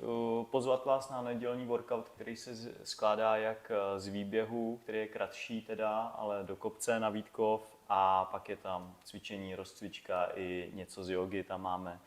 pozvat 0.52 0.86
vás 0.86 1.10
na 1.10 1.22
nedělní 1.22 1.66
workout, 1.66 2.10
který 2.10 2.36
se 2.36 2.74
skládá 2.84 3.36
jak 3.38 3.72
uh, 3.72 4.00
z 4.00 4.08
výběhu, 4.08 4.80
který 4.84 4.98
je 4.98 5.08
kratší 5.08 5.62
teda, 5.62 6.00
ale 6.00 6.44
do 6.44 6.56
kopce 6.56 7.00
na 7.00 7.10
Vítkov 7.10 7.62
a 7.90 8.26
pak 8.26 8.50
je 8.50 8.56
tam 8.56 8.96
cvičení, 9.04 9.56
rozcvička 9.56 10.30
i 10.36 10.72
něco 10.74 11.04
z 11.04 11.10
jogy 11.10 11.44
tam 11.44 11.62
máme. 11.62 12.00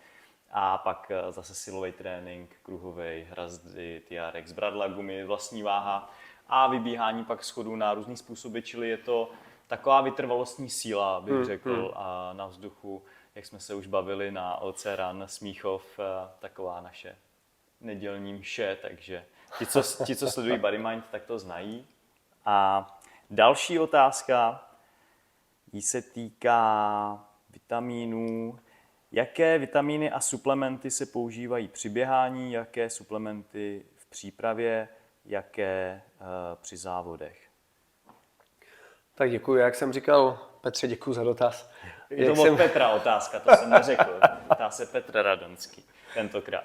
A 0.56 0.78
pak 0.78 1.12
uh, 1.26 1.32
zase 1.32 1.54
silový 1.54 1.92
trénink, 1.92 2.56
kruhový, 2.62 3.26
hrazdy, 3.30 4.02
TRX, 4.08 4.52
bradla, 4.52 4.88
gumy, 4.88 5.24
vlastní 5.24 5.62
váha 5.62 6.10
a 6.48 6.66
vybíhání 6.66 7.24
pak 7.24 7.44
schodů 7.44 7.76
na 7.76 7.94
různý 7.94 8.16
způsoby, 8.16 8.60
čili 8.60 8.88
je 8.88 8.96
to 8.96 9.30
taková 9.66 10.00
vytrvalostní 10.00 10.70
síla, 10.70 11.20
bych 11.20 11.34
Hmm, 11.34 11.44
řekl, 11.44 11.92
a 11.96 12.32
na 12.32 12.46
vzduchu, 12.46 13.04
jak 13.34 13.46
jsme 13.46 13.60
se 13.60 13.74
už 13.74 13.86
bavili 13.86 14.32
na 14.32 14.56
OC 14.56 14.86
Run 14.96 15.22
Smíchov, 15.26 15.98
eh, 15.98 16.30
taková 16.38 16.80
naše 16.80 17.16
nedělní 17.80 18.34
mše, 18.34 18.78
takže 18.82 19.24
ti, 19.58 19.66
co, 19.66 19.82
ti, 20.04 20.16
co 20.16 20.30
sledují 20.30 20.58
Body 20.58 20.78
Mind, 20.78 21.04
tak 21.10 21.24
to 21.24 21.38
znají. 21.38 21.86
A 22.44 22.86
další 23.30 23.78
otázka, 23.78 24.68
jí 25.72 25.82
se 25.82 26.02
týká 26.02 27.24
vitamínů. 27.50 28.58
Jaké 29.16 29.59
vitamíny 29.59 30.11
a 30.11 30.20
suplementy 30.20 30.90
se 30.90 31.07
používají 31.07 31.68
při 31.68 31.88
běhání, 31.88 32.53
jaké 32.53 32.90
suplementy 32.90 33.83
v 33.96 34.07
přípravě, 34.07 34.88
jaké 35.24 36.03
uh, 36.20 36.27
při 36.62 36.77
závodech? 36.77 37.38
Tak 39.14 39.31
děkuji, 39.31 39.57
jak 39.57 39.74
jsem 39.74 39.92
říkal, 39.92 40.38
Petře, 40.61 40.88
děkuji 40.88 41.12
za 41.12 41.24
dotaz. 41.24 41.70
Je 42.11 42.27
to 42.27 42.33
od 42.33 42.42
jsem, 42.42 42.57
Petra 42.57 42.90
otázka, 42.90 43.40
to 43.40 43.57
jsem 43.57 43.70
neřekl. 43.70 44.20
Ptá 44.55 44.70
se 44.70 44.87
Petr 44.87 45.22
Radonský 45.22 45.85
tentokrát. 46.14 46.64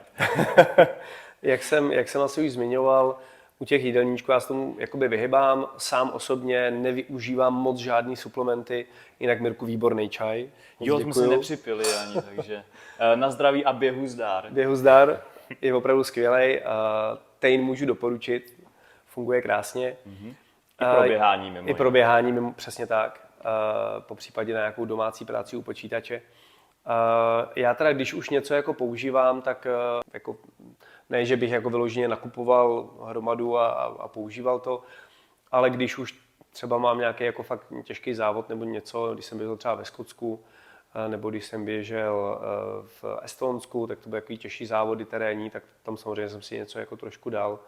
jak, 1.41 1.63
jsem, 1.63 1.91
jak 1.91 2.09
jsem 2.09 2.21
asi 2.21 2.45
už 2.45 2.51
zmiňoval, 2.51 3.19
u 3.59 3.65
těch 3.65 3.83
jídelníčků 3.83 4.31
já 4.31 4.39
se 4.39 4.47
tomu 4.47 4.75
jakoby 4.79 5.07
vyhybám. 5.07 5.67
Sám 5.77 6.09
osobně 6.13 6.71
nevyužívám 6.71 7.53
moc 7.53 7.77
žádný 7.77 8.15
suplementy, 8.15 8.85
jinak 9.19 9.41
Mirku 9.41 9.65
výborný 9.65 10.09
čaj. 10.09 10.49
Moc 10.79 10.87
Jo, 10.87 10.99
jsme 10.99 11.13
se 11.13 11.27
nepřipili 11.27 11.85
ani, 11.85 12.15
takže 12.35 12.63
eh, 12.99 13.15
na 13.15 13.31
zdraví 13.31 13.65
a 13.65 13.73
běhu 13.73 14.07
zdár. 14.07 14.47
Běhu 14.49 14.75
zdar 14.75 15.21
je 15.61 15.73
opravdu 15.73 16.03
skvělý. 16.03 16.59
Tejn 17.39 17.61
můžu 17.61 17.85
doporučit, 17.85 18.63
funguje 19.05 19.41
krásně. 19.41 19.95
I 20.81 20.85
pro 20.95 21.03
běhání 21.03 21.51
mimo 21.51 21.69
I 21.69 21.73
pro 21.73 21.91
běhání, 21.91 22.31
mimo, 22.31 22.53
přesně 22.53 22.87
tak. 22.87 23.27
Po 23.99 24.15
případě 24.15 24.53
na 24.53 24.59
nějakou 24.59 24.85
domácí 24.85 25.25
práci 25.25 25.55
u 25.55 25.61
počítače. 25.61 26.21
Já 27.55 27.73
teda, 27.73 27.93
když 27.93 28.13
už 28.13 28.29
něco 28.29 28.53
jako 28.53 28.73
používám, 28.73 29.41
tak 29.41 29.67
jako, 30.13 30.37
ne, 31.09 31.25
že 31.25 31.37
bych 31.37 31.51
jako 31.51 31.69
vyloženě 31.69 32.07
nakupoval 32.07 32.89
hromadu 33.05 33.57
a, 33.57 33.69
a, 33.69 33.85
a 33.85 34.07
používal 34.07 34.59
to, 34.59 34.83
ale 35.51 35.69
když 35.69 35.97
už 35.97 36.29
třeba 36.49 36.77
mám 36.77 36.97
nějaký 36.97 37.23
jako 37.23 37.43
fakt 37.43 37.73
těžký 37.83 38.13
závod 38.13 38.49
nebo 38.49 38.63
něco, 38.63 39.13
když 39.13 39.25
jsem 39.25 39.37
běžel 39.37 39.57
třeba 39.57 39.75
ve 39.75 39.85
Skotsku, 39.85 40.43
eh, 40.95 41.09
nebo 41.09 41.29
když 41.29 41.45
jsem 41.45 41.65
běžel 41.65 42.39
eh, 42.41 42.45
v 42.87 43.19
Estonsku, 43.21 43.87
tak 43.87 43.99
to 43.99 44.09
byly 44.09 44.21
takový 44.21 44.37
těžší 44.37 44.65
závody 44.65 45.05
terénní, 45.05 45.49
tak 45.49 45.63
tam 45.83 45.97
samozřejmě 45.97 46.29
jsem 46.29 46.41
si 46.41 46.57
něco 46.57 46.79
jako 46.79 46.97
trošku 46.97 47.29
dal. 47.29 47.59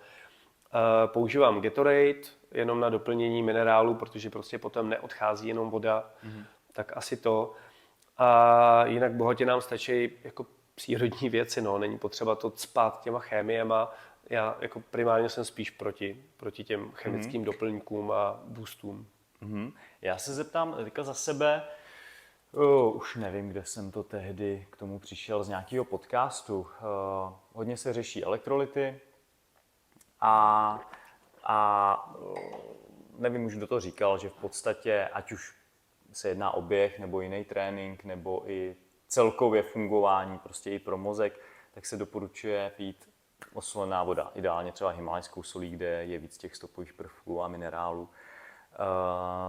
Eh, 0.74 1.08
Používám 1.08 1.62
Gatorade 1.62 2.14
jenom 2.52 2.80
na 2.80 2.90
doplnění 2.90 3.44
minerálu, 3.44 3.96
protože 3.96 4.30
prostě 4.30 4.58
potom 4.58 4.90
neodchází 4.90 5.48
jenom 5.48 5.70
voda, 5.70 6.10
mm-hmm. 6.24 6.46
tak 6.74 6.98
asi 6.98 7.18
to. 7.18 7.54
A 8.18 8.86
jinak 8.86 9.12
bohatě 9.12 9.46
nám 9.46 9.62
stačí 9.62 10.10
jako 10.24 10.46
přírodní 10.76 11.30
věci, 11.30 11.62
no. 11.62 11.78
není 11.78 11.98
potřeba 11.98 12.36
to 12.36 12.52
cpat 12.52 13.02
těma 13.04 13.20
chémiema. 13.20 13.94
Já 14.30 14.58
jako 14.60 14.80
primárně 14.80 15.30
jsem 15.30 15.46
spíš 15.46 15.70
proti, 15.70 16.26
proti 16.38 16.64
těm 16.64 16.92
chemickým 16.92 17.42
mm-hmm. 17.42 17.46
doplňkům 17.46 18.12
a 18.12 18.40
boostům. 18.46 19.08
Mhm. 19.42 19.74
Já 20.02 20.18
se 20.18 20.34
zeptám 20.34 20.74
teďka 20.74 21.04
za 21.04 21.14
sebe, 21.14 21.64
uh, 22.52 22.96
už 22.96 23.16
nevím, 23.16 23.50
kde 23.50 23.66
jsem 23.66 23.92
to 23.92 24.04
tehdy 24.04 24.68
k 24.70 24.78
tomu 24.78 25.00
přišel 25.00 25.44
z 25.44 25.50
nějakého 25.50 25.86
podcastu. 25.86 26.60
Uh, 26.60 26.68
hodně 27.54 27.78
se 27.78 27.94
řeší 27.94 28.24
elektrolyty 28.24 29.00
a, 30.20 30.80
a 31.44 32.16
uh, 32.20 32.38
nevím 33.18 33.46
už, 33.46 33.56
kdo 33.56 33.68
to 33.68 33.80
říkal, 33.80 34.18
že 34.18 34.30
v 34.30 34.34
podstatě, 34.34 35.10
ať 35.14 35.32
už 35.32 35.56
se 36.12 36.30
jedná 36.30 36.52
o 36.52 36.62
běh 36.62 37.00
nebo 37.00 37.22
jiný 37.22 37.46
trénink, 37.46 38.04
nebo 38.04 38.50
i 38.50 38.76
celkově 39.12 39.64
fungování, 39.64 40.40
prostě 40.40 40.72
i 40.72 40.80
pro 40.80 40.98
mozek, 40.98 41.40
tak 41.74 41.86
se 41.86 41.98
doporučuje 41.98 42.72
pít 42.78 43.10
osolená 43.54 44.04
voda. 44.04 44.32
Ideálně 44.36 44.72
třeba 44.72 44.90
himalajskou 44.90 45.44
solí, 45.44 45.70
kde 45.70 45.86
je 45.86 46.20
víc 46.20 46.38
těch 46.38 46.56
stopových 46.56 46.94
prvků 46.94 47.44
a 47.44 47.48
minerálů. 47.48 48.02
Uh, 48.02 48.08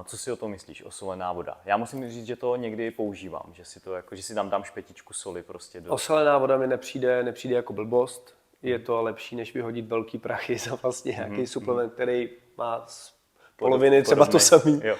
co 0.04 0.18
si 0.18 0.32
o 0.32 0.36
tom 0.36 0.50
myslíš, 0.50 0.82
osolená 0.82 1.32
voda? 1.32 1.60
Já 1.64 1.76
musím 1.76 2.10
říct, 2.10 2.26
že 2.26 2.36
to 2.36 2.56
někdy 2.56 2.90
používám, 2.90 3.46
že 3.52 3.64
si, 3.64 3.80
to 3.80 3.94
jako, 3.94 4.16
že 4.16 4.22
si 4.22 4.34
tam 4.34 4.50
dám 4.50 4.64
špetičku 4.64 5.12
soli 5.14 5.42
prostě 5.42 5.80
do... 5.80 5.90
Osolená 5.92 6.38
voda 6.38 6.56
mi 6.56 6.66
nepřijde, 6.66 7.22
nepřijde 7.22 7.56
jako 7.56 7.72
blbost. 7.72 8.36
Je 8.62 8.78
to 8.78 9.02
lepší, 9.02 9.36
než 9.36 9.54
vyhodit 9.54 9.86
velký 9.86 10.18
prachy 10.18 10.58
za 10.58 10.74
vlastně 10.74 11.12
nějaký 11.12 11.34
mm-hmm. 11.34 11.46
suplement, 11.46 11.92
který 11.92 12.30
má 12.56 12.86
z 12.86 13.14
poloviny 13.56 14.02
třeba 14.02 14.26
to 14.26 14.38
samý. 14.38 14.80
Jo. 14.84 14.96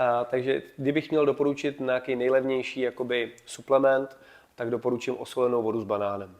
A, 0.00 0.24
takže 0.24 0.62
kdybych 0.76 1.10
měl 1.10 1.26
doporučit 1.26 1.80
nějaký 1.80 2.16
nejlevnější 2.16 2.80
jakoby, 2.80 3.32
suplement, 3.46 4.16
tak 4.54 4.70
doporučím 4.70 5.18
osolenou 5.18 5.62
vodu 5.62 5.80
s 5.80 5.84
banánem. 5.84 6.36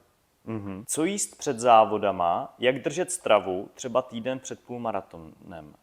Mm-hmm. 0.46 0.84
Co 0.86 1.04
jíst 1.04 1.38
před 1.38 1.58
závodama, 1.58 2.54
jak 2.58 2.82
držet 2.82 3.12
stravu 3.12 3.70
třeba 3.74 4.02
týden 4.02 4.38
před 4.38 4.60
půlmaratonem? 4.60 5.74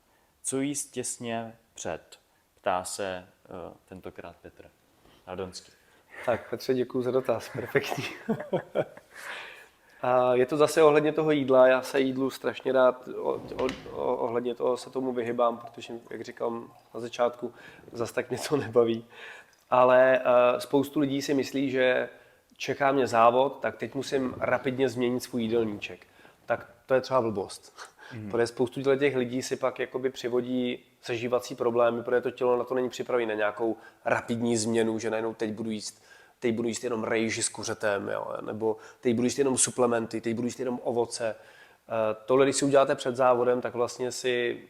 Co 0.43 0.61
jíst 0.61 0.91
těsně 0.91 1.57
před? 1.73 2.19
Ptá 2.61 2.83
se 2.83 3.27
uh, 3.49 3.73
tentokrát 3.85 4.35
Petr 4.41 4.65
Radonský. 5.27 5.71
Tak 6.25 6.49
Petře, 6.49 6.73
děkuji 6.73 7.01
za 7.01 7.11
dotaz, 7.11 7.49
perfektní. 7.49 8.03
A 10.01 10.33
je 10.33 10.45
to 10.45 10.57
zase 10.57 10.83
ohledně 10.83 11.11
toho 11.11 11.31
jídla, 11.31 11.67
já 11.67 11.81
se 11.81 11.99
jídlu 11.99 12.29
strašně 12.29 12.71
rád, 12.71 13.07
o, 13.17 13.41
o, 13.91 14.15
ohledně 14.15 14.55
toho 14.55 14.77
se 14.77 14.89
tomu 14.89 15.13
vyhybám, 15.13 15.57
protože, 15.57 15.93
jak 16.09 16.21
říkám 16.21 16.71
na 16.93 16.99
začátku, 16.99 17.53
zase 17.91 18.13
tak 18.13 18.31
něco 18.31 18.57
nebaví. 18.57 19.05
Ale 19.69 20.19
uh, 20.19 20.59
spoustu 20.59 20.99
lidí 20.99 21.21
si 21.21 21.33
myslí, 21.33 21.71
že 21.71 22.09
čeká 22.57 22.91
mě 22.91 23.07
závod, 23.07 23.59
tak 23.61 23.77
teď 23.77 23.95
musím 23.95 24.35
rapidně 24.37 24.89
změnit 24.89 25.23
svůj 25.23 25.41
jídelníček. 25.41 26.07
Tak 26.45 26.69
to 26.85 26.93
je 26.93 27.01
třeba 27.01 27.21
blbost. 27.21 27.73
Mm. 28.13 28.31
Protože 28.31 28.47
spoustu 28.47 28.95
těch 28.97 29.15
lidí 29.15 29.41
si 29.41 29.55
pak 29.55 29.79
jakoby 29.79 30.09
přivodí 30.09 30.79
přežívací 31.01 31.55
problémy, 31.55 32.03
protože 32.03 32.21
to 32.21 32.31
tělo 32.31 32.57
na 32.57 32.63
to 32.63 32.75
není 32.75 32.89
připravené 32.89 33.33
na 33.33 33.37
nějakou 33.37 33.77
rapidní 34.05 34.57
změnu, 34.57 34.99
že 34.99 35.09
najednou 35.09 35.33
teď 35.33 35.51
budu 35.51 35.69
jíst 35.69 36.03
teď 36.39 36.55
budu 36.55 36.67
jíst 36.67 36.83
jenom 36.83 37.03
rejži 37.03 37.43
s 37.43 37.49
kuřetem, 37.49 38.09
jo, 38.09 38.33
nebo 38.41 38.77
teď 39.01 39.15
budu 39.15 39.25
jíst 39.25 39.37
jenom 39.37 39.57
suplementy, 39.57 40.21
teď 40.21 40.35
budu 40.35 40.47
jíst 40.47 40.59
jenom 40.59 40.79
ovoce. 40.83 41.35
Tohle, 42.25 42.45
když 42.45 42.55
si 42.55 42.65
uděláte 42.65 42.95
před 42.95 43.15
závodem, 43.15 43.61
tak 43.61 43.73
vlastně 43.73 44.11
si 44.11 44.63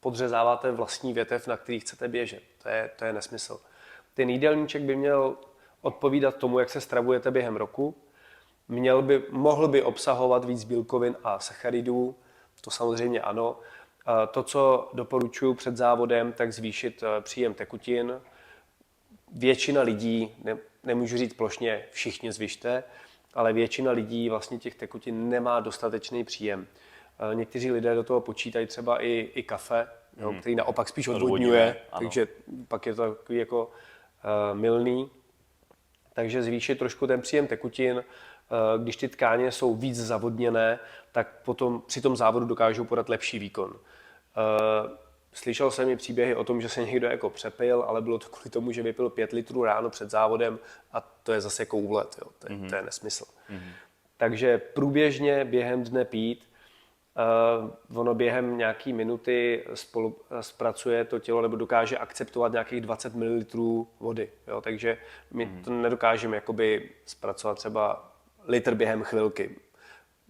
podřezáváte 0.00 0.72
vlastní 0.72 1.12
větev, 1.12 1.46
na 1.46 1.56
který 1.56 1.80
chcete 1.80 2.08
běžet. 2.08 2.42
To 2.62 2.68
je, 2.68 2.90
to 2.96 3.04
je 3.04 3.12
nesmysl. 3.12 3.60
Ten 4.14 4.30
jídelníček 4.30 4.82
by 4.82 4.96
měl 4.96 5.36
odpovídat 5.80 6.36
tomu, 6.36 6.58
jak 6.58 6.70
se 6.70 6.80
stravujete 6.80 7.30
během 7.30 7.56
roku. 7.56 7.94
Měl 8.68 9.02
by, 9.02 9.24
mohl 9.30 9.68
by 9.68 9.82
obsahovat 9.82 10.44
víc 10.44 10.64
bílkovin 10.64 11.16
a 11.24 11.38
sacharidů, 11.38 12.14
to 12.60 12.70
samozřejmě 12.70 13.20
ano. 13.20 13.58
To, 14.30 14.42
co 14.42 14.90
doporučuji 14.92 15.54
před 15.54 15.76
závodem, 15.76 16.32
tak 16.32 16.52
zvýšit 16.52 17.04
příjem 17.20 17.54
tekutin. 17.54 18.20
Většina 19.32 19.82
lidí, 19.82 20.36
nemůžu 20.84 21.16
říct 21.16 21.34
plošně 21.34 21.84
všichni 21.90 22.32
zvyšte, 22.32 22.84
ale 23.34 23.52
většina 23.52 23.90
lidí 23.90 24.28
vlastně 24.28 24.58
těch 24.58 24.74
tekutin 24.74 25.28
nemá 25.28 25.60
dostatečný 25.60 26.24
příjem. 26.24 26.66
Někteří 27.34 27.70
lidé 27.70 27.94
do 27.94 28.02
toho 28.04 28.20
počítají 28.20 28.66
třeba 28.66 29.02
i, 29.02 29.30
i 29.34 29.42
kafe, 29.42 29.86
hmm. 30.16 30.24
jo, 30.24 30.40
který 30.40 30.54
naopak 30.54 30.88
spíš 30.88 31.08
odvodňuje, 31.08 31.76
takže 31.98 32.28
pak 32.68 32.86
je 32.86 32.94
to 32.94 33.14
takový 33.14 33.38
jako 33.38 33.64
uh, 33.64 34.58
milný. 34.58 35.10
Takže 36.12 36.42
zvýšit 36.42 36.78
trošku 36.78 37.06
ten 37.06 37.20
příjem 37.20 37.46
tekutin, 37.46 37.96
uh, 37.96 38.82
když 38.82 38.96
ty 38.96 39.08
tkáně 39.08 39.52
jsou 39.52 39.74
víc 39.74 39.96
zavodněné, 39.96 40.78
tak 41.12 41.42
potom 41.44 41.82
při 41.86 42.00
tom 42.00 42.16
závodu 42.16 42.46
dokážou 42.46 42.84
podat 42.84 43.08
lepší 43.08 43.38
výkon. 43.38 43.70
Uh, 43.70 44.90
Slyšel 45.32 45.70
jsem 45.70 45.90
i 45.90 45.96
příběhy 45.96 46.34
o 46.34 46.44
tom, 46.44 46.60
že 46.60 46.68
se 46.68 46.84
někdo 46.84 47.06
jako 47.06 47.30
přepil, 47.30 47.82
ale 47.82 48.02
bylo 48.02 48.18
to 48.18 48.28
kvůli 48.28 48.50
tomu, 48.50 48.72
že 48.72 48.82
vypil 48.82 49.10
pět 49.10 49.32
litrů 49.32 49.64
ráno 49.64 49.90
před 49.90 50.10
závodem 50.10 50.58
a 50.92 51.00
to 51.22 51.32
je 51.32 51.40
zase 51.40 51.62
jako 51.62 51.76
úlet, 51.76 52.16
jo. 52.20 52.30
To, 52.38 52.52
je, 52.52 52.58
mm-hmm. 52.58 52.68
to 52.68 52.74
je 52.74 52.82
nesmysl. 52.82 53.24
Mm-hmm. 53.24 53.72
Takže 54.16 54.58
průběžně 54.58 55.44
během 55.44 55.84
dne 55.84 56.04
pít, 56.04 56.48
uh, 57.90 57.98
ono 57.98 58.14
během 58.14 58.58
nějaký 58.58 58.92
minuty 58.92 59.64
spolu, 59.74 60.08
uh, 60.08 60.40
zpracuje 60.40 61.04
to 61.04 61.18
tělo 61.18 61.42
nebo 61.42 61.56
dokáže 61.56 61.98
akceptovat 61.98 62.52
nějakých 62.52 62.80
20 62.80 63.14
ml 63.14 63.86
vody. 64.00 64.30
Jo. 64.48 64.60
Takže 64.60 64.98
my 65.30 65.46
mm-hmm. 65.46 65.64
to 65.64 65.70
nedokážeme 65.70 66.36
jakoby 66.36 66.90
zpracovat 67.06 67.58
třeba 67.58 68.12
litr 68.46 68.74
během 68.74 69.02
chvilky. 69.02 69.56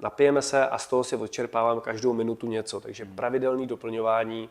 napijeme 0.02 0.42
se 0.42 0.68
a 0.68 0.78
z 0.78 0.86
toho 0.86 1.04
si 1.04 1.16
odčerpáváme 1.16 1.80
každou 1.80 2.12
minutu 2.12 2.46
něco. 2.46 2.80
Takže 2.80 3.04
pravidelný 3.04 3.66
doplňování, 3.66 4.48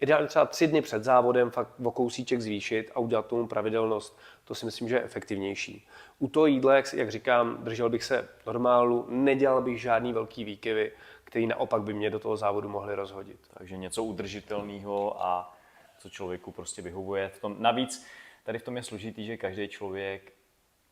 ideálně 0.00 0.26
třeba 0.26 0.46
tři 0.46 0.66
dny 0.66 0.82
před 0.82 1.04
závodem 1.04 1.50
fakt 1.50 1.70
o 1.84 1.90
kousíček 1.90 2.40
zvýšit 2.40 2.90
a 2.94 3.00
udělat 3.00 3.26
tomu 3.26 3.46
pravidelnost, 3.46 4.18
to 4.44 4.54
si 4.54 4.66
myslím, 4.66 4.88
že 4.88 4.96
je 4.96 5.02
efektivnější. 5.02 5.88
U 6.18 6.28
toho 6.28 6.46
jídla, 6.46 6.74
jak, 6.74 6.92
jak 6.92 7.10
říkám, 7.10 7.64
držel 7.64 7.90
bych 7.90 8.04
se 8.04 8.28
normálu, 8.46 9.06
nedělal 9.08 9.62
bych 9.62 9.80
žádný 9.80 10.12
velký 10.12 10.44
výkyvy, 10.44 10.92
který 11.24 11.46
naopak 11.46 11.82
by 11.82 11.94
mě 11.94 12.10
do 12.10 12.18
toho 12.18 12.36
závodu 12.36 12.68
mohli 12.68 12.94
rozhodit. 12.94 13.40
Takže 13.58 13.76
něco 13.76 14.04
udržitelného 14.04 15.22
a 15.22 15.56
co 15.98 16.10
člověku 16.10 16.52
prostě 16.52 16.82
vyhovuje. 16.82 17.28
V 17.28 17.40
tom, 17.40 17.56
navíc 17.58 18.06
tady 18.44 18.58
v 18.58 18.62
tom 18.62 18.76
je 18.76 18.82
složitý, 18.82 19.26
že 19.26 19.36
každý 19.36 19.68
člověk 19.68 20.32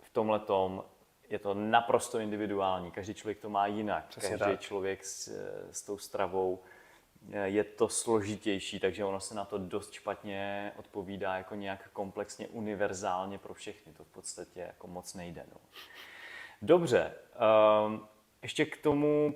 v 0.03 0.11
tomhle 0.11 0.39
tom 0.39 0.85
je 1.31 1.39
to 1.39 1.55
naprosto 1.55 2.19
individuální. 2.19 2.91
Každý 2.91 3.15
člověk 3.15 3.39
to 3.39 3.51
má 3.51 3.67
jinak. 3.67 4.07
Přesně 4.09 4.31
každý 4.31 4.53
tak. 4.53 4.61
člověk 4.61 5.05
s, 5.05 5.29
s 5.71 5.83
tou 5.83 5.99
stravou 5.99 6.63
je 7.45 7.65
to 7.65 7.89
složitější, 7.89 8.81
takže 8.81 9.05
ono 9.05 9.21
se 9.21 9.35
na 9.35 9.45
to 9.45 9.59
dost 9.59 9.93
špatně 9.93 10.73
odpovídá 10.77 11.37
jako 11.37 11.55
nějak 11.55 11.89
komplexně, 11.93 12.49
univerzálně 12.49 13.39
pro 13.39 13.55
všechny. 13.55 13.93
To 13.93 14.05
v 14.05 14.09
podstatě 14.09 14.61
jako 14.61 14.87
moc 14.87 15.15
nejde. 15.15 15.45
No. 15.53 15.61
Dobře, 16.63 17.13
um, 17.87 18.09
ještě 18.43 18.65
k 18.65 18.77
tomu, 18.77 19.35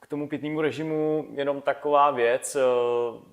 k 0.00 0.06
tomu 0.06 0.28
pitnému 0.28 0.60
režimu 0.60 1.28
jenom 1.34 1.62
taková 1.62 2.10
věc. 2.10 2.56
eh, 2.56 2.60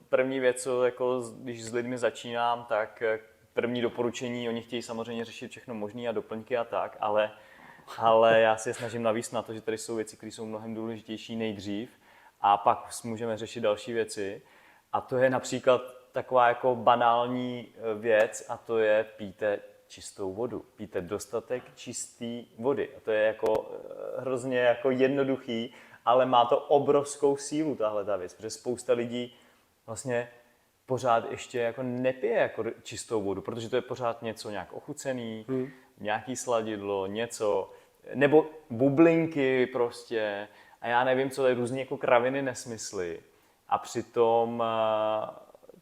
První 0.09 0.39
věc, 0.39 0.63
co 0.63 0.85
jako, 0.85 1.21
když 1.37 1.63
s 1.63 1.73
lidmi 1.73 1.97
začínám, 1.97 2.65
tak 2.69 3.01
eh, 3.01 3.19
první 3.53 3.81
doporučení, 3.81 4.49
oni 4.49 4.61
chtějí 4.61 4.81
samozřejmě 4.81 5.25
řešit 5.25 5.51
všechno 5.51 5.73
možné 5.73 6.07
a 6.07 6.11
doplňky 6.11 6.57
a 6.57 6.63
tak, 6.63 6.97
ale, 6.99 7.31
ale 7.97 8.41
já 8.41 8.57
si 8.57 8.69
je 8.69 8.73
snažím 8.73 9.03
navíc 9.03 9.31
na 9.31 9.41
to, 9.41 9.53
že 9.53 9.61
tady 9.61 9.77
jsou 9.77 9.95
věci, 9.95 10.17
které 10.17 10.31
jsou 10.31 10.45
mnohem 10.45 10.73
důležitější 10.73 11.35
nejdřív 11.35 11.89
a 12.41 12.57
pak 12.57 12.89
můžeme 13.03 13.37
řešit 13.37 13.61
další 13.61 13.93
věci. 13.93 14.41
A 14.93 15.01
to 15.01 15.17
je 15.17 15.29
například 15.29 15.81
taková 16.11 16.47
jako 16.47 16.75
banální 16.75 17.67
eh, 17.75 17.93
věc 17.93 18.45
a 18.49 18.57
to 18.57 18.77
je 18.77 19.05
píte 19.17 19.59
čistou 19.87 20.33
vodu. 20.33 20.65
Píte 20.75 21.01
dostatek 21.01 21.63
čisté 21.75 22.41
vody. 22.59 22.89
A 22.97 22.99
to 22.99 23.11
je 23.11 23.23
jako 23.23 23.71
eh, 23.71 24.21
hrozně 24.21 24.59
jako 24.59 24.91
jednoduchý, 24.91 25.73
ale 26.05 26.25
má 26.25 26.45
to 26.45 26.57
obrovskou 26.57 27.37
sílu 27.37 27.75
tahle 27.75 28.05
ta 28.05 28.17
věc, 28.17 28.33
protože 28.33 28.49
spousta 28.49 28.93
lidí 28.93 29.35
vlastně 29.85 30.29
pořád 30.85 31.31
ještě 31.31 31.59
jako 31.59 31.83
nepije 31.83 32.37
jako 32.37 32.63
čistou 32.83 33.21
vodu, 33.21 33.41
protože 33.41 33.69
to 33.69 33.75
je 33.75 33.81
pořád 33.81 34.21
něco 34.21 34.49
nějak 34.49 34.73
ochucený, 34.73 35.45
hmm. 35.49 35.69
nějaký 35.97 36.35
sladidlo, 36.35 37.07
něco, 37.07 37.71
nebo 38.13 38.45
bublinky 38.69 39.65
prostě 39.65 40.47
a 40.81 40.87
já 40.87 41.03
nevím, 41.03 41.29
co 41.29 41.47
je 41.47 41.53
různý 41.53 41.79
jako 41.79 41.97
kraviny 41.97 42.41
nesmysly. 42.41 43.19
A 43.69 43.77
přitom 43.77 44.63
eh, 44.65 45.29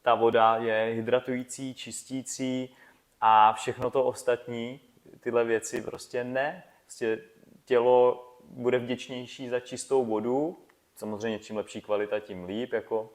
ta 0.02 0.16
voda 0.16 0.58
je 0.58 0.94
hydratující, 0.96 1.74
čistící 1.74 2.76
a 3.22 3.54
všechno 3.54 3.92
to 3.92 4.04
ostatní, 4.04 4.80
tyhle 5.20 5.44
věci 5.44 5.82
prostě 5.82 6.24
ne. 6.24 6.64
Prostě 6.84 7.22
tělo 7.66 8.28
bude 8.44 8.80
vděčnější 8.80 9.50
za 9.50 9.60
čistou 9.60 10.06
vodu, 10.06 10.66
samozřejmě 10.96 11.40
čím 11.40 11.58
lepší 11.58 11.82
kvalita, 11.82 12.20
tím 12.20 12.44
líp, 12.44 12.74
jako 12.74 13.10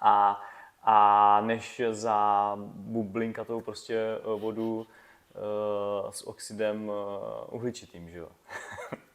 a, 0.00 0.42
a 0.82 1.40
než 1.40 1.82
za 1.90 2.52
bublinkatou 2.74 3.60
prostě 3.60 3.96
eh, 3.96 4.38
vodu 4.38 4.76
uh, 4.76 6.10
s 6.10 6.26
oxidem 6.26 6.88
uh, 6.88 6.94
uhličitým, 7.50 8.10
že 8.10 8.18
jo. 8.18 8.28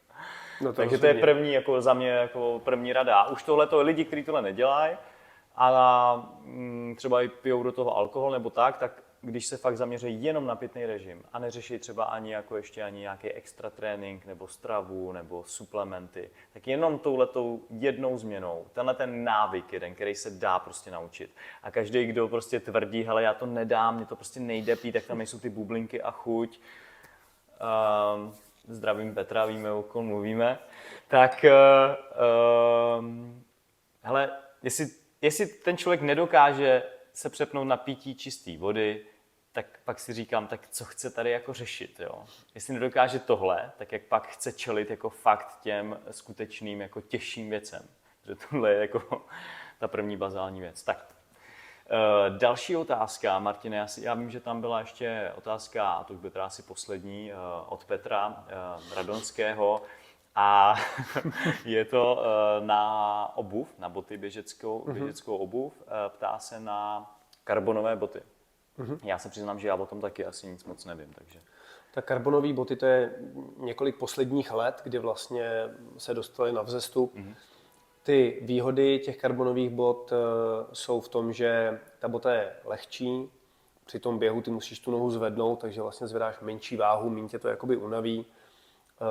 No 0.60 0.72
Takže 0.72 0.98
to 0.98 1.06
je 1.06 1.14
první, 1.14 1.52
jako 1.52 1.80
za 1.80 1.94
mě 1.94 2.08
jako 2.08 2.60
první 2.64 2.92
rada. 2.92 3.16
A 3.16 3.28
už 3.28 3.42
tohle 3.42 3.66
to 3.66 3.82
lidi, 3.82 4.04
kteří 4.04 4.22
tohle 4.22 4.42
nedělají 4.42 4.96
a 5.56 6.30
mm, 6.44 6.94
třeba 6.96 7.22
i 7.22 7.28
pijou 7.28 7.62
do 7.62 7.72
toho 7.72 7.96
alkohol 7.96 8.30
nebo 8.30 8.50
tak, 8.50 8.78
tak 8.78 9.02
když 9.20 9.46
se 9.46 9.56
fakt 9.56 9.76
zaměří 9.76 10.24
jenom 10.24 10.46
na 10.46 10.56
pitný 10.56 10.86
režim 10.86 11.22
a 11.32 11.38
neřeší 11.38 11.78
třeba 11.78 12.04
ani 12.04 12.32
jako 12.32 12.56
ještě 12.56 12.82
ani 12.82 13.00
nějaký 13.00 13.28
extra 13.28 13.70
trénink 13.70 14.26
nebo 14.26 14.48
stravu 14.48 15.12
nebo 15.12 15.44
suplementy, 15.46 16.30
tak 16.52 16.66
jenom 16.66 16.98
touhletou 16.98 17.60
jednou 17.70 18.18
změnou, 18.18 18.66
tenhle 18.72 18.94
ten 18.94 19.24
návyk 19.24 19.72
jeden, 19.72 19.94
který 19.94 20.14
se 20.14 20.30
dá 20.30 20.58
prostě 20.58 20.90
naučit. 20.90 21.30
A 21.62 21.70
každý, 21.70 22.06
kdo 22.06 22.28
prostě 22.28 22.60
tvrdí, 22.60 23.02
hele, 23.02 23.22
já 23.22 23.34
to 23.34 23.46
nedám, 23.46 23.96
mě 23.96 24.06
to 24.06 24.16
prostě 24.16 24.40
nejde 24.40 24.76
pít, 24.76 24.92
tak 24.92 25.06
tam 25.06 25.18
nejsou 25.18 25.38
ty 25.38 25.48
bublinky 25.48 26.02
a 26.02 26.10
chuť, 26.10 26.60
um, 28.16 28.34
zdravím 28.68 29.14
Petra, 29.14 29.46
víme, 29.46 29.72
o 29.72 29.82
kom 29.82 30.06
mluvíme, 30.06 30.58
tak 31.08 31.44
uh, 31.44 32.98
um, 32.98 33.44
hele, 34.02 34.30
jestli, 34.62 34.86
jestli 35.22 35.46
ten 35.46 35.76
člověk 35.76 36.00
nedokáže 36.00 36.82
se 37.12 37.30
přepnout 37.30 37.66
na 37.66 37.76
pití 37.76 38.14
čisté 38.14 38.56
vody, 38.58 39.06
tak 39.52 39.66
pak 39.84 40.00
si 40.00 40.12
říkám, 40.12 40.46
tak 40.46 40.68
co 40.68 40.84
chce 40.84 41.10
tady 41.10 41.30
jako 41.30 41.52
řešit, 41.52 42.00
jo? 42.00 42.24
Jestli 42.54 42.74
nedokáže 42.74 43.18
tohle, 43.18 43.72
tak 43.78 43.92
jak 43.92 44.02
pak 44.02 44.28
chce 44.28 44.52
čelit 44.52 44.90
jako 44.90 45.10
fakt 45.10 45.60
těm 45.62 46.00
skutečným 46.10 46.80
jako 46.80 47.00
těžším 47.00 47.50
věcem. 47.50 47.88
Že 48.26 48.34
tohle 48.34 48.72
je 48.72 48.80
jako 48.80 49.26
ta 49.78 49.88
první 49.88 50.16
bazální 50.16 50.60
věc. 50.60 50.82
Tak, 50.82 51.13
další 52.38 52.76
otázka, 52.76 53.38
Martine, 53.38 53.76
já, 53.76 53.86
si, 53.86 54.04
já 54.04 54.14
vím, 54.14 54.30
že 54.30 54.40
tam 54.40 54.60
byla 54.60 54.80
ještě 54.80 55.32
otázka, 55.36 55.92
a 55.92 56.04
to 56.04 56.14
už 56.14 56.20
bude 56.20 56.30
teda 56.30 56.44
asi 56.44 56.62
poslední, 56.62 57.32
uh, 57.32 57.38
od 57.72 57.84
Petra 57.84 58.28
uh, 58.28 58.94
Radonského. 58.96 59.82
A 60.34 60.74
je 61.64 61.84
to 61.84 62.22
na 62.60 63.32
obuv, 63.34 63.78
na 63.78 63.88
boty 63.88 64.16
běžeckou, 64.16 64.84
běžeckou 64.92 65.36
obuv. 65.36 65.82
Ptá 66.08 66.38
se 66.38 66.60
na 66.60 67.10
karbonové 67.44 67.96
boty. 67.96 68.22
Uh-huh. 68.78 68.98
Já 69.04 69.18
se 69.18 69.28
přiznám, 69.28 69.58
že 69.58 69.68
já 69.68 69.74
o 69.74 69.86
tom 69.86 70.00
taky 70.00 70.24
asi 70.24 70.46
nic 70.46 70.64
moc 70.64 70.84
nevím, 70.84 71.12
takže... 71.12 71.40
Tak 71.94 72.04
karbonové 72.04 72.52
boty 72.52 72.76
to 72.76 72.86
je 72.86 73.12
několik 73.56 73.96
posledních 73.96 74.52
let, 74.52 74.80
kdy 74.84 74.98
vlastně 74.98 75.50
se 75.98 76.14
dostaly 76.14 76.52
na 76.52 76.62
vzestup. 76.62 77.14
Mm-hmm. 77.16 77.34
Ty 78.04 78.38
výhody 78.42 78.98
těch 78.98 79.16
karbonových 79.16 79.70
bot 79.70 80.12
eh, 80.12 80.16
jsou 80.72 81.00
v 81.00 81.08
tom, 81.08 81.32
že 81.32 81.80
ta 81.98 82.08
bota 82.08 82.34
je 82.34 82.52
lehčí, 82.64 83.30
při 83.86 83.98
tom 84.00 84.18
běhu 84.18 84.42
ty 84.42 84.50
musíš 84.50 84.78
tu 84.78 84.90
nohu 84.90 85.10
zvednout, 85.10 85.60
takže 85.60 85.82
vlastně 85.82 86.06
zvedáš 86.06 86.40
menší 86.40 86.76
váhu, 86.76 87.10
méně 87.10 87.28
tě 87.28 87.38
to 87.38 87.48
jakoby 87.48 87.76
unaví. 87.76 88.26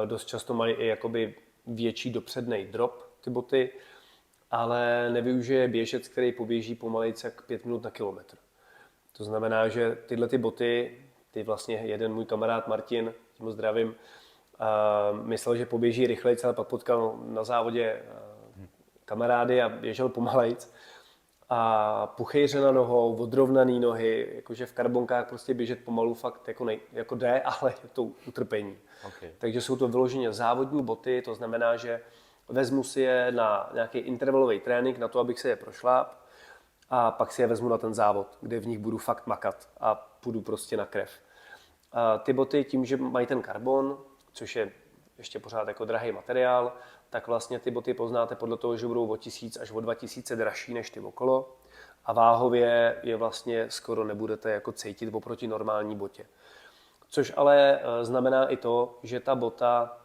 Eh, 0.03 0.05
Dost 0.05 0.25
často 0.25 0.53
mají 0.53 0.73
i 0.73 0.87
jakoby 0.87 1.35
větší 1.67 2.11
dopřednej 2.11 2.65
drop 2.65 3.03
ty 3.23 3.29
boty, 3.29 3.69
ale 4.51 5.09
nevyužije 5.09 5.67
běžec, 5.67 6.07
který 6.07 6.31
poběží 6.31 6.75
pomalejce 6.75 7.27
jak 7.27 7.41
5 7.41 7.65
minut 7.65 7.83
na 7.83 7.91
kilometr. 7.91 8.37
To 9.17 9.23
znamená, 9.23 9.67
že 9.67 9.97
tyhle 10.05 10.27
ty 10.27 10.37
boty, 10.37 11.01
ty 11.31 11.43
vlastně 11.43 11.75
jeden 11.75 12.13
můj 12.13 12.25
kamarád 12.25 12.67
Martin, 12.67 13.13
tím 13.33 13.51
zdravím, 13.51 13.95
a 14.59 15.11
myslel, 15.11 15.55
že 15.55 15.65
poběží 15.65 16.07
rychleji, 16.07 16.37
ale 16.43 16.53
pak 16.53 16.67
potkal 16.67 17.19
na 17.25 17.43
závodě 17.43 18.03
kamarády 19.13 19.61
a 19.61 19.69
běžel 19.69 20.09
pomalejc. 20.09 20.73
A 21.49 22.07
puchejře 22.07 22.61
na 22.61 22.71
nohou, 22.71 23.15
odrovnaný 23.15 23.79
nohy, 23.79 24.29
jakože 24.35 24.65
v 24.65 24.73
karbonkách 24.73 25.29
prostě 25.29 25.53
běžet 25.53 25.85
pomalu 25.85 26.13
fakt 26.13 26.47
jako, 26.47 26.65
nej, 26.65 26.79
jako 26.91 27.15
jde, 27.15 27.41
ale 27.45 27.73
je 27.83 27.89
to 27.93 28.03
utrpení. 28.03 28.77
Okay. 29.07 29.31
Takže 29.37 29.61
jsou 29.61 29.75
to 29.75 29.87
vyloženě 29.87 30.33
závodní 30.33 30.83
boty, 30.83 31.21
to 31.21 31.35
znamená, 31.35 31.77
že 31.77 32.01
vezmu 32.49 32.83
si 32.83 33.01
je 33.01 33.31
na 33.31 33.69
nějaký 33.73 33.97
intervalový 33.97 34.59
trénink, 34.59 34.97
na 34.97 35.07
to, 35.07 35.19
abych 35.19 35.39
se 35.39 35.49
je 35.49 35.55
prošláp 35.55 36.25
a 36.89 37.11
pak 37.11 37.31
si 37.31 37.41
je 37.41 37.47
vezmu 37.47 37.69
na 37.69 37.77
ten 37.77 37.93
závod, 37.93 38.37
kde 38.41 38.59
v 38.59 38.67
nich 38.67 38.79
budu 38.79 38.97
fakt 38.97 39.27
makat 39.27 39.69
a 39.79 39.95
půjdu 39.95 40.41
prostě 40.41 40.77
na 40.77 40.85
krev. 40.85 41.11
A 41.91 42.17
ty 42.17 42.33
boty 42.33 42.63
tím, 42.63 42.85
že 42.85 42.97
mají 42.97 43.27
ten 43.27 43.41
karbon, 43.41 43.97
což 44.33 44.55
je 44.55 44.71
ještě 45.17 45.39
pořád 45.39 45.67
jako 45.67 45.85
drahý 45.85 46.11
materiál, 46.11 46.73
tak 47.13 47.27
vlastně 47.27 47.59
ty 47.59 47.71
boty 47.71 47.93
poznáte 47.93 48.35
podle 48.35 48.57
toho, 48.57 48.77
že 48.77 48.87
budou 48.87 49.07
o 49.07 49.17
1000 49.17 49.57
až 49.57 49.71
o 49.71 49.79
2000 49.79 50.35
dražší 50.35 50.73
než 50.73 50.89
ty 50.89 50.99
okolo 50.99 51.55
a 52.05 52.13
váhově 52.13 52.99
je 53.03 53.15
vlastně 53.15 53.69
skoro 53.69 54.03
nebudete 54.03 54.51
jako 54.51 54.71
cítit 54.71 55.13
oproti 55.13 55.47
normální 55.47 55.95
botě. 55.95 56.25
Což 57.09 57.33
ale 57.37 57.79
eh, 57.79 58.05
znamená 58.05 58.47
i 58.47 58.57
to, 58.57 58.99
že 59.03 59.19
ta 59.19 59.35
bota 59.35 59.97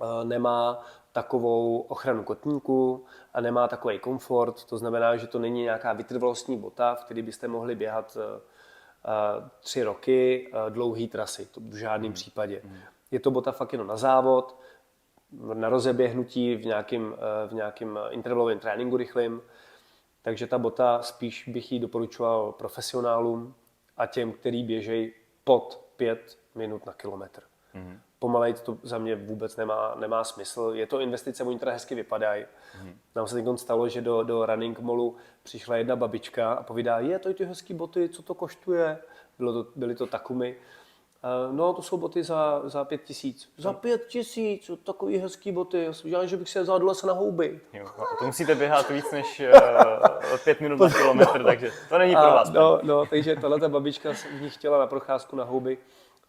eh, 0.00 0.24
nemá 0.24 0.82
takovou 1.12 1.80
ochranu 1.80 2.24
kotníku 2.24 3.04
a 3.34 3.40
nemá 3.40 3.68
takový 3.68 3.98
komfort. 3.98 4.64
To 4.64 4.78
znamená, 4.78 5.16
že 5.16 5.26
to 5.26 5.38
není 5.38 5.62
nějaká 5.62 5.92
vytrvalostní 5.92 6.58
bota, 6.58 6.94
v 6.94 7.04
které 7.04 7.22
byste 7.22 7.48
mohli 7.48 7.74
běhat 7.74 8.16
eh, 8.20 8.40
tři 9.60 9.82
roky 9.82 10.52
dlouhý 10.68 11.08
trasy. 11.08 11.46
To 11.46 11.60
v 11.60 11.74
žádném 11.74 12.12
případě. 12.12 12.62
Je 13.10 13.20
to 13.20 13.30
bota 13.30 13.52
fakt 13.52 13.72
jenom 13.72 13.86
na 13.86 13.96
závod, 13.96 14.59
na 15.32 15.68
rozeběhnutí 15.68 16.56
v 16.56 16.64
nějakém, 16.66 17.14
eh, 17.14 17.48
v 17.48 17.52
nějakém 17.52 17.98
intervalovém 18.10 18.58
tréninku 18.58 18.96
rychlým. 18.96 19.42
Takže 20.22 20.46
ta 20.46 20.58
bota 20.58 21.02
spíš 21.02 21.48
bych 21.48 21.72
ji 21.72 21.78
doporučoval 21.78 22.52
profesionálům 22.52 23.54
a 23.96 24.06
těm, 24.06 24.32
který 24.32 24.64
běžejí 24.64 25.12
pod 25.44 25.84
5 25.96 26.38
minut 26.54 26.86
na 26.86 26.92
kilometr. 26.92 27.42
Mm-hmm. 27.74 27.98
pomalej 28.18 28.54
to 28.54 28.78
za 28.82 28.98
mě 28.98 29.16
vůbec 29.16 29.56
nemá, 29.56 29.94
nemá 29.94 30.24
smysl. 30.24 30.72
Je 30.74 30.86
to 30.86 31.00
investice, 31.00 31.44
oni 31.44 31.58
teda 31.58 31.72
hezky 31.72 31.94
vypadají. 31.94 32.44
Hmm. 32.72 32.98
Nám 33.14 33.26
se 33.26 33.34
teď 33.34 33.44
stalo, 33.56 33.88
že 33.88 34.00
do, 34.00 34.22
do 34.22 34.46
running 34.46 34.80
mallu 34.80 35.16
přišla 35.42 35.76
jedna 35.76 35.96
babička 35.96 36.52
a 36.52 36.62
povídá, 36.62 36.98
je 36.98 37.18
to 37.18 37.34
ty 37.34 37.44
hezký 37.44 37.74
boty, 37.74 38.08
co 38.08 38.22
to 38.22 38.34
koštuje? 38.34 38.98
Bylo 39.38 39.64
to, 39.64 39.70
byly 39.76 39.94
to 39.94 40.06
takumy. 40.06 40.56
Uh, 41.48 41.56
no, 41.56 41.72
to 41.72 41.82
jsou 41.82 41.96
boty 41.96 42.22
za, 42.22 42.62
za 42.64 42.84
pět 42.84 43.04
tisíc. 43.04 43.52
Za 43.56 43.72
pět 43.72 44.06
tisíc, 44.06 44.70
takový 44.84 45.18
hezký 45.18 45.52
boty. 45.52 45.84
Já 45.84 45.92
jsem 45.92 46.28
že 46.28 46.36
bych 46.36 46.48
si 46.48 46.58
je 46.58 46.62
vzal 46.62 46.78
do 46.78 46.86
lesa 46.86 47.06
na 47.06 47.12
houby. 47.12 47.60
Jo, 47.72 47.86
to 48.18 48.26
musíte 48.26 48.54
běhat 48.54 48.90
víc 48.90 49.12
než 49.12 49.40
uh, 49.40 50.38
pět 50.44 50.60
minut 50.60 50.80
na 50.80 50.90
kilometr, 50.98 51.44
takže 51.44 51.70
to 51.88 51.98
není 51.98 52.14
pro 52.14 52.22
vás. 52.22 52.50
no, 52.50 52.80
no, 52.82 53.06
takže 53.06 53.36
tahle 53.36 53.60
ta 53.60 53.68
babička 53.68 54.12
v 54.12 54.40
ní 54.40 54.50
chtěla 54.50 54.78
na 54.78 54.86
procházku 54.86 55.36
na 55.36 55.44
houby 55.44 55.78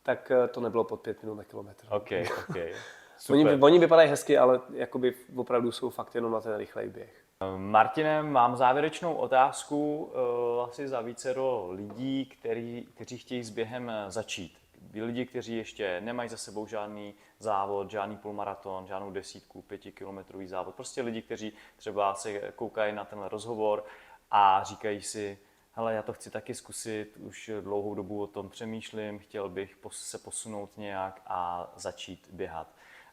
tak 0.04 0.32
eh, 0.32 0.48
to 0.48 0.62
nebylo 0.62 0.84
pod 0.84 1.02
pět 1.02 1.24
minut 1.24 1.36
na 1.36 1.44
kilometr. 1.44 1.86
OK, 1.90 2.12
OK. 2.50 2.56
Super. 3.18 3.48
Oni, 3.48 3.62
oni 3.62 3.80
vypadají 3.80 4.10
hezky, 4.10 4.38
ale 4.38 4.60
jakoby 4.74 5.14
opravdu 5.36 5.72
jsou 5.72 5.90
fakt 5.90 6.16
jenom 6.16 6.32
na 6.32 6.42
ten 6.42 6.56
rychlej 6.56 6.90
běh. 6.90 7.24
Martine, 7.58 8.24
mám 8.24 8.56
závěrečnou 8.56 9.14
otázku 9.14 10.04
uh, 10.04 10.64
asi 10.64 10.88
za 10.88 11.02
vícero 11.02 11.68
lidí, 11.72 12.26
který, 12.26 12.86
kteří 12.96 13.18
chtějí 13.18 13.44
s 13.44 13.50
během 13.50 13.90
eh, 13.90 14.06
začít. 14.08 14.61
Lidi, 14.94 15.26
kteří 15.26 15.58
ještě 15.58 16.02
nemají 16.02 16.30
za 16.30 16.38
sebou 16.38 16.68
žádný 16.68 17.16
závod, 17.40 17.92
žádný 17.92 18.18
půlmaraton, 18.18 18.88
žádnou 18.88 19.12
desítku, 19.12 19.62
pětikilometrový 19.62 20.48
závod. 20.48 20.76
Prostě 20.76 21.02
lidi, 21.02 21.22
kteří 21.22 21.54
třeba 21.76 22.16
se 22.16 22.52
koukají 22.56 22.96
na 22.96 23.06
tenhle 23.06 23.30
rozhovor 23.30 23.86
a 24.32 24.64
říkají 24.64 25.02
si, 25.02 25.40
hele, 25.74 25.94
já 25.94 26.02
to 26.02 26.14
chci 26.14 26.32
taky 26.32 26.56
zkusit, 26.56 27.18
už 27.18 27.52
dlouhou 27.62 27.96
dobu 27.96 28.22
o 28.22 28.28
tom 28.28 28.50
přemýšlím, 28.50 29.20
chtěl 29.20 29.50
bych 29.50 29.78
se 29.90 30.18
posunout 30.18 30.78
nějak 30.78 31.22
a 31.28 31.72
začít 31.76 32.28
běhat. 32.32 32.68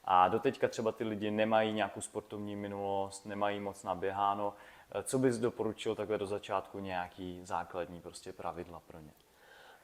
A 0.05 0.29
doteďka 0.29 0.69
třeba 0.69 0.93
ty 0.93 1.05
lidi 1.05 1.31
nemají 1.31 1.73
nějakou 1.73 2.01
sportovní 2.01 2.57
minulost, 2.57 3.27
nemají 3.27 3.61
moc 3.61 3.83
naběháno. 3.83 4.55
Co 5.03 5.19
bys 5.19 5.39
doporučil 5.39 5.95
takhle 5.95 6.19
do 6.19 6.27
začátku 6.27 6.79
nějaký 6.79 7.41
základní 7.45 8.01
prostě 8.01 8.33
pravidla 8.33 8.81
pro 8.81 8.99
ně? 8.99 9.11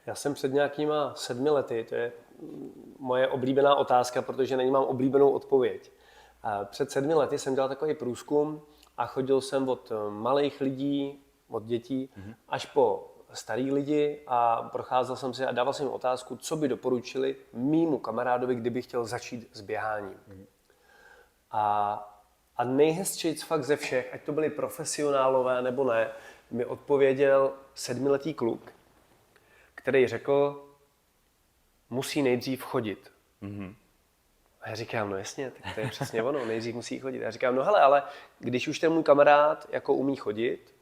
Já 0.05 0.15
jsem 0.15 0.33
před 0.33 0.53
nějakýma 0.53 1.13
sedmi 1.15 1.49
lety, 1.49 1.85
to 1.89 1.95
je 1.95 2.11
moje 2.99 3.27
oblíbená 3.27 3.75
otázka, 3.75 4.21
protože 4.21 4.57
není 4.57 4.71
mám 4.71 4.83
oblíbenou 4.83 5.31
odpověď. 5.31 5.91
Před 6.65 6.91
sedmi 6.91 7.13
lety 7.13 7.39
jsem 7.39 7.55
dělal 7.55 7.69
takový 7.69 7.93
průzkum 7.93 8.61
a 8.97 9.05
chodil 9.05 9.41
jsem 9.41 9.69
od 9.69 9.91
malých 10.09 10.61
lidí 10.61 11.25
od 11.47 11.63
dětí 11.63 12.09
mm-hmm. 12.17 12.35
až 12.49 12.65
po 12.65 13.11
starý 13.33 13.71
lidi 13.71 14.23
a 14.27 14.69
procházel 14.71 15.15
jsem 15.15 15.33
si 15.33 15.45
a 15.45 15.51
dával 15.51 15.73
jsem 15.73 15.85
jim 15.85 15.93
otázku, 15.93 16.35
co 16.35 16.55
by 16.55 16.67
doporučili 16.67 17.35
mýmu 17.53 17.99
kamarádovi, 17.99 18.55
kdyby 18.55 18.81
chtěl 18.81 19.05
začít 19.05 19.49
s 19.53 19.61
běháním. 19.61 20.19
Mm-hmm. 20.29 20.45
A, 21.51 21.93
a 22.57 22.63
nejhezčí 22.63 23.35
fakt 23.35 23.63
ze 23.63 23.75
všech, 23.75 24.13
ať 24.13 24.23
to 24.23 24.31
byli 24.31 24.49
profesionálové 24.49 25.61
nebo 25.61 25.83
ne, 25.83 26.11
mi 26.51 26.65
odpověděl 26.65 27.53
sedmiletý 27.73 28.33
kluk, 28.33 28.71
který 29.85 30.07
řekl, 30.07 30.65
musí 31.89 32.21
nejdřív 32.21 32.63
chodit. 32.63 33.11
Mm-hmm. 33.43 33.75
A 34.61 34.69
já 34.69 34.75
říkám, 34.75 35.09
no 35.09 35.17
jasně, 35.17 35.51
tak 35.51 35.75
to 35.75 35.81
je 35.81 35.87
přesně 35.87 36.23
ono, 36.23 36.45
nejdřív 36.45 36.75
musí 36.75 36.99
chodit. 36.99 37.19
A 37.21 37.23
já 37.23 37.31
říkám, 37.31 37.55
no 37.55 37.63
hele, 37.63 37.81
ale 37.81 38.03
když 38.39 38.67
už 38.67 38.79
ten 38.79 38.93
můj 38.93 39.03
kamarád 39.03 39.67
jako 39.71 39.93
umí 39.93 40.15
chodit, 40.15 40.75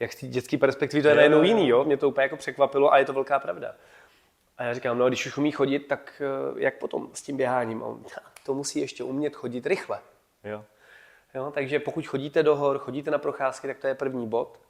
jak 0.00 0.12
z 0.12 0.20
té 0.20 0.26
dětské 0.26 0.58
perspektivy 0.58 1.02
to 1.02 1.08
je 1.08 1.14
najednou 1.14 1.42
jiný, 1.42 1.68
jo? 1.68 1.84
Mě 1.84 1.96
to 1.96 2.08
úplně 2.08 2.22
jako 2.22 2.36
překvapilo 2.36 2.92
a 2.92 2.98
je 2.98 3.04
to 3.04 3.12
velká 3.12 3.38
pravda. 3.38 3.74
A 4.56 4.64
já 4.64 4.74
říkám, 4.74 4.98
no 4.98 5.08
když 5.08 5.26
už 5.26 5.36
umí 5.36 5.52
chodit, 5.52 5.80
tak 5.80 6.22
eh, 6.24 6.60
jak 6.62 6.78
potom 6.78 7.10
s 7.12 7.22
tím 7.22 7.36
běháním? 7.36 7.82
on, 7.82 8.04
to 8.46 8.54
musí 8.54 8.80
ještě 8.80 9.04
umět 9.04 9.36
chodit 9.36 9.66
rychle. 9.66 10.00
Jo. 10.44 10.64
Jo, 11.34 11.50
takže 11.54 11.78
pokud 11.78 12.06
chodíte 12.06 12.42
do 12.42 12.56
hor, 12.56 12.78
chodíte 12.78 13.10
na 13.10 13.18
procházky, 13.18 13.66
tak 13.66 13.78
to 13.78 13.86
je 13.86 13.94
první 13.94 14.28
bod. 14.28 14.60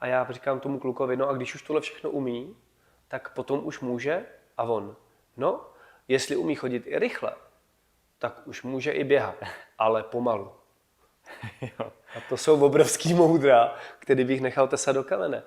A 0.00 0.06
já 0.06 0.26
říkám 0.30 0.60
tomu 0.60 0.78
klukovi, 0.78 1.16
no 1.16 1.28
a 1.28 1.32
když 1.32 1.54
už 1.54 1.62
tohle 1.62 1.80
všechno 1.80 2.10
umí, 2.10 2.56
tak 3.08 3.34
potom 3.34 3.66
už 3.66 3.80
může 3.80 4.26
a 4.56 4.62
on, 4.62 4.96
no, 5.36 5.66
jestli 6.08 6.36
umí 6.36 6.54
chodit 6.54 6.82
i 6.86 6.98
rychle, 6.98 7.32
tak 8.18 8.42
už 8.46 8.62
může 8.62 8.92
i 8.92 9.04
běhat, 9.04 9.34
ale 9.78 10.02
pomalu. 10.02 10.52
jo. 11.60 11.92
A 12.16 12.20
to 12.28 12.36
jsou 12.36 12.64
obrovský 12.64 13.14
moudra, 13.14 13.74
který 13.98 14.24
bych 14.24 14.40
nechal 14.40 14.68
tesat 14.68 14.94
do 14.94 15.04
kamene. 15.04 15.42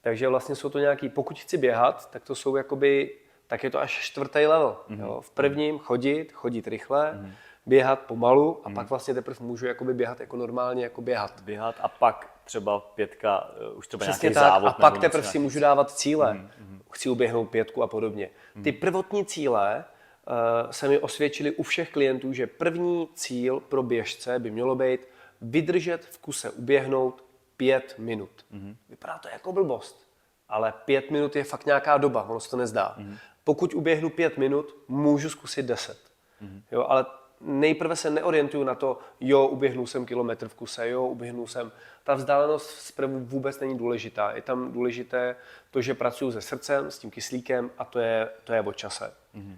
Takže 0.00 0.28
vlastně 0.28 0.54
jsou 0.54 0.68
to 0.68 0.78
nějaký, 0.78 1.08
pokud 1.08 1.38
chci 1.38 1.58
běhat, 1.58 2.10
tak 2.10 2.24
to 2.24 2.34
jsou 2.34 2.56
jakoby, 2.56 3.18
tak 3.46 3.64
je 3.64 3.70
to 3.70 3.80
až 3.80 3.92
čtvrtý 3.92 4.46
level. 4.46 4.76
Mm-hmm. 4.88 5.00
Jo? 5.00 5.20
V 5.20 5.30
prvním 5.30 5.78
chodit, 5.78 6.32
chodit 6.32 6.68
rychle, 6.68 7.12
mm-hmm. 7.12 7.32
běhat 7.66 8.00
pomalu 8.00 8.60
a 8.64 8.68
mm-hmm. 8.68 8.74
pak 8.74 8.90
vlastně 8.90 9.14
teprve 9.14 9.36
můžu 9.40 9.66
jakoby 9.66 9.94
běhat 9.94 10.20
jako 10.20 10.36
normálně 10.36 10.84
jako 10.84 11.00
běhat. 11.00 11.40
Běhat 11.40 11.74
a 11.80 11.88
pak 11.88 12.30
třeba 12.44 12.80
pětka, 12.80 13.50
uh, 13.70 13.78
už 13.78 13.86
třeba 13.88 14.00
Přesně 14.00 14.26
nějaký 14.26 14.34
tak. 14.34 14.44
závod. 14.44 14.68
A 14.68 14.72
pak 14.72 14.98
teprve 14.98 15.24
si 15.24 15.38
můžu 15.38 15.60
dávat 15.60 15.90
cíle. 15.90 16.32
Mm-hmm. 16.34 16.75
Chci 16.92 17.08
uběhnout 17.08 17.50
pětku 17.50 17.82
a 17.82 17.86
podobně. 17.86 18.30
Mm-hmm. 18.56 18.62
Ty 18.62 18.72
prvotní 18.72 19.24
cíle 19.24 19.84
uh, 19.84 20.70
se 20.70 20.88
mi 20.88 20.98
osvědčily 20.98 21.50
u 21.50 21.62
všech 21.62 21.90
klientů, 21.90 22.32
že 22.32 22.46
první 22.46 23.08
cíl 23.14 23.60
pro 23.60 23.82
běžce 23.82 24.38
by 24.38 24.50
mělo 24.50 24.74
být 24.74 25.00
vydržet 25.40 26.04
v 26.04 26.18
kuse 26.18 26.50
uběhnout 26.50 27.24
pět 27.56 27.94
minut. 27.98 28.44
Mm-hmm. 28.52 28.76
Vypadá 28.88 29.18
to 29.18 29.28
jako 29.28 29.52
blbost, 29.52 30.10
ale 30.48 30.74
pět 30.84 31.10
minut 31.10 31.36
je 31.36 31.44
fakt 31.44 31.66
nějaká 31.66 31.98
doba, 31.98 32.22
ono 32.22 32.40
se 32.40 32.50
to 32.50 32.56
nezdá. 32.56 32.96
Mm-hmm. 32.98 33.18
Pokud 33.44 33.74
uběhnu 33.74 34.10
pět 34.10 34.38
minut, 34.38 34.74
můžu 34.88 35.30
zkusit 35.30 35.66
deset. 35.66 35.98
Mm-hmm. 36.42 36.62
Jo, 36.72 36.84
ale 36.88 37.06
nejprve 37.40 37.96
se 37.96 38.10
neorientuju 38.10 38.64
na 38.64 38.74
to, 38.74 38.98
jo, 39.20 39.46
uběhnu 39.46 39.86
jsem 39.86 40.06
kilometr 40.06 40.48
v 40.48 40.54
kuse, 40.54 40.88
jo, 40.88 41.06
uběhnu 41.06 41.46
jsem. 41.46 41.72
Ta 42.04 42.14
vzdálenost 42.14 42.70
zprvu 42.70 43.20
vůbec 43.20 43.60
není 43.60 43.78
důležitá. 43.78 44.32
Je 44.32 44.42
tam 44.42 44.72
důležité 44.72 45.36
to, 45.70 45.82
že 45.82 45.94
pracuji 45.94 46.32
se 46.32 46.40
srdcem, 46.40 46.90
s 46.90 46.98
tím 46.98 47.10
kyslíkem 47.10 47.70
a 47.78 47.84
to 47.84 47.98
je, 47.98 48.28
to 48.44 48.52
je 48.52 48.60
o 48.60 48.72
čase. 48.72 49.14
Mm-hmm. 49.34 49.56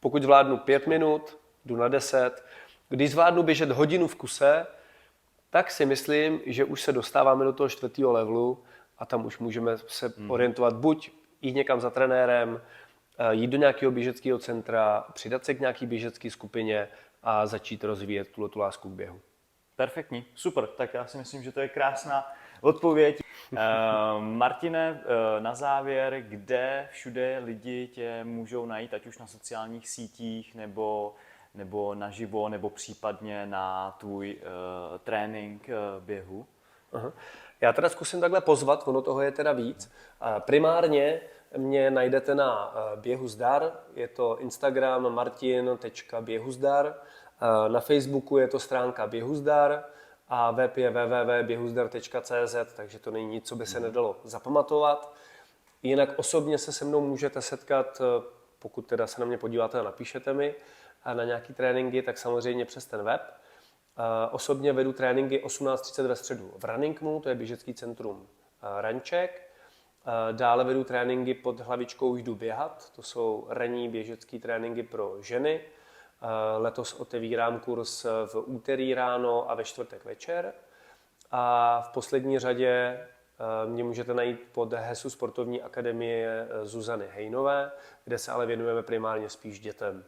Pokud 0.00 0.22
zvládnu 0.22 0.56
pět 0.56 0.86
minut, 0.86 1.38
jdu 1.64 1.76
na 1.76 1.88
deset, 1.88 2.44
když 2.88 3.10
zvládnu 3.10 3.42
běžet 3.42 3.70
hodinu 3.70 4.06
v 4.08 4.16
kuse, 4.16 4.66
tak 5.50 5.70
si 5.70 5.86
myslím, 5.86 6.40
že 6.46 6.64
už 6.64 6.82
se 6.82 6.92
dostáváme 6.92 7.44
do 7.44 7.52
toho 7.52 7.68
čtvrtého 7.68 8.12
levelu 8.12 8.62
a 8.98 9.06
tam 9.06 9.26
už 9.26 9.38
můžeme 9.38 9.78
se 9.78 10.12
mm. 10.16 10.30
orientovat 10.30 10.76
buď 10.76 11.10
jít 11.42 11.52
někam 11.52 11.80
za 11.80 11.90
trenérem, 11.90 12.60
jít 13.30 13.46
do 13.46 13.56
nějakého 13.56 13.92
běžeckého 13.92 14.38
centra, 14.38 15.04
přidat 15.12 15.44
se 15.44 15.54
k 15.54 15.60
nějaký 15.60 15.86
běžecké 15.86 16.30
skupině 16.30 16.88
a 17.22 17.46
začít 17.46 17.84
rozvíjet 17.84 18.28
tuhle 18.28 18.48
tu 18.48 18.58
lásku 18.58 18.88
k 18.88 18.92
běhu. 18.92 19.20
Perfektní, 19.76 20.24
super, 20.34 20.66
tak 20.66 20.94
já 20.94 21.06
si 21.06 21.18
myslím, 21.18 21.42
že 21.42 21.52
to 21.52 21.60
je 21.60 21.68
krásná 21.68 22.32
odpověď. 22.60 23.18
uh, 23.52 23.58
Martine, 24.24 24.92
uh, 25.04 25.42
na 25.42 25.54
závěr, 25.54 26.22
kde 26.22 26.88
všude 26.92 27.38
lidi 27.44 27.88
tě 27.88 28.24
můžou 28.24 28.66
najít, 28.66 28.94
ať 28.94 29.06
už 29.06 29.18
na 29.18 29.26
sociálních 29.26 29.88
sítích 29.88 30.54
nebo 30.54 31.14
nebo 31.54 31.94
naživo, 31.94 32.48
nebo 32.48 32.70
případně 32.70 33.46
na 33.46 33.96
tvůj 34.00 34.36
uh, 34.36 34.98
trénink 34.98 35.68
uh, 35.68 36.04
běhu? 36.04 36.46
Aha. 36.92 37.12
Já 37.60 37.72
teda 37.72 37.88
zkusím 37.88 38.20
takhle 38.20 38.40
pozvat, 38.40 38.88
ono 38.88 39.02
toho 39.02 39.22
je 39.22 39.32
teda 39.32 39.52
víc. 39.52 39.92
Primárně 40.38 41.20
mě 41.56 41.90
najdete 41.90 42.34
na 42.34 42.74
eh, 42.74 42.96
Běhu 42.96 43.28
zdar, 43.28 43.72
je 43.94 44.08
to 44.08 44.38
Instagram 44.38 45.14
martin.běhuzdar, 45.14 46.94
na 47.68 47.80
Facebooku 47.80 48.38
je 48.38 48.48
to 48.48 48.58
stránka 48.58 49.06
Běhuzdar 49.06 49.84
a 50.28 50.50
web 50.50 50.76
je 50.76 50.90
www.běhuzdar.cz, 50.90 52.56
takže 52.76 52.98
to 52.98 53.10
není 53.10 53.26
nic, 53.26 53.48
co 53.48 53.56
by 53.56 53.66
se 53.66 53.78
mhm. 53.78 53.88
nedalo 53.88 54.16
zapamatovat. 54.24 55.12
Jinak 55.82 56.08
osobně 56.16 56.58
se 56.58 56.72
se 56.72 56.84
mnou 56.84 57.00
můžete 57.00 57.42
setkat, 57.42 58.02
pokud 58.58 58.86
teda 58.86 59.06
se 59.06 59.20
na 59.20 59.26
mě 59.26 59.38
podíváte 59.38 59.80
a 59.80 59.82
napíšete 59.82 60.32
mi, 60.32 60.54
na 61.14 61.24
nějaký 61.24 61.54
tréninky, 61.54 62.02
tak 62.02 62.18
samozřejmě 62.18 62.64
přes 62.64 62.86
ten 62.86 63.02
web. 63.02 63.22
Osobně 64.30 64.72
vedu 64.72 64.92
tréninky 64.92 65.42
18.30 65.44 66.06
ve 66.06 66.16
středu 66.16 66.52
v 66.58 66.64
Runningmu, 66.64 67.20
to 67.20 67.28
je 67.28 67.34
běžecký 67.34 67.74
centrum 67.74 68.28
Ranček. 68.80 69.49
Dále 70.32 70.64
vedu 70.64 70.84
tréninky 70.84 71.34
pod 71.34 71.60
hlavičkou 71.60 72.16
Jdu 72.16 72.34
běhat, 72.34 72.92
to 72.92 73.02
jsou 73.02 73.46
ranní 73.48 73.88
běžecké 73.88 74.38
tréninky 74.38 74.82
pro 74.82 75.22
ženy. 75.22 75.60
Letos 76.58 76.92
otevírám 76.92 77.60
kurz 77.60 78.04
v 78.04 78.42
úterý 78.46 78.94
ráno 78.94 79.50
a 79.50 79.54
ve 79.54 79.64
čtvrtek 79.64 80.04
večer. 80.04 80.52
A 81.30 81.80
v 81.80 81.92
poslední 81.92 82.38
řadě 82.38 83.00
mě 83.66 83.84
můžete 83.84 84.14
najít 84.14 84.48
pod 84.52 84.72
HESu 84.72 85.10
Sportovní 85.10 85.62
akademie 85.62 86.48
Zuzany 86.62 87.06
Hejnové, 87.08 87.72
kde 88.04 88.18
se 88.18 88.32
ale 88.32 88.46
věnujeme 88.46 88.82
primárně 88.82 89.28
spíš 89.28 89.60
dětem. 89.60 90.04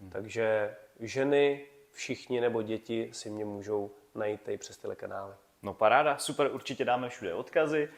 Hmm. 0.00 0.10
Takže 0.10 0.76
ženy, 1.00 1.66
všichni 1.92 2.40
nebo 2.40 2.62
děti 2.62 3.10
si 3.12 3.30
mě 3.30 3.44
můžou 3.44 3.90
najít 4.14 4.42
tady 4.42 4.58
přes 4.58 4.76
tyhle 4.76 4.96
kanály. 4.96 5.34
No 5.62 5.74
paráda, 5.74 6.18
super, 6.18 6.50
určitě 6.52 6.84
dáme 6.84 7.08
všude 7.08 7.34
odkazy 7.34 7.88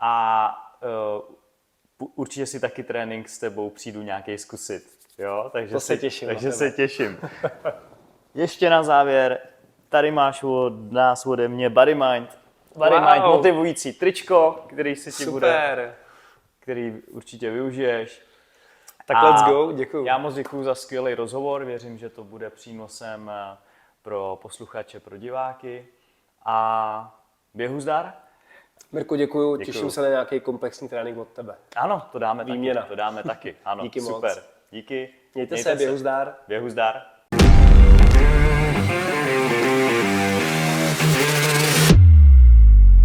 a 0.00 0.69
uh, 0.82 2.10
určitě 2.14 2.46
si 2.46 2.60
taky 2.60 2.82
trénink 2.82 3.28
s 3.28 3.38
tebou 3.38 3.70
přijdu 3.70 4.02
nějaký 4.02 4.38
zkusit. 4.38 4.82
Jo, 5.18 5.50
takže 5.52 5.74
To 5.74 5.80
se 5.80 5.96
těším 5.96 6.28
Takže 6.28 6.52
se 6.52 6.70
těším. 6.70 7.18
Ještě 8.34 8.70
na 8.70 8.82
závěr, 8.82 9.38
tady 9.88 10.10
máš 10.10 10.42
od 10.42 10.92
nás 10.92 11.26
ode 11.26 11.48
mě 11.48 11.70
Body 11.70 11.94
Mind. 11.94 12.38
Body 12.76 12.90
Wow. 12.90 13.12
Mind 13.12 13.24
motivující 13.24 13.92
tričko, 13.92 14.64
který 14.68 14.96
si 14.96 15.12
ti 15.12 15.30
bude, 15.30 15.46
Super. 15.46 15.94
který 16.60 17.02
určitě 17.10 17.50
využiješ. 17.50 18.22
Tak 19.06 19.16
A 19.16 19.30
let's 19.30 19.42
go, 19.42 19.72
děkuju. 19.72 20.04
Já 20.04 20.18
moc 20.18 20.34
děkuji 20.34 20.64
za 20.64 20.74
skvělý 20.74 21.14
rozhovor, 21.14 21.64
věřím, 21.64 21.98
že 21.98 22.08
to 22.08 22.24
bude 22.24 22.50
přínosem 22.50 23.30
eh, 23.30 23.56
pro 24.02 24.38
posluchače, 24.42 25.00
pro 25.00 25.16
diváky. 25.16 25.88
A 26.44 27.20
běhu 27.54 27.80
zdar? 27.80 28.14
Mirku, 28.92 29.14
děkuju, 29.16 29.56
Děkuju. 29.56 29.72
těším 29.72 29.90
se 29.90 30.02
na 30.02 30.08
nějaký 30.08 30.40
komplexní 30.40 30.88
trénink 30.88 31.18
od 31.18 31.28
tebe. 31.28 31.54
Ano, 31.76 32.02
to 32.12 32.18
dáme 32.18 32.44
Výměna. 32.44 32.80
taky. 32.80 32.88
To 32.88 32.94
dáme 32.96 33.22
taky. 33.22 33.56
Ano, 33.64 33.82
Díky 33.82 34.00
moc. 34.00 34.14
super. 34.14 34.42
Díky. 34.70 35.08
Mějte 35.34 35.56
se, 35.56 35.74
běhu 35.74 35.96
zdar. 35.96 36.34
Běhu 36.48 36.70
zdar. 36.70 37.02